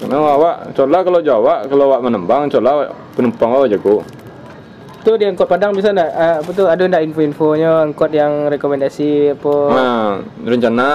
Karena 0.00 0.16
awak, 0.16 0.72
colah 0.72 1.00
kalau 1.04 1.20
Jawa, 1.20 1.54
kalau 1.68 1.84
awak 1.92 2.00
menembang, 2.00 2.48
colah 2.48 2.88
penumpang 3.12 3.52
awak 3.52 3.68
jago. 3.68 4.00
Itu 5.00 5.16
di 5.16 5.24
angkot 5.24 5.48
Padang 5.48 5.72
bisa 5.72 5.90
enggak 5.90 6.10
ah, 6.12 6.36
apa 6.38 6.50
tuh 6.52 6.66
ada 6.68 6.82
enggak 6.82 7.02
info-infonya 7.02 7.88
angkot 7.88 8.12
yang 8.12 8.46
rekomendasi 8.46 9.32
apa? 9.32 9.54
Nah, 9.70 10.04
rencana 10.42 10.88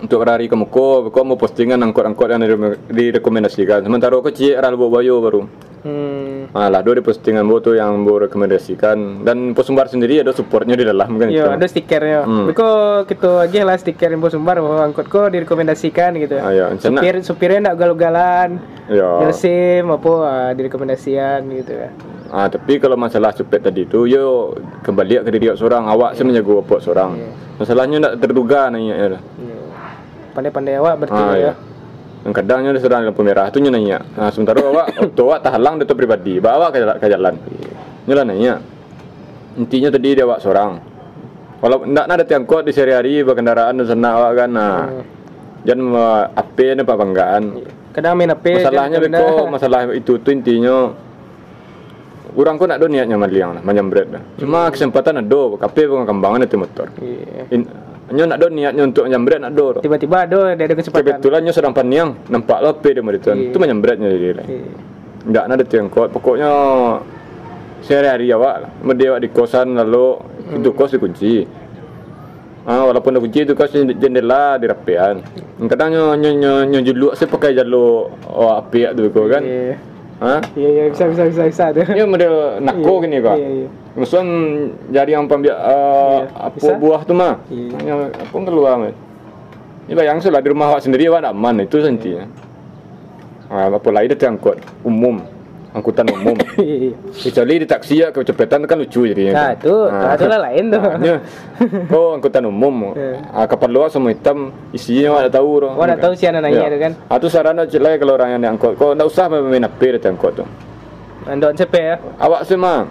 untuk 0.00 0.18
berhari 0.18 0.48
ke 0.48 0.56
Muko, 0.56 1.06
kau 1.08 1.22
mau 1.22 1.36
postingan 1.36 1.78
angkot-angkot 1.78 2.26
yang 2.26 2.40
dire- 2.40 2.80
direkomendasikan. 2.88 3.84
Sementara 3.84 4.16
aku 4.16 4.32
cik 4.32 4.56
ral 4.56 4.74
bayo 4.74 5.20
baru. 5.20 5.42
Hmm. 5.80 6.52
Ah 6.52 6.68
lah, 6.68 6.84
dua 6.84 6.92
di 6.92 7.00
postingan 7.00 7.40
bu 7.40 7.56
tuh 7.56 7.72
yang 7.72 8.04
bu 8.04 8.20
rekomendasikan 8.20 9.24
dan 9.24 9.56
Posumbar 9.56 9.88
sendiri 9.88 10.20
ada 10.20 10.28
supportnya 10.28 10.76
di 10.76 10.84
dalam 10.84 11.16
kan 11.16 11.32
Iya, 11.32 11.40
itu. 11.40 11.50
ada 11.56 11.66
stikernya. 11.66 12.20
Hmm. 12.20 12.44
Beko 12.44 12.68
kita 13.06 13.28
lagi 13.40 13.64
lah 13.64 13.80
stiker 13.80 14.12
info 14.12 14.28
sumbar 14.28 14.60
bahwa 14.60 14.84
angkotku 14.84 15.30
direkomendasikan 15.30 16.16
gitu. 16.18 16.36
Ah, 16.36 16.52
iya, 16.52 16.64
rencana- 16.68 17.00
Supir 17.00 17.14
supirnya 17.24 17.58
enggak 17.64 17.76
galau-galan. 17.80 18.60
Ya. 18.92 19.24
Yosim 19.24 19.88
apa 19.88 20.10
ah, 20.20 20.50
direkomendasikan 20.52 21.48
gitu 21.48 21.72
ya. 21.72 21.88
Ah, 22.30 22.46
tapi 22.46 22.78
kalau 22.78 22.94
masalah 22.94 23.34
cepet 23.34 23.58
tadi 23.58 23.82
tu, 23.84 24.06
yo 24.06 24.54
kembali 24.80 25.26
ke 25.26 25.30
diri 25.34 25.50
awak 25.50 25.58
seorang. 25.58 25.82
Awak 25.84 26.10
sih 26.14 26.22
menjaga 26.22 26.62
apa 26.62 26.76
seorang. 26.78 27.10
Iya. 27.18 27.30
Masalahnya 27.58 27.96
tak 28.00 28.14
terduga 28.22 28.70
nanya 28.70 28.94
ya. 28.94 29.06
Iya. 29.10 29.18
Pandai-pandai 30.30 30.74
awak 30.78 30.94
berarti 31.02 31.18
Ah, 31.18 31.34
ya. 31.34 31.42
ya. 31.42 31.52
Yang 32.20 32.34
kadangnya 32.36 32.68
ada 32.70 32.80
serang 32.80 33.02
lampu 33.02 33.22
merah 33.26 33.50
tu 33.50 33.58
nanya. 33.58 33.98
Nah, 34.14 34.30
sementara 34.30 34.62
awak 34.62 34.86
auto 35.02 35.22
awak 35.26 35.42
tak 35.42 35.52
halang 35.58 35.82
dia 35.82 35.90
tu 35.90 35.98
pribadi. 35.98 36.38
Bawa 36.38 36.70
awak 36.70 36.70
ke 36.70 36.78
jalan. 36.78 36.96
Ke 36.96 37.06
jalan. 37.10 37.34
Nyolah 38.06 38.24
nanya. 38.24 38.54
Intinya 39.58 39.88
tadi 39.90 40.08
dia 40.14 40.22
awak 40.22 40.38
seorang. 40.38 40.70
Kalau 41.60 41.76
ndak 41.82 42.06
ada 42.06 42.24
tiang 42.24 42.46
kuat 42.46 42.62
di 42.62 42.72
sehari-hari 42.72 43.20
berkendaraan 43.20 43.74
dan 43.74 43.84
sana 43.84 44.08
awak 44.14 44.32
kan. 44.38 44.50
Nah, 44.54 44.74
Hmm. 44.86 45.02
jangan 45.66 45.86
uh, 45.92 46.22
apa 46.30 46.66
ni 46.72 46.82
pabanggaan. 46.86 47.42
Kadang 47.90 48.14
main 48.14 48.30
HP. 48.30 48.62
Masalahnya 48.62 48.96
beko 48.96 49.50
masalah 49.50 49.80
itu 49.90 50.14
tu 50.16 50.30
intinya 50.30 50.94
orang 52.36 52.54
kau 52.58 52.66
nak 52.68 52.78
do 52.78 52.86
niatnya 52.86 53.16
maliang 53.16 53.58
lah, 53.58 53.62
menyambret 53.62 54.06
dah. 54.10 54.22
Cuma 54.38 54.70
kesempatan 54.70 55.22
ada, 55.22 55.42
kape 55.58 55.86
pengembangan 55.86 56.46
itu 56.46 56.56
motor. 56.58 56.86
Iya. 57.00 57.42
In, 57.54 57.60
nyo 58.10 58.24
nak 58.26 58.38
do 58.42 58.46
niatnya 58.50 58.82
untuk 58.86 59.06
menyambret 59.06 59.38
nak 59.42 59.52
do. 59.54 59.66
Tiba-tiba 59.78 60.26
ada 60.26 60.54
ada 60.54 60.62
ada 60.62 60.74
kesempatan. 60.74 61.18
Kebetulan 61.18 61.40
nyo 61.46 61.52
sedang 61.54 61.74
paniang, 61.74 62.14
nampak 62.30 62.58
lo 62.62 62.74
pe 62.78 62.94
dia 62.94 63.02
merituan. 63.02 63.36
Iya. 63.38 63.50
Itu 63.50 63.58
menyambretnya 63.58 64.06
jadi 64.10 64.28
lah. 64.38 64.46
Iya. 64.46 64.70
Enggak 65.20 65.44
ada 65.46 65.88
kuat. 65.92 66.08
Pokoknya 66.14 66.50
sehari-hari 67.84 68.32
awak 68.32 68.56
lah. 68.66 68.70
Awak 68.80 69.20
di 69.20 69.28
kosan 69.32 69.76
lalu 69.76 70.16
Hmm. 70.50 70.58
itu 70.58 70.70
kos 70.74 70.90
dikunci. 70.90 71.46
Ah, 72.66 72.84
walaupun 72.84 73.14
ada 73.16 73.22
kunci 73.22 73.46
itu 73.46 73.54
kos 73.54 73.72
jendela 73.72 74.58
dirapian. 74.58 75.22
Kadang 75.70 75.94
nyo 75.94 76.04
nyo 76.18 76.30
nyo, 76.34 76.52
nyo 76.66 76.78
juluk 76.82 77.12
saya 77.14 77.30
pakai 77.30 77.54
jalur 77.54 78.10
oh 78.26 78.50
api 78.58 78.90
tu 78.98 79.08
kau 79.14 79.30
kan. 79.30 79.42
Iya. 79.46 79.78
Ha? 80.20 80.36
Iya 80.52 80.68
iya 80.68 80.82
bisa 80.92 81.08
bisa 81.08 81.22
bisa 81.32 81.42
bisa 81.48 81.62
ada. 81.72 81.80
Ini 81.80 82.04
model 82.04 82.60
nako 82.60 83.00
gini 83.00 83.24
kok. 83.24 83.40
Iya 83.40 83.48
iya. 83.64 83.68
Maksudnya 83.96 84.24
jari 84.92 85.10
yang 85.16 85.24
pambiak 85.24 85.56
uh, 85.56 86.20
Iya, 86.20 86.24
apa 86.36 86.56
bisa. 86.60 86.72
buah 86.76 87.00
tu 87.08 87.12
mah. 87.16 87.40
Iya. 87.48 87.72
Hanya 87.80 87.94
apa 88.12 88.36
keluar 88.36 88.74
mat. 88.76 88.94
Ini 89.88 89.94
bayang 89.96 90.20
sulah 90.20 90.44
di 90.44 90.48
rumah 90.52 90.70
awak 90.70 90.84
sendiri 90.84 91.08
awak 91.08 91.24
tak 91.24 91.32
aman 91.32 91.64
itu 91.64 91.76
sentinya. 91.80 92.28
Ah, 93.50 93.72
apa 93.72 93.88
lagi 93.90 94.12
dia 94.12 94.28
angkut 94.28 94.60
umum. 94.84 95.24
Angkutan 95.72 96.06
umum. 96.12 96.36
Iya 96.60 96.76
iya. 96.76 96.94
Kecuali 97.10 97.54
di 97.56 97.66
taksi 97.66 97.94
ya 97.96 98.08
kecepatan 98.12 98.68
kan 98.68 98.76
lucu 98.76 99.08
jadinya. 99.08 99.32
Nah, 99.32 99.50
itu 99.56 99.74
Ah. 99.88 100.12
itu 100.12 100.26
lah 100.28 100.40
lain 100.44 100.64
tuh. 100.68 100.80
Hanya, 100.84 101.14
oh 101.88 102.08
angkutan 102.14 102.44
umum. 102.44 102.74
Iya. 103.00 103.16
Ah, 103.32 103.46
kapal 103.48 103.72
luar 103.72 103.88
semua 103.88 104.12
hitam 104.12 104.52
isinya 104.70 105.24
tak 105.24 105.40
tahu. 105.40 105.64
tu. 105.64 105.68
Awak 105.72 105.86
tak 105.96 106.00
tahu 106.04 106.12
si 106.12 106.24
anak 106.28 106.40
naik 106.44 106.68
tu 106.68 106.78
kan. 106.78 106.92
Ah, 107.08 107.16
tu 107.16 107.26
sarana 107.32 107.64
jelai 107.64 107.96
kalau 107.96 108.12
orang 108.14 108.36
yang 108.36 108.40
diangkut. 108.44 108.76
Kau 108.76 108.92
tak 108.92 109.06
usah 109.08 109.26
main 109.32 109.64
HP 109.64 109.80
dia 109.96 110.12
angkut 110.12 110.32
tu. 110.36 110.44
Andok 111.24 111.56
cepet 111.56 111.82
ya. 111.82 111.96
Awak 112.20 112.44
semua 112.44 112.84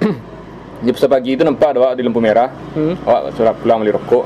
jam 0.82 0.94
pagi 1.06 1.38
itu 1.38 1.42
nampak 1.46 1.78
ada 1.78 1.94
di 1.94 2.02
lampu 2.02 2.18
merah 2.18 2.50
Hmm. 2.74 2.98
awak 3.06 3.38
sudah 3.38 3.54
pulang 3.54 3.86
beli 3.86 3.94
rokok 3.94 4.24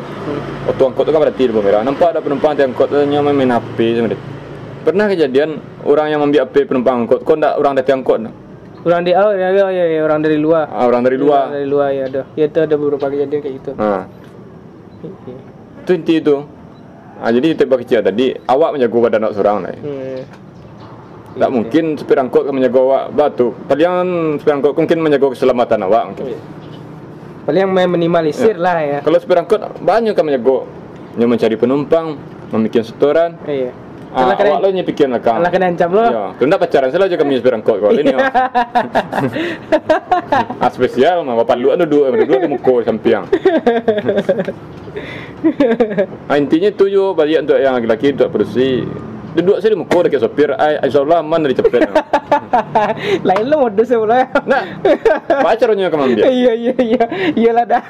waktu 0.64 0.82
angkot 0.88 1.04
itu 1.04 1.12
kan 1.12 1.20
berarti 1.20 1.42
di 1.44 1.48
lampu 1.52 1.60
merah 1.60 1.80
nampak 1.84 2.08
ada 2.16 2.20
penumpang 2.24 2.56
di 2.56 2.64
angkot 2.64 2.88
yang 2.96 3.20
main 3.20 3.52
HP 3.52 4.00
sama 4.00 4.16
pernah 4.80 5.04
kejadian 5.10 5.60
orang 5.84 6.06
yang 6.08 6.20
ambil 6.24 6.48
HP 6.48 6.64
penumpang 6.64 7.04
angkot 7.04 7.20
kok 7.28 7.36
ndak 7.36 7.60
orang 7.60 7.76
dari 7.76 7.92
angkot? 7.92 8.18
Orang 8.86 9.02
di 9.02 9.10
oh 9.12 9.34
ya, 9.34 9.50
ya, 9.50 9.66
ya, 9.66 9.84
ya, 9.88 10.00
orang 10.00 10.22
dari 10.22 10.38
luar. 10.38 10.70
Ah, 10.70 10.86
orang 10.86 11.02
dari 11.02 11.18
Orang 11.18 11.26
luar 11.26 11.44
dari 11.50 11.66
luar 11.66 11.88
ya 11.90 12.04
ada. 12.06 12.22
Ya 12.32 12.46
itu 12.46 12.58
ada 12.60 12.74
beberapa 12.74 13.02
kejadian 13.04 13.40
kayak 13.40 13.54
gitu. 13.58 13.70
ha. 13.74 14.06
Iya. 14.96 15.36
itu 15.82 15.90
inti 15.92 16.14
itu 16.18 16.36
ah, 17.16 17.30
jadi 17.30 17.54
tembak 17.54 17.82
kecil 17.82 18.00
tadi 18.00 18.34
awak 18.44 18.74
menjaga 18.74 18.96
badan 18.96 19.22
awak 19.22 19.34
seorang 19.34 19.56
lah 19.60 19.70
Hmm. 19.76 20.20
tak 21.36 21.50
mungkin 21.52 21.84
supir 21.94 22.16
angkot 22.16 22.48
menjaga 22.48 22.78
awak 22.80 23.02
batu 23.12 23.54
paling 23.66 24.08
supir 24.40 24.52
angkot 24.52 24.72
mungkin 24.74 24.98
menjaga 24.98 25.26
keselamatan 25.30 25.78
awak 25.82 26.02
mungkin 26.10 26.24
Iya. 26.26 26.40
Paling 27.44 27.60
yang 27.60 27.72
main 27.72 27.86
minimalisir 27.86 28.56
lah 28.56 28.78
ya. 28.80 28.98
kalau 28.98 29.18
supir 29.20 29.36
angkot 29.36 29.62
banyak 29.78 30.10
kan 30.10 30.24
menjaga 30.24 30.66
yang 31.14 31.28
mencari 31.28 31.54
penumpang 31.54 32.18
memikir 32.50 32.82
setoran 32.82 33.38
Iya. 33.44 33.70
Ah, 34.14 34.32
kena 34.38 34.56
awak 34.56 34.62
lo 34.62 34.68
nyepikin 34.72 35.10
lah 35.12 35.20
kang. 35.20 35.42
kalau 35.42 35.50
kena 35.50 35.66
ancam 35.72 35.90
lo. 35.92 36.06
Ya, 36.06 36.24
tu 36.38 36.46
ndak 36.46 36.60
pacaran 36.62 36.88
selalu 36.88 37.06
aja 37.10 37.16
kami 37.20 37.38
supir 37.42 37.52
angkot 37.52 37.76
kau 37.82 37.90
ini. 37.92 38.14
oh. 38.14 38.20
ah 40.62 40.70
spesial 40.70 41.26
mah 41.26 41.34
bapak 41.42 41.56
lu 41.58 41.74
anu 41.74 41.84
dua 41.84 42.14
dua 42.14 42.38
ke 42.40 42.48
muka 42.48 42.74
sampiang. 42.86 43.26
ah, 46.30 46.36
intinya 46.38 46.70
tu 46.72 46.88
jo 46.88 47.12
balik 47.12 47.44
untuk 47.44 47.58
yang 47.60 47.76
laki-laki 47.76 48.14
untuk 48.14 48.28
produksi. 48.32 48.86
Duduk 49.36 49.60
sini 49.60 49.76
muka 49.76 50.08
dekat 50.08 50.24
sopir, 50.24 50.48
ai 50.56 50.80
insyaallah 50.80 51.20
aman 51.20 51.44
dari 51.44 51.52
cepet. 51.52 51.92
Lain 53.28 53.44
lo 53.52 53.68
modus 53.68 53.92
ya 53.92 54.00
pula. 54.00 54.24
Nah, 54.48 54.80
pacarnya 55.44 55.92
kamu 55.92 56.08
ambil. 56.08 56.24
Iya 56.24 56.52
iya 56.56 56.72
iya. 56.80 57.04
Iyalah 57.36 57.64
dah. 57.68 57.84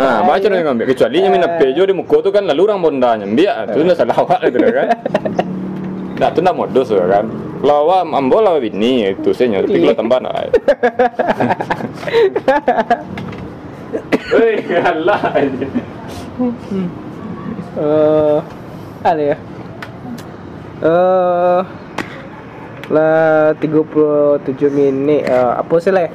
Ah, 0.00 0.24
pacarnya 0.24 0.64
kamu 0.64 0.72
ambil. 0.80 0.86
Kecuali 0.88 1.16
yang 1.20 1.32
minat 1.36 1.60
pejo 1.60 1.82
di 1.84 1.92
muka 1.92 2.16
tu 2.24 2.30
kan 2.32 2.44
lalu 2.48 2.60
orang 2.64 2.80
bondanya. 2.80 3.26
Biar 3.28 3.68
tu 3.68 3.84
ndak 3.84 3.96
salah 4.00 4.16
awak 4.16 4.40
itu 4.48 4.58
kan. 4.60 4.88
Nah, 6.16 6.28
tu 6.32 6.40
ndak 6.40 6.56
modus 6.56 6.88
kan. 6.92 7.28
Awak 7.60 8.08
ambol 8.08 8.48
awak 8.48 8.64
bini 8.64 9.12
itu 9.12 9.36
saya 9.36 9.60
tapi 9.60 9.84
kalau 9.84 9.96
tambah 9.96 10.18
nak. 10.24 10.32
Hei, 14.30 14.62
Allah. 14.80 15.20
Eh, 17.76 18.38
ada 19.04 19.22
ya. 19.22 19.36
Eh, 20.80 21.60
lah 22.90 23.52
37 23.60 24.72
menit. 24.72 25.28
Eh, 25.28 25.52
apa 25.60 25.74
sih 25.82 25.92
lah? 25.92 26.08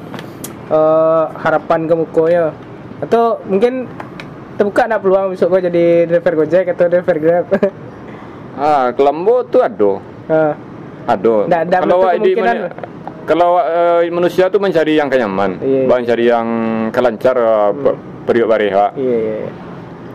Eh, 0.66 1.24
harapan 1.38 1.86
kamu 1.86 2.10
koyo 2.10 2.50
atau 3.02 3.40
mungkin 3.44 3.84
terbuka 4.56 4.88
nak 4.88 5.04
peluang 5.04 5.36
besok 5.36 5.52
kau 5.52 5.60
jadi 5.60 6.08
driver 6.08 6.32
Gojek 6.44 6.72
atau 6.72 6.86
driver 6.88 7.16
Grab. 7.20 7.46
Ah, 8.56 8.88
kelambo 8.96 9.44
tu 9.44 9.60
ada. 9.60 10.00
Ah, 10.32 10.56
Ada. 11.04 11.44
Ndak 11.44 11.60
ada 11.68 11.76
kalau 11.84 11.96
awak 12.00 12.16
kemungkinan. 12.16 12.56
kalau 13.28 13.50
uh, 13.60 14.00
manusia 14.08 14.48
tu 14.48 14.56
mencari 14.56 14.96
yang 14.96 15.12
kenyaman, 15.12 15.60
Iya, 15.60 15.84
iya. 15.84 15.86
mencari 15.86 16.24
yang 16.24 16.48
kelancar 16.88 17.36
uh, 17.36 17.76
hmm. 17.76 18.24
periuk 18.24 18.48
iya 18.48 18.88
iya. 18.96 19.36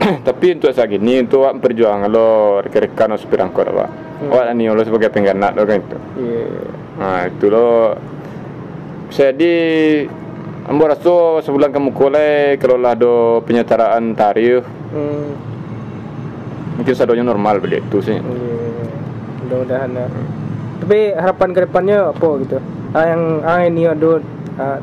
Tapi 0.27 0.57
untuk 0.57 0.73
saat 0.73 0.89
ini 0.89 1.21
itu 1.21 1.37
awak 1.37 1.61
perjuangan 1.61 2.09
lo 2.09 2.57
rekan-rekan 2.65 3.13
supir 3.13 3.45
angkot 3.45 3.69
awak. 3.69 3.93
Hmm. 4.25 4.33
Awak 4.33 4.57
ni 4.57 4.65
lo 4.73 4.81
sebagai 4.81 5.13
pengganat 5.13 5.53
lo 5.53 5.61
kan 5.61 5.77
itu. 5.77 5.97
Iya. 6.17 6.41
iya. 6.41 6.65
Nah 6.97 7.19
itu 7.29 7.45
lo 7.45 7.93
saya 9.13 9.37
di 9.37 9.53
Ambo 10.61 10.85
rasa 10.85 11.41
sebulan 11.41 11.73
kamu 11.73 11.89
kolej 11.89 12.61
kalau 12.61 12.77
lah 12.77 12.93
ada 12.93 13.41
penyetaraan 13.41 14.13
tarif 14.13 14.61
Hmm. 14.91 15.33
mungkin 16.77 16.93
sadonya 16.93 17.23
normal 17.23 17.63
beli 17.63 17.79
itu 17.79 17.97
sih. 18.03 18.19
Iya. 18.19 18.25
Mudah-mudahan 19.47 19.89
ya. 19.95 20.05
Tapi 20.83 20.99
harapan 21.15 21.49
ke 21.55 21.59
depannya 21.63 21.97
apa 22.11 22.27
gitu? 22.43 22.57
Ah 22.91 23.05
yang 23.07 23.21
ah 23.47 23.59
ini 23.63 23.87
ada 23.87 24.19
ah, 24.59 24.77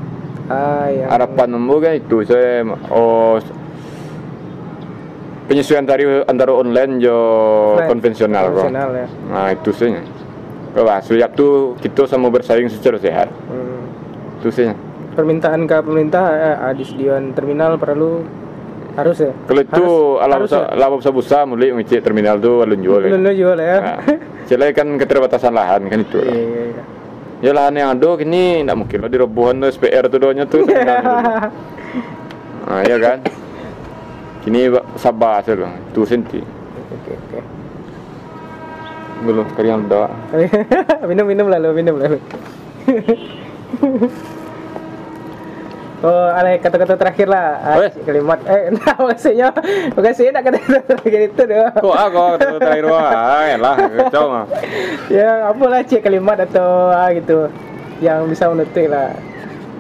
ah 0.49 0.87
yang 0.89 1.09
Harapan 1.13 1.49
Ambo 1.61 1.77
kan 1.77 1.93
itu 1.95 2.25
saya 2.25 2.65
oh 2.89 3.37
penyesuaian 5.45 5.85
tarif 5.85 6.25
antara 6.25 6.57
online 6.57 7.05
jo 7.05 7.19
konvensional 7.85 8.49
konvensional 8.57 8.89
ya. 8.97 9.07
Nah 9.29 9.47
itu 9.53 9.71
sih. 9.77 9.93
Kalau 10.73 10.97
sejak 11.05 11.31
tu 11.37 11.77
kita 11.85 12.09
sama 12.09 12.33
bersaing 12.33 12.73
secara 12.73 12.97
sehat. 12.97 13.29
Hmm. 13.47 13.85
Itu 14.41 14.49
sih. 14.49 14.73
Permintaan 15.19 15.67
ke 15.67 15.83
pemerintah 15.83 16.25
eh, 16.31 16.57
ah, 16.57 16.71
disediakan 16.71 17.35
terminal 17.35 17.75
perlu 17.75 18.23
harus 18.95 19.19
ya. 19.19 19.35
Kalau 19.47 19.61
itu 19.61 19.85
ala 20.17 20.35
harus 20.39 20.47
busa, 20.47 20.59
ala 20.71 20.87
busa 20.89 21.11
busa 21.11 21.39
mulai 21.43 21.75
ngecek 21.75 22.01
terminal 22.01 22.39
tu 22.39 22.63
alun 22.63 22.79
jual. 22.79 23.03
Belum 23.03 23.19
Kan. 23.21 23.35
jual 23.35 23.59
ya. 23.59 23.77
Nah, 23.79 23.99
kan 24.73 24.87
keterbatasan 24.95 25.51
lahan 25.51 25.87
kan 25.87 25.99
itu. 26.01 26.19
Iya 26.19 26.31
iya 26.39 26.63
iya. 26.71 26.83
Ya 27.39 27.51
lahan 27.51 27.75
yang 27.75 27.89
ada 27.93 28.15
kini 28.15 28.63
tidak 28.63 28.77
mungkin 28.77 28.99
lah 28.99 29.11
dirobohan 29.11 29.59
tu 29.59 29.67
SPR 29.69 30.07
tu 30.07 30.19
doanya 30.19 30.47
tu. 30.47 30.63
terminalnya 30.63 31.03
dulu. 31.07 31.19
Nah, 32.65 32.83
ya 32.83 32.97
kan. 32.97 33.19
Kini 34.43 34.61
ba- 34.69 34.87
sabar 34.95 35.43
saja 35.43 35.59
lah. 35.61 35.75
Tu 35.91 36.01
senti. 36.03 36.39
Belum 39.19 39.47
kalian 39.51 39.87
doa. 39.87 40.07
minum 41.11 41.27
minum 41.27 41.47
lalu 41.47 41.69
minum 41.75 41.99
lalu. 41.99 42.19
Oh, 45.99 46.31
ada 46.31 46.55
kata-kata 46.63 46.95
terakhir 46.95 47.27
lah. 47.27 47.59
Ah, 47.59 47.75
Weh. 47.83 47.91
kalimat 48.07 48.39
eh 48.47 48.71
nah 48.79 48.95
maksudnya 49.03 49.51
maksudnya 49.99 50.31
nak 50.39 50.45
kata-kata 50.47 50.79
terakhir 50.95 51.21
itu 51.27 51.43
doh. 51.43 51.69
Kok 51.75 51.97
aku 51.99 52.23
terakhir 52.63 52.85
wah, 52.87 53.43
ya 53.43 53.57
lah, 53.59 53.75
kacau 53.75 54.25
mah. 54.31 54.45
ya 55.11 55.51
apalah 55.51 55.83
cik 55.83 56.07
kalimat 56.07 56.39
atau 56.39 56.95
ah, 56.95 57.11
gitu 57.11 57.51
yang 57.99 58.31
bisa 58.31 58.47
menutup 58.47 58.87
lah 58.87 59.11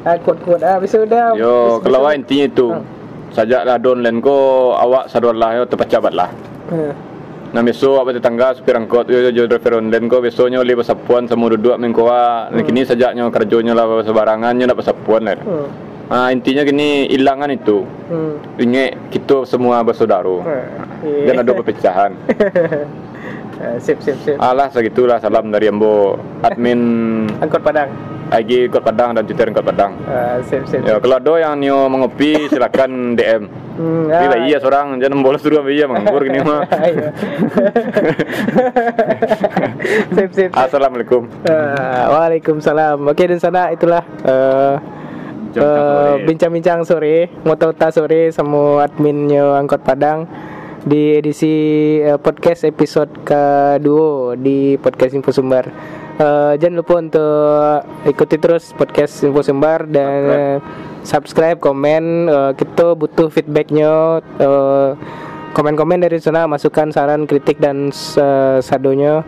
ah, 0.02 0.18
quote-quote 0.18 0.66
ah 0.66 0.82
bisa 0.82 1.06
udah 1.06 1.38
Yo, 1.38 1.78
kalau 1.86 2.02
awak 2.02 2.18
intinya 2.18 2.50
itu. 2.50 2.66
Hmm. 2.74 2.82
Sajak 3.28 3.62
lah 3.62 3.78
don 3.78 4.02
len 4.02 4.18
ko 4.18 4.74
awak 4.74 5.06
sadar 5.06 5.38
lah 5.38 5.54
yo 5.54 5.62
terpecabat 5.70 6.10
lah. 6.10 6.32
Eh, 6.74 6.92
Nah 7.48 7.64
besok 7.64 8.04
apa 8.04 8.12
tetangga 8.12 8.52
supir 8.52 8.76
angkot 8.76 9.08
yo 9.08 9.32
yo 9.32 9.48
driver 9.48 9.80
online 9.80 10.04
ko 10.04 10.20
besoknya 10.20 10.60
oleh 10.60 10.76
pasapuan 10.76 11.24
semua 11.24 11.56
duduk 11.56 11.80
mengkoa. 11.80 12.52
Nah 12.52 12.60
kini 12.60 12.84
sajaknya 12.84 13.24
kerjanya 13.32 13.72
lah 13.72 14.04
sebarangannya 14.04 14.68
nak 14.68 14.76
pasapuan 14.76 15.24
lah. 15.24 15.40
hmm, 15.40 15.87
Ah 16.08 16.32
intinya 16.32 16.64
gini 16.64 17.04
ilangan 17.06 17.52
itu. 17.52 17.84
hmm. 17.84 18.56
Ingat 18.58 19.12
kita 19.12 19.44
semua 19.44 19.84
bersaudara. 19.84 20.40
Eh, 21.04 21.28
Dan 21.28 21.44
ada 21.44 21.52
perpecahan. 21.52 22.16
Eh, 23.60 23.76
sip 23.84 24.00
sip 24.00 24.16
sip 24.18 24.36
Alah 24.38 24.72
segitulah 24.72 25.18
salam 25.18 25.50
dari 25.50 25.68
Ambo 25.68 26.16
admin 26.40 26.80
angkot 27.42 27.60
padang 27.60 27.92
IG 28.28 28.68
Kot 28.68 28.84
Padang 28.84 29.12
dan 29.12 29.24
Twitter 29.24 29.48
Kot 29.50 29.64
Padang. 29.64 29.96
Ah, 30.04 30.36
sip 30.42 30.64
sip 30.64 30.84
Ya 30.84 30.96
kalau 30.96 31.16
ada 31.16 31.32
yang 31.38 31.56
nio 31.56 31.88
mengopi 31.88 32.48
silakan 32.48 32.90
DM. 33.18 33.48
Hmm, 33.78 34.10
Ini 34.10 34.26
lah 34.26 34.38
iya 34.42 34.58
seorang 34.58 34.98
jangan 34.98 35.22
bolos 35.22 35.40
dulu 35.40 35.60
sama 35.60 35.70
iya 35.70 35.86
menganggur 35.86 36.24
gini 36.24 36.40
mah. 36.42 36.60
Iya. 36.68 37.08
sip 40.12 40.30
sip 40.32 40.50
Assalamualaikum. 40.52 41.24
Ah, 41.44 42.10
Waalaikumsalam. 42.10 43.00
Oke 43.06 43.24
dan 43.24 43.38
sana 43.38 43.70
itulah 43.70 44.04
eh, 44.22 44.74
Bincang-bincang 46.24 46.80
eh, 46.82 46.86
sore. 46.86 47.16
Motota 47.44 47.90
sore 47.90 48.30
sama 48.30 48.82
adminnya 48.86 49.58
Angkot 49.58 49.82
Padang 49.82 50.24
di 50.86 51.18
edisi 51.18 51.54
eh, 52.00 52.16
podcast 52.16 52.64
episode 52.64 53.10
kedua 53.26 54.38
di 54.38 54.78
podcast 54.78 55.12
Info 55.12 55.34
Sumbar. 55.34 55.66
Eh, 56.18 56.52
jangan 56.58 56.82
lupa 56.82 56.94
untuk 56.98 57.78
ikuti 58.10 58.36
terus 58.42 58.74
podcast 58.74 59.22
Info 59.22 59.42
Sumbar 59.42 59.86
dan 59.86 60.20
eh, 60.26 60.56
subscribe, 61.06 61.58
komen. 61.62 62.26
Eh, 62.26 62.52
kita 62.58 62.94
butuh 62.98 63.30
feedbacknya. 63.30 64.22
eh, 64.38 64.90
komen-komen 65.48 66.04
dari 66.04 66.22
sana, 66.22 66.46
masukan, 66.46 66.92
saran, 66.94 67.26
kritik 67.26 67.58
dan 67.58 67.90
eh, 67.94 68.58
sadonya. 68.62 69.22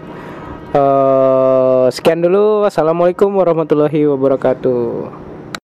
Eh, 0.71 1.87
sekian 1.91 2.23
dulu. 2.23 2.63
Wassalamualaikum 2.63 3.35
warahmatullahi 3.35 4.07
wabarakatuh. 4.07 5.30